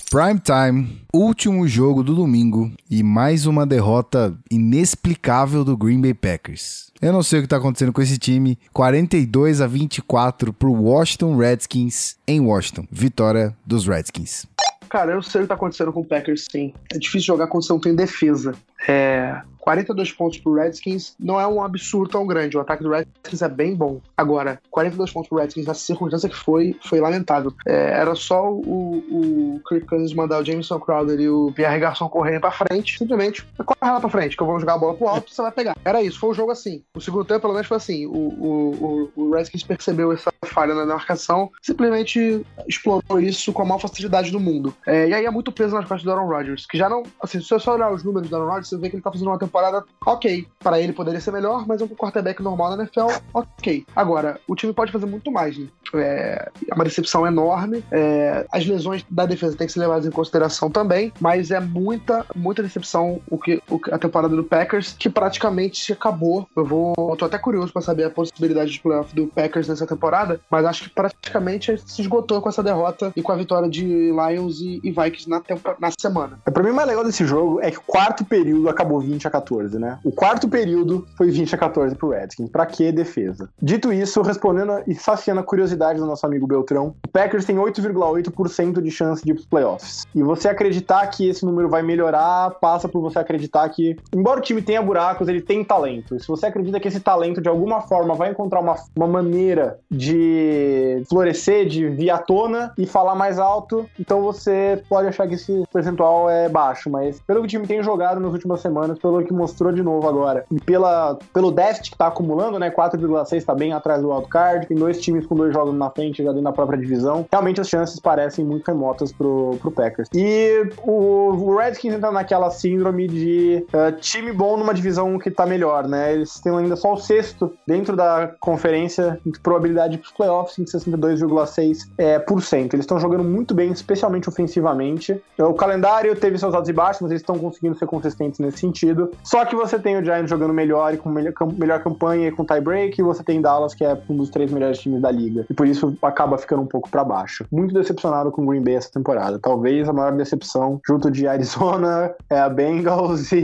Prime 0.09 0.41
time, 0.41 1.03
último 1.13 1.67
jogo 1.67 2.03
do 2.03 2.15
domingo 2.15 2.73
e 2.91 3.03
mais 3.03 3.45
uma 3.45 3.67
derrota 3.67 4.37
inexplicável 4.51 5.65
do 5.65 5.77
Green 5.77 6.01
Bay 6.01 6.15
Packers. 6.15 6.93
Eu 7.03 7.13
não 7.13 7.23
sei 7.23 7.41
o 7.41 7.43
que 7.43 7.47
está 7.47 7.57
acontecendo 7.57 7.93
com 7.93 8.01
esse 8.01 8.17
time. 8.17 8.59
42 8.73 9.61
a 9.61 9.67
24 9.67 10.53
para 10.53 10.69
o 10.69 10.83
Washington 10.85 11.37
Redskins 11.37 12.17
em 12.27 12.41
Washington. 12.41 12.87
Vitória 12.91 13.55
dos 13.67 13.87
Redskins. 13.87 14.47
Cara, 14.89 15.13
eu 15.13 15.23
sei 15.23 15.41
o 15.41 15.45
que 15.45 15.49
tá 15.49 15.55
acontecendo 15.55 15.93
com 15.93 16.01
o 16.01 16.05
Packers, 16.05 16.47
sim. 16.51 16.73
É 16.93 16.99
difícil 16.99 17.27
jogar 17.27 17.49
quando 17.49 17.67
você 17.67 17.73
não 17.73 17.81
tem 17.81 17.95
defesa. 17.95 18.55
É, 18.87 19.41
42 19.67 20.13
pontos 20.13 20.39
pro 20.39 20.55
Redskins 20.55 21.17
não 21.19 21.41
é 21.41 21.47
um 21.47 21.61
absurdo 21.61 22.09
tão 22.09 22.25
grande. 22.25 22.57
O 22.57 22.61
ataque 22.61 22.85
do 22.85 22.91
Redskins 22.91 23.43
é 23.43 23.49
bem 23.49 23.75
bom. 23.75 24.01
Agora, 24.17 24.61
42 24.71 25.11
pontos 25.11 25.29
pro 25.29 25.39
Redskins, 25.39 25.67
nessa 25.67 25.81
circunstância 25.81 26.29
que 26.29 26.37
foi, 26.37 26.77
foi 26.85 27.01
lamentável. 27.01 27.53
É, 27.67 27.91
era 27.91 28.15
só 28.15 28.49
o, 28.49 28.99
o 29.11 29.61
Kirk 29.69 29.89
Cousins 29.89 30.15
mandar 30.15 30.41
o 30.41 30.45
Jameson 30.45 30.79
Crowder 30.79 31.19
e 31.19 31.29
o 31.29 31.51
Pierre 31.53 31.81
Garçon 31.81 32.09
correrem 32.09 32.39
pra 32.39 32.53
frente. 32.53 32.97
Simplesmente, 32.97 33.45
corre 33.57 33.93
lá 33.93 33.99
pra 33.99 34.09
frente, 34.09 34.37
que 34.37 34.43
eu 34.45 34.47
vou 34.47 34.61
jogar 34.61 34.75
a 34.75 34.79
bola 34.79 34.95
pro 34.95 35.09
alto, 35.09 35.35
você 35.35 35.43
vai 35.43 35.51
pegar. 35.51 35.77
Era 35.85 36.01
isso, 36.01 36.21
foi 36.21 36.31
o 36.31 36.35
jogo 36.35 36.53
assim. 36.53 36.85
O 36.95 37.01
segundo 37.01 37.25
tempo, 37.25 37.41
pelo 37.41 37.55
menos, 37.55 37.67
foi 37.67 37.77
assim. 37.77 38.07
O, 38.07 38.11
o, 38.11 39.11
o, 39.17 39.23
o 39.25 39.35
Redskins 39.35 39.65
percebeu 39.65 40.13
essa 40.13 40.33
falha 40.45 40.75
na 40.75 40.87
marcação, 40.87 41.51
simplesmente 41.61 42.47
explorou 42.69 43.19
isso 43.19 43.53
com 43.53 43.63
a 43.63 43.65
maior 43.65 43.81
facilidade 43.81 44.31
do 44.31 44.39
mundo. 44.39 44.73
É, 44.87 45.09
e 45.09 45.15
aí 45.15 45.25
é 45.25 45.31
muito 45.31 45.51
peso 45.51 45.75
nas 45.75 45.87
costas 45.87 46.05
do 46.05 46.13
Aaron 46.13 46.29
Rodgers, 46.29 46.67
que 46.67 46.79
já 46.79 46.89
não. 46.89 47.03
Assim, 47.21 47.41
se 47.41 47.49
você 47.49 47.59
só 47.59 47.75
olhar 47.75 47.93
os 47.93 48.05
números 48.05 48.29
do 48.29 48.37
Aaron 48.37 48.47
Rodgers, 48.47 48.76
você 48.77 48.83
vê 48.83 48.91
que 48.91 48.97
ele 48.97 49.03
tá 49.03 49.11
fazendo 49.11 49.29
uma 49.29 49.39
temporada 49.39 49.85
ok. 50.05 50.47
Para 50.61 50.81
ele 50.81 50.93
poderia 50.93 51.21
ser 51.21 51.33
melhor, 51.33 51.67
mas 51.67 51.81
um 51.81 51.89
quarterback 51.89 52.43
normal 52.43 52.77
na 52.77 52.83
NFL, 52.83 53.09
ok. 53.33 53.87
Agora, 53.95 54.41
o 54.47 54.55
time 54.55 54.73
pode 54.73 54.93
fazer 54.93 55.07
muito 55.07 55.31
mais, 55.31 55.59
né? 55.59 55.67
É, 55.95 56.51
é 56.69 56.75
uma 56.75 56.85
decepção 56.85 57.27
enorme. 57.27 57.85
É, 57.91 58.47
as 58.53 58.67
lesões 58.67 59.05
da 59.09 59.25
defesa 59.27 59.57
têm 59.57 59.67
que 59.67 59.73
ser 59.73 59.81
levadas 59.81 60.07
em 60.07 60.11
consideração 60.11 60.71
também, 60.71 61.13
mas 61.21 61.51
é 61.51 61.61
muita, 61.61 62.27
muita 62.35 62.63
decepção 62.63 63.21
o 63.31 63.39
que, 63.39 63.63
o, 63.71 63.81
a 63.93 63.99
temporada 63.99 64.35
do 64.35 64.45
Packers, 64.45 64.95
que 64.99 65.09
praticamente 65.09 65.93
acabou. 65.93 66.47
Eu 66.57 66.65
vou. 66.65 66.95
Eu 66.97 67.17
tô 67.17 67.25
até 67.25 67.39
curioso 67.39 67.73
para 67.73 67.83
saber 67.83 68.05
a 68.05 68.11
possibilidade 68.11 68.73
de 68.73 68.81
playoff 68.81 69.15
do 69.15 69.27
Packers 69.29 69.69
nessa 69.69 69.87
temporada, 69.87 70.41
mas 70.51 70.65
acho 70.65 70.85
que 70.85 70.91
praticamente 70.91 71.79
se 71.87 72.03
esgotou 72.03 72.41
com 72.41 72.49
essa 72.49 72.63
derrota 72.63 73.13
e 73.15 73.23
com 73.23 73.33
a 73.33 73.37
vitória 73.37 73.69
de 73.69 73.85
Lions 73.85 74.61
e, 74.61 74.81
e 74.83 74.91
Vikings 74.91 75.29
na, 75.29 75.43
na 75.79 75.91
semana. 75.99 76.39
Pra 76.45 76.63
mim, 76.63 76.71
o 76.71 76.75
mais 76.75 76.89
legal 76.89 77.05
desse 77.05 77.25
jogo 77.25 77.61
é 77.61 77.71
que 77.71 77.79
o 77.79 77.83
quarto 77.83 78.25
período 78.25 78.56
acabou 78.69 79.01
20 79.01 79.27
a 79.27 79.31
14, 79.31 79.79
né? 79.79 79.99
O 80.05 80.13
quarto 80.13 80.49
período 80.49 81.07
foi 81.17 81.31
20 81.31 81.55
a 81.55 81.59
14 81.59 81.95
pro 81.95 82.11
Redskins. 82.11 82.51
Pra 82.51 82.67
que 82.67 82.91
defesa? 82.93 83.49
Dito 83.61 83.93
isso, 83.93 84.23
respondendo 84.23 84.83
e 84.87 84.95
saciando 84.95 85.41
a 85.41 85.45
curiosidade 85.45 85.99
do 85.99 86.07
nosso 86.07 86.25
amigo 86.27 86.47
Beltrão, 86.47 86.95
o 87.07 87.09
Packers 87.09 87.45
tem 87.45 87.57
8,8% 87.57 88.81
de 88.81 88.91
chance 88.91 89.25
de 89.25 89.31
ir 89.31 89.35
pros 89.35 89.47
playoffs. 89.47 90.05
E 90.15 90.23
você 90.23 90.49
acreditar 90.49 91.07
que 91.09 91.29
esse 91.29 91.45
número 91.45 91.69
vai 91.69 91.83
melhorar, 91.83 92.51
passa 92.61 92.89
por 92.89 93.01
você 93.01 93.19
acreditar 93.19 93.69
que, 93.69 93.97
embora 94.15 94.41
o 94.41 94.43
time 94.43 94.63
tenha 94.63 94.83
buracos, 94.83 95.29
ele 95.29 95.41
tem 95.41 95.65
talento. 95.65 96.19
Se 96.19 96.27
você 96.29 96.47
acredita 96.47 96.81
que 96.81 96.89
esse 96.89 97.01
talento, 97.01 97.41
de 97.41 97.49
alguma 97.49 97.81
forma, 97.83 98.15
vai 98.15 98.31
encontrar 98.31 98.61
uma, 98.61 98.77
uma 98.95 99.07
maneira 99.07 99.79
de 99.91 101.03
florescer, 101.09 101.67
de 101.67 101.89
vir 101.89 102.11
à 102.11 102.19
tona 102.19 102.73
e 102.79 102.87
falar 102.87 103.15
mais 103.15 103.39
alto, 103.39 103.87
então 103.99 104.23
você 104.23 104.83
pode 104.89 105.09
achar 105.09 105.27
que 105.27 105.35
esse 105.35 105.65
percentual 105.73 106.29
é 106.31 106.49
baixo. 106.49 106.91
Mas 106.91 107.21
pelo 107.21 107.41
que 107.41 107.47
o 107.47 107.49
time 107.49 107.67
tem 107.67 107.83
jogado 107.83 108.21
nas 108.21 108.33
últimas 108.47 108.61
semanas, 108.61 108.99
pelo 108.99 109.23
que 109.25 109.33
mostrou 109.33 109.73
de 109.73 109.83
novo 109.83 110.09
agora, 110.09 110.45
e 110.51 110.61
pela, 110.61 111.19
pelo 111.33 111.51
déficit 111.51 111.91
que 111.91 111.99
tá 111.99 112.07
acumulando, 112.07 112.59
né? 112.59 112.71
4,6 112.71 113.45
tá 113.45 113.55
bem 113.55 113.73
atrás 113.73 114.01
do 114.01 114.11
wildcard, 114.11 114.67
tem 114.67 114.77
dois 114.77 115.01
times 115.01 115.27
com 115.27 115.35
dois 115.35 115.53
jogos 115.53 115.75
na 115.75 115.91
frente 115.91 116.23
já 116.23 116.31
dentro 116.31 116.45
da 116.45 116.53
própria 116.53 116.79
divisão. 116.79 117.27
Realmente 117.31 117.61
as 117.61 117.69
chances 117.69 117.99
parecem 117.99 118.45
muito 118.45 118.67
remotas 118.67 119.13
pro, 119.13 119.57
pro 119.61 119.71
Packers. 119.71 120.09
E 120.15 120.71
o, 120.85 121.33
o 121.33 121.57
Redskins 121.57 121.95
entra 121.95 122.11
naquela 122.13 122.51
síndrome 122.51 123.09
de 123.09 123.67
uh, 123.73 123.93
time 124.01 124.33
bom 124.33 124.57
numa 124.57 124.73
divisão 124.73 125.19
que 125.19 125.31
tá 125.31 125.45
melhor, 125.45 125.89
né? 125.89 126.15
Eles 126.15 126.41
têm 126.41 126.57
ainda 126.57 126.77
só 126.77 126.95
o 126.95 126.97
sexto 126.97 127.53
dentro 127.67 127.97
da 127.97 128.33
conferência 128.41 129.19
de 129.27 129.39
probabilidade 129.41 129.99
pros 129.99 130.13
playoffs 130.13 130.59
em 130.59 130.65
62,6%. 130.65 131.87
É, 131.99 132.21
cento. 132.41 132.75
Eles 132.75 132.85
estão 132.85 133.01
jogando 133.01 133.25
muito 133.25 133.55
bem, 133.55 133.73
especialmente 133.73 134.29
ofensivamente. 134.29 135.21
O 135.39 135.55
calendário 135.55 136.15
teve 136.15 136.39
seus 136.39 136.55
altos 136.55 136.69
e 136.69 136.73
baixos, 136.73 137.03
mas 137.03 137.11
eles 137.11 137.23
estão 137.23 137.39
conseguindo 137.39 137.77
ser 137.77 137.87
consistentes 137.87 138.36
nesse 138.43 138.59
sentido. 138.59 139.11
Só 139.23 139.45
que 139.45 139.57
você 139.57 139.79
tem 139.79 139.97
o 139.97 140.05
Giants 140.05 140.31
jogando 140.31 140.53
melhor 140.53 140.95
e 140.95 140.97
com 140.97 141.11
melhor, 141.11 141.33
melhor 141.57 141.83
campanha 141.83 142.29
e 142.29 142.33
com 142.33 142.45
tie-break, 142.45 143.01
e 143.01 143.05
você 143.05 143.23
tem 143.23 143.41
Dallas, 143.41 143.75
que 143.75 143.85
é 143.85 143.99
um 144.09 144.17
dos 144.17 144.31
três 144.31 144.53
melhores 144.53 144.79
times 144.79 145.01
da 145.01 145.11
liga. 145.11 145.47
E 145.49 145.55
por 145.55 145.67
isso 145.67 145.97
acaba 146.03 146.39
ficando 146.39 146.63
um 146.63 146.67
pouco 146.67 146.89
para 146.91 147.05
baixo. 147.05 147.45
Muito 147.51 147.75
decepcionado 147.75 148.31
com 148.31 148.43
o 148.43 148.47
Green 148.47 148.63
Bay 148.63 148.75
essa 148.75 148.91
temporada. 148.91 149.39
Talvez 149.39 149.89
a 149.89 149.93
maior 149.93 150.13
decepção 150.13 150.81
junto 150.87 151.11
de 151.11 151.27
Arizona, 151.27 152.15
é 152.31 152.39
a 152.39 152.49
Bengals 152.49 153.31
e, 153.33 153.37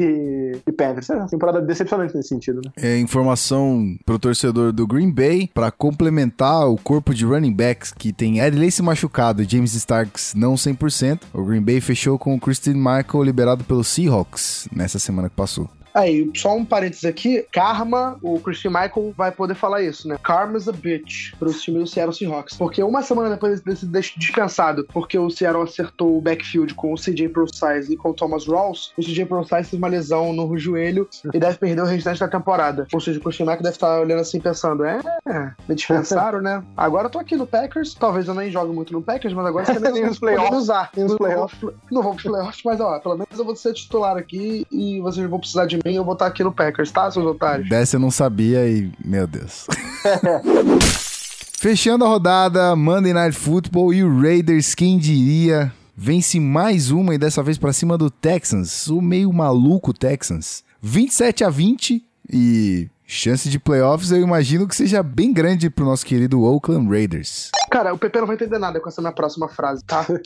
e 0.67 0.73
Panthers. 0.73 1.11
É 1.11 1.17
uma 1.17 1.29
temporada 1.29 1.61
decepcionante 1.61 2.15
nesse 2.15 2.29
sentido, 2.29 2.61
né? 2.65 2.73
É 2.77 2.99
informação 2.99 3.97
pro 4.05 4.19
torcedor 4.19 4.73
do 4.73 4.87
Green 4.87 5.11
Bay, 5.11 5.51
para 5.53 5.71
complementar 5.71 6.69
o 6.69 6.77
corpo 6.77 7.15
de 7.15 7.25
running 7.25 7.53
backs 7.53 7.93
que 7.93 8.13
tem 8.13 8.41
Ed 8.41 8.59
Lacy 8.59 8.83
machucado 8.83 9.43
e 9.43 9.49
James 9.49 9.75
Starks 9.75 10.35
não 10.35 10.55
100%. 10.55 11.23
O 11.33 11.45
Green 11.45 11.63
Bay 11.63 11.81
fechou 11.81 12.19
com 12.19 12.35
o 12.35 12.41
Christian 12.41 12.75
Michael 12.75 13.25
liberado 13.25 13.65
pelo 13.65 13.85
Seahawks 13.85 14.69
nessa 14.73 14.99
semana 14.99 15.29
que 15.29 15.37
passou. 15.37 15.69
Aí, 15.95 16.30
só 16.34 16.57
um 16.57 16.64
parênteses 16.64 17.05
aqui. 17.05 17.47
Karma, 17.53 18.18
o 18.22 18.40
Christian 18.40 18.70
Michael 18.70 19.12
vai 19.16 19.30
poder 19.30 19.55
falar 19.55 19.82
isso, 19.82 20.09
né? 20.09 20.16
Karma 20.22 20.57
is 20.57 20.68
a 20.68 20.72
bitch 20.72 21.34
para 21.38 21.49
os 21.49 21.62
times 21.62 21.82
do 21.82 21.86
Seattle 21.86 22.14
Seahawks. 22.14 22.57
Porque 22.57 22.82
uma 22.82 23.03
semana 23.03 23.30
depois 23.30 23.61
dele 23.61 23.76
ter 23.76 24.12
dispensado, 24.16 24.86
porque 24.93 25.18
o 25.18 25.30
Seattle 25.30 25.64
acertou 25.64 26.16
o 26.16 26.20
backfield 26.20 26.74
com 26.74 26.93
o 26.93 26.97
CJ 26.97 27.28
ProSize 27.28 27.93
e 27.93 27.97
com 27.97 28.11
o 28.11 28.14
Thomas 28.14 28.47
Rawls, 28.47 28.93
o 28.97 29.03
CJ 29.03 29.26
ProSize 29.26 29.70
teve 29.70 29.76
uma 29.76 29.88
lesão 29.88 30.32
no 30.32 30.57
joelho 30.57 31.09
e 31.32 31.38
deve 31.38 31.59
perder 31.59 31.82
o 31.82 31.86
restante 31.86 32.20
da 32.20 32.28
temporada. 32.28 32.86
Ou 32.93 33.01
seja, 33.01 33.18
o 33.18 33.22
Christian 33.22 33.47
Michael 33.47 33.62
deve 33.62 33.76
estar 33.76 34.01
olhando 34.01 34.20
assim, 34.20 34.40
pensando, 34.40 34.84
é, 34.84 35.01
me 35.68 35.74
dispensaram, 35.74 36.40
né? 36.40 36.62
Agora 36.76 37.07
eu 37.07 37.11
tô 37.11 37.18
aqui 37.18 37.36
no 37.36 37.47
Packers, 37.47 37.95
talvez 37.95 38.28
eu 38.28 38.34
nem 38.34 38.51
jogue 38.51 38.72
muito 38.72 38.93
no 38.93 39.03
Packers, 39.03 39.34
mas 39.34 39.47
agora 39.47 39.66
você 39.66 39.74
também 39.80 40.05
nos 40.05 40.18
playoffs. 40.18 40.57
usar. 40.57 40.90
Nos 40.97 41.16
playoffs. 41.16 41.74
Não 41.90 42.03
vou 42.03 42.14
pros 42.14 42.24
playoffs, 42.24 42.62
mas 42.64 42.80
ó, 42.80 42.99
pelo 42.99 43.16
menos 43.16 43.38
eu 43.38 43.45
vou 43.45 43.57
ser 43.57 43.72
titular 43.72 44.16
aqui 44.16 44.66
e 44.70 45.01
vocês 45.01 45.28
vão 45.28 45.38
precisar 45.38 45.66
de 45.66 45.82
mim, 45.85 45.95
eu 45.95 46.05
vou 46.05 46.14
estar 46.14 46.26
aqui 46.26 46.43
no 46.45 46.53
Packers, 46.53 46.91
tá, 46.91 47.11
seus 47.11 47.24
otários? 47.26 47.68
Dessa 47.68 47.97
eu 47.97 48.01
não 48.01 48.11
sabia 48.11 48.68
e, 48.68 48.91
meu 49.05 49.26
Deus. 49.26 49.66
Fechando 51.59 52.05
a 52.05 52.09
rodada, 52.09 52.74
Monday 52.74 53.12
Night 53.12 53.37
Football 53.37 53.95
e 53.95 54.03
o 54.03 54.20
Raiders, 54.20 54.74
quem 54.74 54.99
diria, 54.99 55.72
vence 55.97 56.41
mais 56.41 56.91
uma 56.91 57.14
e 57.14 57.18
dessa 57.18 57.43
vez 57.43 57.57
para 57.57 57.72
cima 57.72 57.97
do 57.97 58.11
Texans, 58.11 58.89
o 58.89 59.01
meio 59.01 59.33
maluco 59.33 59.93
Texans. 59.93 60.64
27 60.80 61.45
a 61.45 61.51
20 61.51 62.05
e 62.33 62.89
chance 63.07 63.49
de 63.49 63.59
playoffs 63.59 64.11
eu 64.11 64.20
imagino 64.20 64.66
que 64.66 64.74
seja 64.74 65.03
bem 65.03 65.33
grande 65.33 65.70
pro 65.70 65.85
nosso 65.85 66.05
querido 66.05 66.43
Oakland 66.43 66.89
Raiders. 66.89 67.51
Cara, 67.73 67.95
o 67.95 67.99
PP 67.99 68.20
não 68.20 68.27
vai 68.27 68.37
entender 68.37 68.59
nada 68.59 68.79
com 68.79 68.89
essa 68.91 69.01
minha 69.01 69.14
próxima 69.14 69.49
frase, 69.49 69.83
tá? 69.83 70.07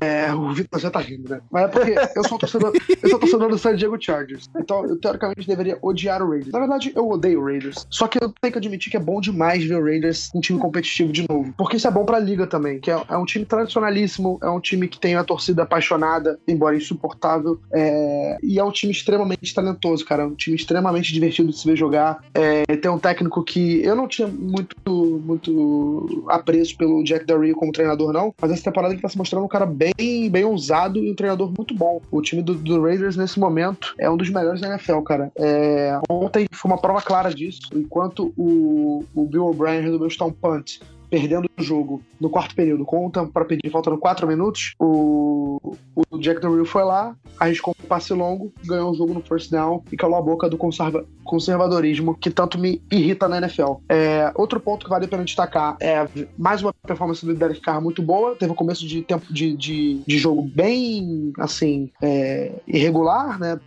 É, 0.00 0.32
o 0.32 0.52
Vitor 0.52 0.78
já 0.80 0.90
tá 0.90 1.00
rindo, 1.00 1.28
né? 1.28 1.40
Mas 1.50 1.64
é 1.64 1.68
porque 1.68 1.94
eu 2.16 2.28
sou 2.28 2.38
torcedor, 2.38 2.72
eu 3.02 3.08
sou 3.10 3.18
torcedor 3.18 3.48
do 3.48 3.58
San 3.58 3.74
Diego 3.74 4.00
Chargers. 4.00 4.48
Então, 4.56 4.84
eu 4.84 4.96
teoricamente 4.96 5.46
deveria 5.46 5.78
odiar 5.82 6.22
o 6.22 6.28
Raiders. 6.28 6.52
Na 6.52 6.60
verdade, 6.60 6.92
eu 6.94 7.08
odeio 7.08 7.40
o 7.40 7.44
Raiders. 7.44 7.86
Só 7.90 8.06
que 8.06 8.22
eu 8.22 8.32
tenho 8.40 8.52
que 8.52 8.58
admitir 8.58 8.90
que 8.90 8.96
é 8.96 9.00
bom 9.00 9.20
demais 9.20 9.64
ver 9.64 9.76
o 9.76 9.84
Raiders 9.84 10.30
um 10.34 10.40
time 10.40 10.58
competitivo 10.58 11.12
de 11.12 11.26
novo. 11.28 11.52
Porque 11.56 11.76
isso 11.76 11.88
é 11.88 11.90
bom 11.90 12.04
pra 12.04 12.18
liga 12.18 12.46
também, 12.46 12.78
que 12.80 12.90
é, 12.90 13.02
é 13.08 13.16
um 13.16 13.24
time 13.24 13.44
tradicionalíssimo, 13.44 14.38
é 14.42 14.48
um 14.48 14.60
time 14.60 14.86
que 14.88 15.00
tem 15.00 15.16
a 15.16 15.24
torcida 15.24 15.64
apaixonada, 15.64 16.38
embora 16.46 16.76
insuportável. 16.76 17.60
É, 17.72 18.38
e 18.42 18.58
é 18.58 18.64
um 18.64 18.72
time 18.72 18.92
extremamente 18.92 19.52
talentoso, 19.52 20.04
cara. 20.04 20.22
É 20.22 20.26
um 20.26 20.34
time 20.34 20.56
extremamente 20.56 21.12
divertido 21.12 21.50
de 21.50 21.58
se 21.58 21.66
ver 21.66 21.76
jogar. 21.76 22.22
É, 22.34 22.64
tem 22.76 22.90
um 22.90 22.98
técnico 22.98 23.42
que 23.42 23.82
eu 23.82 23.96
não 23.96 24.06
tinha 24.06 24.28
muito, 24.28 24.76
muito 24.86 26.24
apreço 26.28 26.77
pelo 26.78 27.02
Jack 27.02 27.26
Del 27.26 27.54
como 27.54 27.72
treinador, 27.72 28.12
não, 28.12 28.34
mas 28.40 28.50
essa 28.50 28.64
temporada 28.64 28.94
ele 28.94 29.02
tá 29.02 29.08
se 29.08 29.18
mostrando 29.18 29.44
um 29.44 29.48
cara 29.48 29.66
bem, 29.66 30.30
bem 30.30 30.44
ousado 30.44 30.98
e 30.98 31.10
um 31.10 31.14
treinador 31.14 31.52
muito 31.56 31.74
bom. 31.74 32.00
O 32.10 32.22
time 32.22 32.42
do, 32.42 32.54
do 32.54 32.80
Raiders, 32.80 33.16
nesse 33.16 33.38
momento, 33.38 33.94
é 33.98 34.08
um 34.08 34.16
dos 34.16 34.30
melhores 34.30 34.60
da 34.60 34.68
NFL, 34.68 35.00
cara. 35.00 35.30
É, 35.36 35.98
ontem 36.08 36.46
foi 36.52 36.70
uma 36.70 36.80
prova 36.80 37.02
clara 37.02 37.34
disso. 37.34 37.60
Enquanto 37.74 38.32
o, 38.36 39.04
o 39.14 39.26
Bill 39.26 39.46
O'Brien 39.46 39.82
resolveu 39.82 40.08
estar 40.08 40.24
um 40.24 40.32
punt 40.32 40.78
perdendo 41.10 41.48
jogo 41.58 42.02
no 42.20 42.30
quarto 42.30 42.54
período 42.54 42.84
com 42.84 43.06
o 43.06 43.10
Tampa 43.10 43.32
para 43.32 43.44
pedir 43.44 43.70
faltando 43.70 43.98
quatro 43.98 44.26
minutos. 44.26 44.74
O, 44.78 45.76
o 46.10 46.18
Jack 46.18 46.40
Del 46.40 46.54
Rio 46.54 46.64
foi 46.64 46.84
lá, 46.84 47.14
arriscou 47.38 47.74
um 47.82 47.86
passe 47.86 48.12
longo, 48.12 48.52
ganhou 48.64 48.90
o 48.90 48.94
jogo 48.94 49.14
no 49.14 49.20
first 49.20 49.50
down 49.50 49.82
e 49.90 49.96
calou 49.96 50.18
a 50.18 50.22
boca 50.22 50.48
do 50.48 50.56
conserva, 50.56 51.04
conservadorismo 51.24 52.14
que 52.14 52.30
tanto 52.30 52.58
me 52.58 52.80
irrita 52.90 53.28
na 53.28 53.38
NFL. 53.38 53.74
É, 53.88 54.32
outro 54.34 54.60
ponto 54.60 54.84
que 54.84 54.90
vale 54.90 55.04
a 55.04 55.08
pena 55.08 55.24
destacar 55.24 55.76
é 55.80 56.06
mais 56.36 56.62
uma 56.62 56.72
performance 56.72 57.24
do 57.24 57.34
Derek 57.34 57.60
Carr 57.60 57.80
muito 57.80 58.02
boa. 58.02 58.34
Teve 58.36 58.52
um 58.52 58.56
começo 58.56 58.86
de 58.86 59.02
tempo 59.02 59.32
de, 59.32 59.56
de, 59.56 60.00
de 60.06 60.18
jogo 60.18 60.42
bem 60.42 61.32
assim 61.38 61.90
é, 62.02 62.52
irregular, 62.66 63.38
né? 63.38 63.58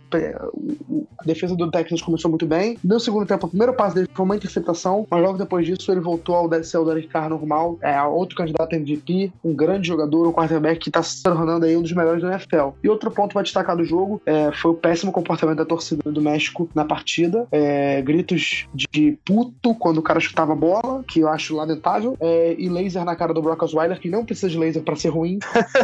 A 1.18 1.24
defesa 1.24 1.54
do 1.54 1.70
Texas 1.70 2.02
começou 2.02 2.30
muito 2.30 2.46
bem. 2.46 2.78
No 2.82 2.98
segundo 2.98 3.26
tempo, 3.26 3.46
o 3.46 3.50
primeiro 3.50 3.74
passe 3.74 3.94
dele 3.94 4.08
foi 4.12 4.24
uma 4.24 4.36
interceptação, 4.36 5.06
mas 5.10 5.22
logo 5.22 5.38
depois 5.38 5.66
disso 5.66 5.90
ele 5.92 6.00
voltou 6.00 6.34
ao 6.34 6.52
ser 6.62 6.78
o 6.78 6.84
Derek 6.84 7.08
Carr 7.08 7.31
normal. 7.32 7.78
É 7.80 8.00
outro 8.02 8.36
candidato 8.36 8.74
a 8.74 8.76
MVP, 8.76 9.32
um 9.44 9.54
grande 9.54 9.88
jogador, 9.88 10.28
um 10.28 10.32
quarterback 10.32 10.80
que 10.80 10.88
está 10.88 11.02
se 11.02 11.22
tornando 11.22 11.64
aí 11.64 11.76
um 11.76 11.82
dos 11.82 11.92
melhores 11.92 12.22
do 12.22 12.28
NFL. 12.28 12.70
E 12.82 12.88
outro 12.88 13.10
ponto 13.10 13.32
para 13.32 13.42
destacar 13.42 13.76
do 13.76 13.84
jogo 13.84 14.20
é, 14.26 14.52
foi 14.52 14.70
o 14.72 14.74
péssimo 14.74 15.12
comportamento 15.12 15.58
da 15.58 15.64
torcida 15.64 16.10
do 16.10 16.20
México 16.20 16.68
na 16.74 16.84
partida. 16.84 17.46
É, 17.50 18.00
gritos 18.02 18.66
de 18.74 19.18
puto 19.24 19.74
quando 19.74 19.98
o 19.98 20.02
cara 20.02 20.20
chutava 20.20 20.52
a 20.52 20.56
bola, 20.56 21.04
que 21.06 21.20
eu 21.20 21.28
acho 21.28 21.56
lamentável, 21.56 22.16
é, 22.20 22.54
e 22.58 22.68
laser 22.68 23.04
na 23.04 23.16
cara 23.16 23.32
do 23.32 23.42
Brock 23.42 23.62
Osweiler, 23.62 24.00
que 24.00 24.08
não 24.08 24.24
precisa 24.24 24.48
de 24.48 24.58
laser 24.58 24.82
para 24.82 24.96
ser 24.96 25.08
ruim. 25.08 25.38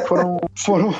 Foram, 0.06 0.38
foram, 0.56 0.92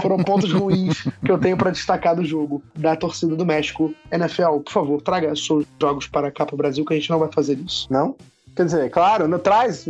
foram 0.00 0.16
pontos 0.18 0.52
ruins 0.52 1.02
que 1.24 1.30
eu 1.30 1.38
tenho 1.38 1.56
para 1.56 1.70
destacar 1.70 2.16
do 2.16 2.24
jogo 2.24 2.62
da 2.74 2.96
torcida 2.96 3.36
do 3.36 3.44
México. 3.44 3.94
NFL, 4.10 4.58
por 4.64 4.72
favor, 4.72 5.02
traga 5.02 5.34
seus 5.36 5.64
jogos 5.80 6.06
para 6.06 6.30
cá 6.30 6.46
para 6.46 6.54
o 6.54 6.58
Brasil, 6.58 6.84
que 6.84 6.94
a 6.94 6.96
gente 6.96 7.10
não 7.10 7.18
vai 7.18 7.30
fazer 7.30 7.58
isso. 7.58 7.86
Não? 7.90 8.16
Quer 8.54 8.66
dizer, 8.66 8.90
claro, 8.90 9.26
não 9.26 9.38
traz. 9.38 9.88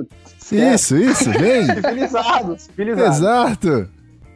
Isso, 0.51 0.97
isso, 0.97 1.31
vem. 1.31 1.67
civilizado, 1.75 2.59
civilizado. 2.59 3.09
Exato. 3.09 3.89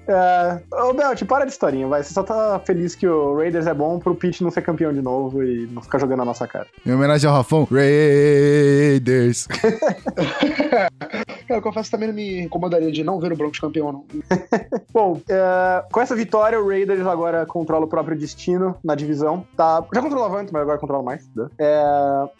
É... 0.08 0.60
Ô, 0.72 0.92
Belt, 0.92 1.24
para 1.24 1.44
de 1.44 1.50
historinha, 1.50 1.86
vai. 1.88 2.02
Você 2.02 2.14
só 2.14 2.22
tá 2.22 2.60
feliz 2.64 2.94
que 2.94 3.06
o 3.06 3.36
Raiders 3.36 3.66
é 3.66 3.74
bom 3.74 3.98
pro 3.98 4.14
Pete 4.14 4.42
não 4.42 4.50
ser 4.50 4.62
campeão 4.62 4.92
de 4.92 5.02
novo 5.02 5.42
e 5.42 5.66
não 5.66 5.82
ficar 5.82 5.98
jogando 5.98 6.18
na 6.18 6.24
nossa 6.24 6.46
cara. 6.46 6.66
Em 6.84 6.92
homenagem 6.92 7.28
ao 7.28 7.36
Rafão, 7.36 7.66
Raiders. 7.70 9.48
eu 11.48 11.62
confesso 11.62 11.90
também 11.90 12.08
não 12.08 12.14
me 12.14 12.42
incomodaria 12.42 12.90
de 12.90 13.04
não 13.04 13.18
ver 13.18 13.32
o 13.32 13.36
Broncos 13.36 13.58
campeão, 13.58 13.92
não. 13.92 14.04
bom, 14.92 15.20
é... 15.28 15.84
com 15.90 16.00
essa 16.00 16.14
vitória, 16.14 16.60
o 16.60 16.68
Raiders 16.68 17.06
agora 17.06 17.46
controla 17.46 17.84
o 17.84 17.88
próprio 17.88 18.16
destino 18.16 18.76
na 18.82 18.94
divisão. 18.94 19.46
Tá... 19.56 19.84
Já 19.94 20.02
controlava 20.02 20.40
antes, 20.40 20.52
mas 20.52 20.62
agora 20.62 20.78
controla 20.78 21.02
mais. 21.02 21.28
Né? 21.34 21.48
É... 21.58 21.82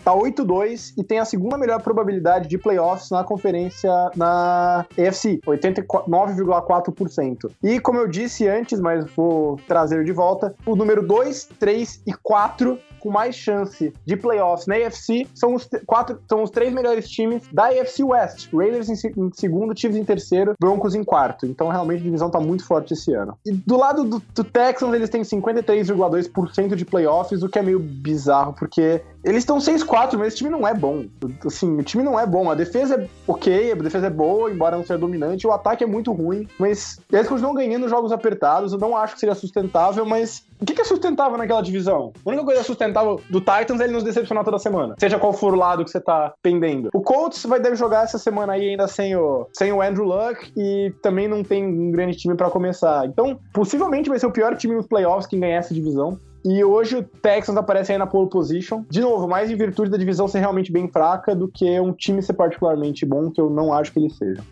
Tá 0.05 0.15
8-2 0.15 0.95
e 0.97 1.05
tem 1.05 1.19
a 1.19 1.25
segunda 1.25 1.59
melhor 1.59 1.83
probabilidade 1.83 2.49
de 2.49 2.59
playoffs 2.59 3.11
na 3.11 3.25
conferência 3.25 3.91
na 4.17 4.87
AFC, 4.99 5.41
89,4%. 5.47 7.51
E 7.63 7.81
como 7.81 7.99
eu 7.99 8.09
disse 8.09 8.49
antes, 8.49 8.81
mas 8.81 9.05
vou 9.15 9.57
trazer 9.67 10.05
de 10.05 10.13
volta, 10.13 10.55
o 10.65 10.77
número 10.77 11.07
2, 11.07 11.51
3 11.59 12.03
e 12.07 12.13
4 12.13 12.79
com 13.07 13.11
mais 13.11 13.37
chance 13.37 13.93
de 14.05 14.17
playoffs 14.17 14.67
na 14.67 14.77
AFC 14.77 15.29
são 15.33 15.55
os, 15.55 15.69
quatro, 15.87 16.21
são 16.29 16.43
os 16.43 16.51
três 16.51 16.73
melhores 16.73 17.09
times 17.09 17.45
da 17.53 17.67
AFC 17.67 18.03
West. 18.03 18.49
Raiders 18.53 18.89
em, 18.89 18.96
em, 19.05 19.31
segundo, 19.33 19.79
Chiefs 19.79 19.99
em 19.99 20.05
terceiro, 20.05 20.55
Broncos 20.61 20.95
em 20.95 21.05
quarto. 21.05 21.47
Então, 21.47 21.69
realmente, 21.69 22.01
a 22.01 22.05
divisão 22.05 22.31
tá 22.31 22.41
muito 22.41 22.65
forte 22.65 22.95
esse 22.95 23.13
ano. 23.13 23.37
E 23.45 23.53
do 23.53 23.77
lado 23.77 24.05
do, 24.05 24.23
do 24.35 24.45
Texans, 24.45 24.95
eles 24.95 25.11
têm 25.11 25.23
53,2% 25.23 26.75
de 26.75 26.85
playoffs, 26.85 27.43
o 27.43 27.49
que 27.49 27.59
é 27.59 27.63
meio 27.63 27.79
bizarro, 27.79 28.53
porque 28.53 29.03
eles 29.27 29.39
estão 29.39 29.59
6-4, 29.59 30.17
mas 30.17 30.29
esse 30.29 30.37
time 30.37 30.51
não 30.51 30.67
é 30.67 30.73
bom. 30.73 31.05
Assim, 31.45 31.79
o 31.79 31.83
time 31.83 32.05
não 32.05 32.19
é 32.19 32.25
bom. 32.25 32.49
A 32.49 32.55
defesa 32.55 32.95
é 32.95 33.09
ok, 33.27 33.73
a 33.73 33.75
defesa 33.75 34.07
é 34.07 34.11
boa, 34.11 34.49
embora 34.53 34.77
não 34.77 34.85
seja 34.85 34.99
dominante. 34.99 35.45
O 35.49 35.51
ataque 35.51 35.83
é 35.83 35.87
muito 35.87 36.13
ruim, 36.13 36.47
mas 36.61 37.01
eles 37.13 37.27
continuam 37.27 37.53
ganhando 37.53 37.89
jogos 37.89 38.13
apertados. 38.13 38.73
Eu 38.73 38.79
não 38.79 38.97
acho 38.97 39.15
que 39.15 39.21
seria 39.21 39.35
sustentável, 39.35 40.07
mas 40.07 40.45
o 40.61 40.65
que 40.65 40.81
é 40.81 40.85
sustentável 40.85 41.37
naquela 41.37 41.61
divisão? 41.61 42.13
A 42.25 42.29
única 42.29 42.45
coisa 42.45 42.63
sustentável 42.63 43.21
do 43.29 43.41
Titans 43.41 43.81
é 43.81 43.85
ele 43.85 43.95
nos 43.95 44.05
decepcionar 44.05 44.45
toda 44.45 44.61
semana. 44.61 44.95
Seja 44.97 45.19
qual 45.19 45.33
for 45.33 45.53
o 45.53 45.57
lado 45.57 45.85
que 45.85 45.91
você 45.91 46.01
tá 46.01 46.33
pendendo. 46.41 46.91
O 46.95 47.03
Colts 47.03 47.45
vai 47.47 47.59
deve 47.59 47.75
jogar 47.75 48.05
essa 48.05 48.19
semana 48.19 48.53
aí 48.53 48.69
ainda 48.69 48.87
sem 48.87 49.17
o, 49.17 49.49
sem 49.53 49.73
o 49.73 49.83
Andrew 49.83 50.05
Luck 50.05 50.53
e 50.57 50.95
também 51.03 51.27
não 51.27 51.43
tem 51.43 51.67
um 51.67 51.91
grande 51.91 52.17
time 52.17 52.37
para 52.37 52.49
começar. 52.49 53.05
Então, 53.07 53.37
possivelmente 53.53 54.09
vai 54.09 54.21
ser 54.21 54.27
o 54.27 54.33
pior 54.33 54.57
time 54.57 54.77
nos 54.77 54.87
playoffs 54.87 55.27
quem 55.27 55.41
ganhar 55.41 55.57
essa 55.57 55.75
divisão. 55.75 56.17
E 56.49 56.63
hoje 56.63 56.95
o 56.95 57.03
Texans 57.03 57.57
aparece 57.57 57.91
aí 57.91 57.99
na 57.99 58.07
pole 58.07 58.31
position. 58.31 58.85
De 58.89 59.01
novo, 59.01 59.27
mais 59.27 59.51
em 59.51 59.57
virtude 59.57 59.91
da 59.91 59.97
divisão 59.97 60.29
ser 60.29 60.39
realmente 60.39 60.71
bem 60.71 60.89
fraca 60.89 61.35
do 61.35 61.49
que 61.49 61.81
um 61.81 61.93
time 61.93 62.23
ser 62.23 62.35
particularmente 62.35 63.05
bom, 63.05 63.33
que 63.33 63.41
eu 63.41 63.51
não 63.51 63.73
acho 63.73 63.93
que 63.93 63.99
ele 63.99 64.11
seja. 64.11 64.45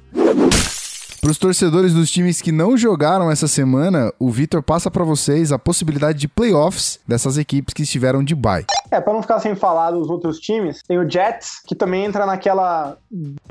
Para 1.24 1.30
os 1.30 1.38
torcedores 1.38 1.94
dos 1.94 2.10
times 2.10 2.42
que 2.42 2.52
não 2.52 2.76
jogaram 2.76 3.30
essa 3.30 3.48
semana, 3.48 4.12
o 4.18 4.30
Vitor 4.30 4.62
passa 4.62 4.90
para 4.90 5.02
vocês 5.04 5.52
a 5.52 5.58
possibilidade 5.58 6.18
de 6.18 6.28
playoffs 6.28 7.00
dessas 7.08 7.38
equipes 7.38 7.72
que 7.72 7.82
estiveram 7.82 8.22
de 8.22 8.34
bye. 8.34 8.66
É, 8.90 9.00
para 9.00 9.14
não 9.14 9.22
ficar 9.22 9.40
sem 9.40 9.54
falar 9.54 9.92
dos 9.92 10.10
outros 10.10 10.38
times, 10.38 10.82
tem 10.86 10.98
o 10.98 11.10
Jets, 11.10 11.62
que 11.66 11.74
também 11.74 12.04
entra 12.04 12.26
naquela 12.26 12.98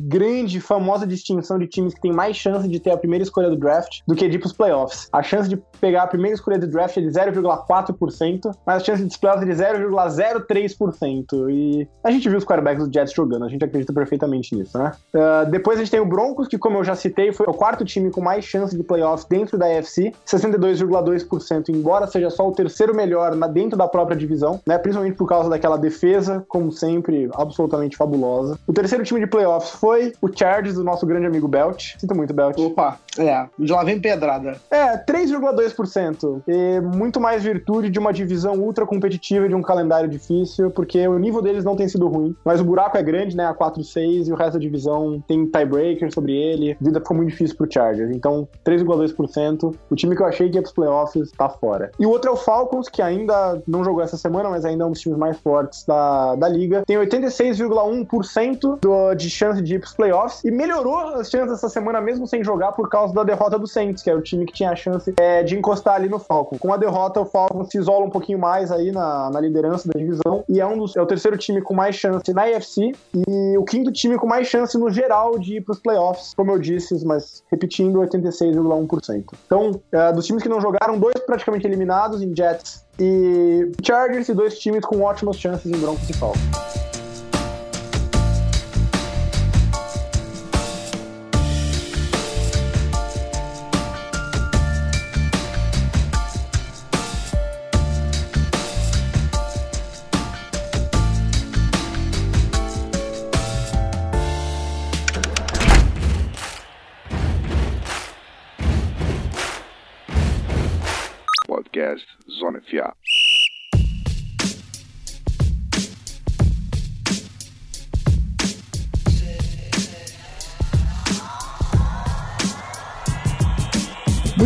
grande, 0.03 0.61
famosa 0.61 1.07
distinção 1.07 1.57
de 1.57 1.65
times 1.65 1.95
que 1.95 2.01
tem 2.01 2.13
mais 2.13 2.37
chance 2.37 2.67
de 2.67 2.79
ter 2.79 2.91
a 2.91 2.97
primeira 2.97 3.23
escolha 3.23 3.49
do 3.49 3.57
draft 3.57 4.01
do 4.07 4.13
que 4.13 4.29
de 4.29 4.35
ir 4.35 4.39
pros 4.39 4.53
playoffs. 4.53 5.09
A 5.11 5.23
chance 5.23 5.49
de 5.49 5.57
pegar 5.81 6.03
a 6.03 6.07
primeira 6.07 6.35
escolha 6.35 6.59
do 6.59 6.67
draft 6.67 6.95
é 6.97 7.01
de 7.01 7.07
0,4%, 7.07 8.55
mas 8.67 8.83
a 8.83 8.85
chance 8.85 9.03
de 9.03 9.17
playoffs 9.17 9.49
é 9.49 9.51
de 9.51 9.79
0,03%. 9.81 11.49
E 11.49 11.87
a 12.03 12.11
gente 12.11 12.29
viu 12.29 12.37
os 12.37 12.45
quarterbacks 12.45 12.87
do 12.87 12.93
Jets 12.93 13.13
jogando, 13.15 13.45
a 13.45 13.49
gente 13.49 13.65
acredita 13.65 13.91
perfeitamente 13.91 14.55
nisso, 14.55 14.77
né? 14.77 14.91
Uh, 15.11 15.49
depois 15.49 15.79
a 15.79 15.81
gente 15.81 15.89
tem 15.89 15.99
o 15.99 16.05
Broncos, 16.05 16.47
que 16.47 16.59
como 16.59 16.77
eu 16.77 16.83
já 16.83 16.93
citei, 16.93 17.33
foi 17.33 17.47
o 17.49 17.62
quarto 17.63 17.85
time 17.85 18.11
com 18.11 18.19
mais 18.19 18.43
chance 18.43 18.75
de 18.75 18.83
playoffs 18.83 19.25
dentro 19.25 19.57
da 19.57 19.65
AFC, 19.67 20.11
62,2%, 20.27 21.69
embora 21.69 22.05
seja 22.07 22.29
só 22.29 22.45
o 22.45 22.51
terceiro 22.51 22.93
melhor 22.93 23.37
na, 23.37 23.47
dentro 23.47 23.77
da 23.77 23.87
própria 23.87 24.17
divisão, 24.17 24.59
né? 24.67 24.77
Principalmente 24.77 25.15
por 25.15 25.29
causa 25.29 25.49
daquela 25.49 25.77
defesa, 25.77 26.43
como 26.49 26.73
sempre, 26.73 27.29
absolutamente 27.33 27.95
fabulosa. 27.95 28.59
O 28.67 28.73
terceiro 28.73 29.05
time 29.05 29.21
de 29.21 29.27
playoffs 29.27 29.69
foi 29.79 30.11
o 30.21 30.27
Chargers, 30.27 30.75
do 30.75 30.83
nosso 30.83 31.05
grande 31.05 31.25
amigo 31.25 31.47
Belt. 31.47 31.95
Sinto 31.97 32.13
muito, 32.13 32.33
Belt. 32.33 32.59
Opa, 32.59 32.99
é, 33.17 33.47
de 33.57 33.71
lá 33.71 33.81
vem 33.85 33.97
pedrada. 33.97 34.57
É, 34.69 34.97
3,2%. 34.97 36.41
E 36.45 36.81
muito 36.81 37.21
mais 37.21 37.43
virtude 37.43 37.89
de 37.89 37.97
uma 37.97 38.11
divisão 38.11 38.55
ultra 38.55 38.85
competitiva 38.85 39.47
de 39.47 39.55
um 39.55 39.61
calendário 39.61 40.09
difícil, 40.09 40.69
porque 40.69 41.07
o 41.07 41.17
nível 41.17 41.41
deles 41.41 41.63
não 41.63 41.77
tem 41.77 41.87
sido 41.87 42.09
ruim, 42.09 42.35
mas 42.43 42.59
o 42.59 42.65
buraco 42.65 42.97
é 42.97 43.03
grande, 43.03 43.37
né? 43.37 43.45
A 43.45 43.53
4-6 43.53 44.27
e 44.27 44.33
o 44.33 44.35
resto 44.35 44.53
da 44.53 44.59
divisão 44.59 45.23
tem 45.25 45.45
tiebreaker 45.45 46.13
sobre 46.13 46.33
ele. 46.33 46.73
A 46.73 46.83
vida 46.83 46.99
ficou 46.99 47.15
muito 47.15 47.29
difícil 47.29 47.52
pro 47.53 47.71
Chargers. 47.71 48.15
Então, 48.15 48.47
3,2%. 48.65 49.75
O 49.89 49.95
time 49.95 50.15
que 50.15 50.21
eu 50.21 50.25
achei 50.25 50.49
que 50.49 50.57
ia 50.57 50.61
pros 50.61 50.73
playoffs 50.73 51.31
tá 51.31 51.49
fora. 51.49 51.91
E 51.99 52.05
o 52.05 52.09
outro 52.09 52.29
é 52.29 52.33
o 52.33 52.37
Falcons, 52.37 52.89
que 52.89 53.01
ainda 53.01 53.61
não 53.67 53.83
jogou 53.83 54.01
essa 54.01 54.17
semana, 54.17 54.49
mas 54.49 54.65
ainda 54.65 54.83
é 54.83 54.87
um 54.87 54.91
dos 54.91 54.99
times 54.99 55.17
mais 55.17 55.37
fortes 55.39 55.85
da, 55.85 56.35
da 56.35 56.47
liga. 56.47 56.83
Tem 56.85 56.97
86,1% 56.97 59.15
de 59.15 59.29
chance 59.29 59.61
de 59.61 59.75
ir 59.75 59.79
pros 59.79 59.93
playoffs 59.93 60.43
e 60.43 60.51
melhorou 60.51 60.97
as 60.97 61.29
chances 61.29 61.53
essa 61.53 61.69
semana 61.69 62.01
mesmo 62.01 62.27
sem 62.27 62.43
jogar 62.43 62.73
por 62.73 62.89
causa 62.89 63.13
da 63.13 63.23
derrota 63.23 63.57
do 63.57 63.67
Saints, 63.67 64.03
que 64.03 64.09
era 64.09 64.17
o 64.17 64.21
time 64.21 64.45
que 64.45 64.53
tinha 64.53 64.71
a 64.71 64.75
chance 64.75 65.13
é, 65.17 65.43
de 65.43 65.57
encostar 65.57 65.95
ali 65.95 66.09
no 66.09 66.19
Falcons. 66.19 66.59
Com 66.59 66.73
a 66.73 66.77
derrota, 66.77 67.21
o 67.21 67.25
Falcons 67.25 67.69
se 67.69 67.77
isola 67.77 68.05
um 68.05 68.09
pouquinho 68.09 68.39
mais 68.39 68.71
aí 68.71 68.91
na, 68.91 69.29
na 69.29 69.39
liderança 69.39 69.87
da 69.87 69.99
divisão 69.99 70.43
e 70.47 70.59
é, 70.59 70.65
um 70.65 70.77
dos, 70.77 70.95
é 70.95 71.01
o 71.01 71.05
terceiro 71.05 71.37
time 71.37 71.61
com 71.61 71.73
mais 71.73 71.95
chance 71.95 72.33
na 72.33 72.43
AFC 72.43 72.93
e 73.27 73.57
o 73.57 73.63
quinto 73.63 73.91
time 73.91 74.17
com 74.17 74.27
mais 74.27 74.47
chance 74.47 74.77
no 74.77 74.89
geral 74.89 75.37
de 75.37 75.57
ir 75.57 75.61
pros 75.61 75.79
playoffs, 75.79 76.33
como 76.35 76.51
eu 76.51 76.59
disse, 76.59 77.05
mas 77.05 77.32
repetindo, 77.51 77.99
86,1%. 77.99 79.25
Então, 79.45 79.81
é, 79.91 80.11
dos 80.11 80.25
times 80.25 80.43
que 80.43 80.49
não 80.49 80.61
jogaram, 80.61 80.99
dois 80.99 81.15
praticamente 81.25 81.65
eliminados 81.65 82.21
em 82.21 82.35
Jets 82.35 82.85
e 82.99 83.71
Chargers 83.81 84.29
e 84.29 84.33
dois 84.33 84.59
times 84.59 84.85
com 84.85 85.01
ótimas 85.01 85.37
chances 85.37 85.65
em 85.65 85.77
Broncos 85.77 86.09
e 86.09 86.13
Falcons. 86.13 86.92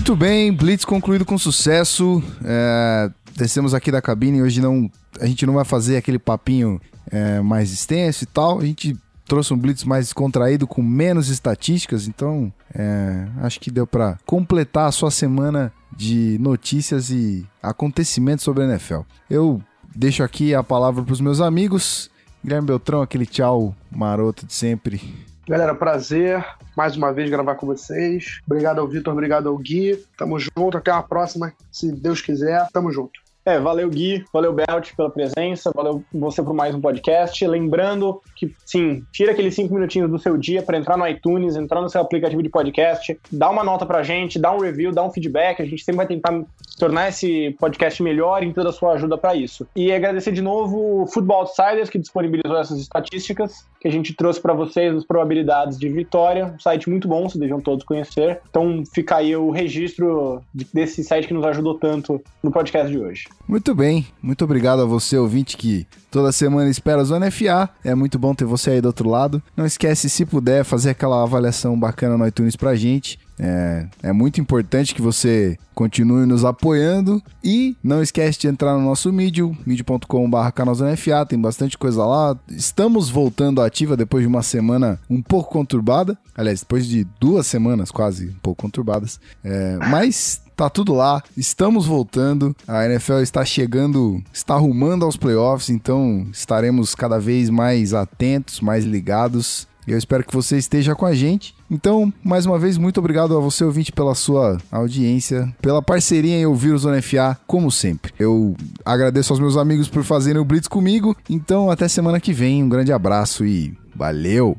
Muito 0.07 0.19
bem, 0.21 0.53
Blitz 0.53 0.85
concluído 0.85 1.25
com 1.25 1.37
sucesso. 1.37 2.23
É, 2.41 3.11
descemos 3.35 3.73
aqui 3.73 3.91
da 3.91 4.01
cabine. 4.01 4.41
Hoje 4.41 4.61
não, 4.61 4.89
a 5.19 5.25
gente 5.25 5.45
não 5.45 5.55
vai 5.55 5.65
fazer 5.65 5.97
aquele 5.97 6.17
papinho 6.17 6.79
é, 7.11 7.41
mais 7.41 7.73
extenso 7.73 8.23
e 8.23 8.25
tal. 8.25 8.59
A 8.59 8.65
gente 8.65 8.97
trouxe 9.25 9.53
um 9.53 9.57
Blitz 9.57 9.83
mais 9.83 10.13
contraído, 10.13 10.65
com 10.65 10.81
menos 10.81 11.27
estatísticas, 11.27 12.07
então 12.07 12.53
é, 12.73 13.27
acho 13.41 13.59
que 13.59 13.69
deu 13.69 13.85
para 13.85 14.17
completar 14.25 14.87
a 14.87 14.93
sua 14.93 15.11
semana 15.11 15.73
de 15.93 16.37
notícias 16.39 17.09
e 17.09 17.45
acontecimentos 17.61 18.45
sobre 18.45 18.63
a 18.63 18.65
NFL. 18.65 19.01
Eu 19.29 19.61
deixo 19.93 20.23
aqui 20.23 20.55
a 20.55 20.63
palavra 20.63 21.03
para 21.03 21.11
os 21.11 21.19
meus 21.19 21.41
amigos. 21.41 22.09
Guilherme 22.41 22.67
Beltrão, 22.67 23.01
aquele 23.01 23.25
tchau 23.25 23.75
maroto 23.91 24.45
de 24.45 24.53
sempre. 24.53 25.26
Galera, 25.47 25.73
prazer 25.73 26.45
mais 26.75 26.97
uma 26.97 27.13
vez 27.13 27.29
gravar 27.29 27.55
com 27.55 27.65
vocês. 27.65 28.41
Obrigado 28.45 28.79
ao 28.79 28.87
Vitor, 28.87 29.13
obrigado 29.13 29.47
ao 29.47 29.57
Gui. 29.57 29.95
Tamo 30.17 30.37
junto, 30.37 30.77
até 30.77 30.91
a 30.91 31.01
próxima, 31.01 31.53
se 31.71 31.89
Deus 31.91 32.19
quiser. 32.19 32.67
Tamo 32.73 32.91
junto. 32.91 33.26
É, 33.47 33.57
valeu 33.61 33.89
Gui, 33.89 34.25
valeu 34.33 34.51
Belt 34.51 34.93
pela 34.93 35.09
presença, 35.09 35.71
valeu 35.73 36.03
você 36.13 36.43
por 36.43 36.53
mais 36.53 36.75
um 36.75 36.81
podcast. 36.81 37.47
Lembrando 37.47 38.21
que, 38.35 38.53
sim, 38.65 39.05
tira 39.09 39.31
aqueles 39.31 39.55
cinco 39.55 39.73
minutinhos 39.73 40.11
do 40.11 40.19
seu 40.19 40.35
dia 40.35 40.61
para 40.61 40.77
entrar 40.77 40.97
no 40.97 41.07
iTunes, 41.07 41.55
entrar 41.55 41.81
no 41.81 41.87
seu 41.87 42.01
aplicativo 42.01 42.43
de 42.43 42.49
podcast, 42.49 43.17
dá 43.31 43.49
uma 43.49 43.63
nota 43.63 43.85
pra 43.85 44.03
gente, 44.03 44.37
dá 44.37 44.51
um 44.51 44.59
review, 44.59 44.91
dá 44.91 45.01
um 45.01 45.13
feedback. 45.13 45.61
A 45.61 45.65
gente 45.65 45.81
sempre 45.81 45.95
vai 45.95 46.07
tentar 46.07 46.43
tornar 46.77 47.07
esse 47.07 47.55
podcast 47.57 48.03
melhor 48.03 48.43
e 48.43 48.51
toda 48.51 48.67
a 48.67 48.73
sua 48.73 48.95
ajuda 48.95 49.17
para 49.17 49.33
isso. 49.33 49.65
E 49.73 49.93
agradecer 49.93 50.33
de 50.33 50.41
novo 50.41 51.03
o 51.03 51.07
Football 51.07 51.43
Outsiders, 51.43 51.89
que 51.89 51.97
disponibilizou 51.97 52.57
essas 52.57 52.81
estatísticas 52.81 53.65
que 53.79 53.87
a 53.87 53.91
gente 53.91 54.13
trouxe 54.13 54.41
para 54.41 54.53
vocês, 54.53 54.93
as 54.93 55.05
probabilidades 55.05 55.79
de 55.79 55.87
vitória. 55.87 56.53
Um 56.53 56.59
site 56.59 56.89
muito 56.89 57.07
bom, 57.07 57.29
vocês 57.29 57.39
devem 57.39 57.61
todos 57.61 57.85
conhecer. 57.85 58.41
Então 58.49 58.83
fica 58.93 59.15
aí 59.15 59.33
o 59.37 59.51
registro 59.51 60.41
desse 60.73 61.01
site 61.01 61.29
que 61.29 61.33
nos 61.33 61.45
ajudou 61.45 61.75
tanto 61.75 62.21
no 62.43 62.51
podcast 62.51 62.91
de 62.91 62.99
hoje. 62.99 63.36
Muito 63.47 63.73
bem, 63.73 64.05
muito 64.21 64.43
obrigado 64.43 64.81
a 64.81 64.85
você, 64.85 65.17
ouvinte, 65.17 65.55
que 65.55 65.87
toda 66.11 66.33
semana 66.33 66.69
espera 66.69 67.01
a 67.01 67.05
Zona 67.05 67.31
FA. 67.31 67.69
É 67.83 67.95
muito 67.95 68.19
bom 68.19 68.35
ter 68.35 68.43
você 68.43 68.71
aí 68.71 68.81
do 68.81 68.87
outro 68.87 69.09
lado. 69.09 69.41
Não 69.55 69.65
esquece, 69.65 70.09
se 70.09 70.25
puder, 70.25 70.65
fazer 70.65 70.89
aquela 70.89 71.23
avaliação 71.23 71.79
bacana 71.79 72.17
no 72.17 72.27
iTunes 72.27 72.57
pra 72.57 72.75
gente. 72.75 73.17
É, 73.39 73.87
é 74.03 74.11
muito 74.11 74.41
importante 74.41 74.95
que 74.95 75.01
você 75.01 75.57
continue 75.73 76.25
nos 76.25 76.43
apoiando 76.43 77.21
e 77.43 77.77
não 77.83 78.01
esquece 78.01 78.39
de 78.39 78.47
entrar 78.47 78.73
no 78.73 78.83
nosso 78.83 79.13
Medium, 79.13 79.55
medium.com.br 79.65 80.51
canalzonefa, 80.53 81.25
tem 81.25 81.39
bastante 81.39 81.77
coisa 81.77 82.03
lá. 82.03 82.37
Estamos 82.49 83.09
voltando 83.09 83.61
ativa 83.61 83.95
depois 83.95 84.23
de 84.23 84.27
uma 84.27 84.41
semana 84.41 84.99
um 85.09 85.21
pouco 85.21 85.51
conturbada, 85.51 86.17
aliás, 86.35 86.61
depois 86.61 86.87
de 86.87 87.05
duas 87.19 87.45
semanas 87.45 87.91
quase 87.91 88.29
um 88.29 88.39
pouco 88.41 88.63
conturbadas, 88.63 89.19
é, 89.43 89.77
mas 89.87 90.41
tá 90.57 90.69
tudo 90.71 90.93
lá, 90.93 91.21
estamos 91.37 91.85
voltando, 91.85 92.55
a 92.67 92.83
NFL 92.85 93.19
está 93.19 93.45
chegando, 93.45 94.21
está 94.33 94.55
arrumando 94.55 95.05
aos 95.05 95.15
playoffs, 95.15 95.69
então 95.69 96.27
estaremos 96.33 96.95
cada 96.95 97.19
vez 97.19 97.49
mais 97.49 97.93
atentos, 97.93 98.59
mais 98.59 98.83
ligados. 98.83 99.67
Eu 99.87 99.97
espero 99.97 100.23
que 100.23 100.33
você 100.33 100.57
esteja 100.57 100.93
com 100.95 101.05
a 101.05 101.13
gente. 101.13 101.55
Então, 101.71 102.11
mais 102.21 102.45
uma 102.45 102.59
vez, 102.59 102.77
muito 102.77 102.99
obrigado 102.99 103.37
a 103.37 103.39
você, 103.39 103.63
ouvinte, 103.63 103.91
pela 103.91 104.15
sua 104.15 104.57
audiência, 104.69 105.53
pela 105.61 105.81
parceria 105.81 106.35
em 106.35 106.45
ouvir 106.45 106.73
o 106.73 106.77
Zona 106.77 107.01
FA, 107.01 107.39
como 107.47 107.71
sempre. 107.71 108.11
Eu 108.19 108.53
agradeço 108.83 109.31
aos 109.31 109.39
meus 109.39 109.55
amigos 109.55 109.87
por 109.87 110.03
fazerem 110.03 110.41
o 110.41 110.45
Blitz 110.45 110.67
comigo. 110.67 111.15
Então, 111.29 111.71
até 111.71 111.87
semana 111.87 112.19
que 112.19 112.33
vem. 112.33 112.63
Um 112.63 112.69
grande 112.69 112.91
abraço 112.91 113.45
e 113.45 113.77
valeu! 113.95 114.57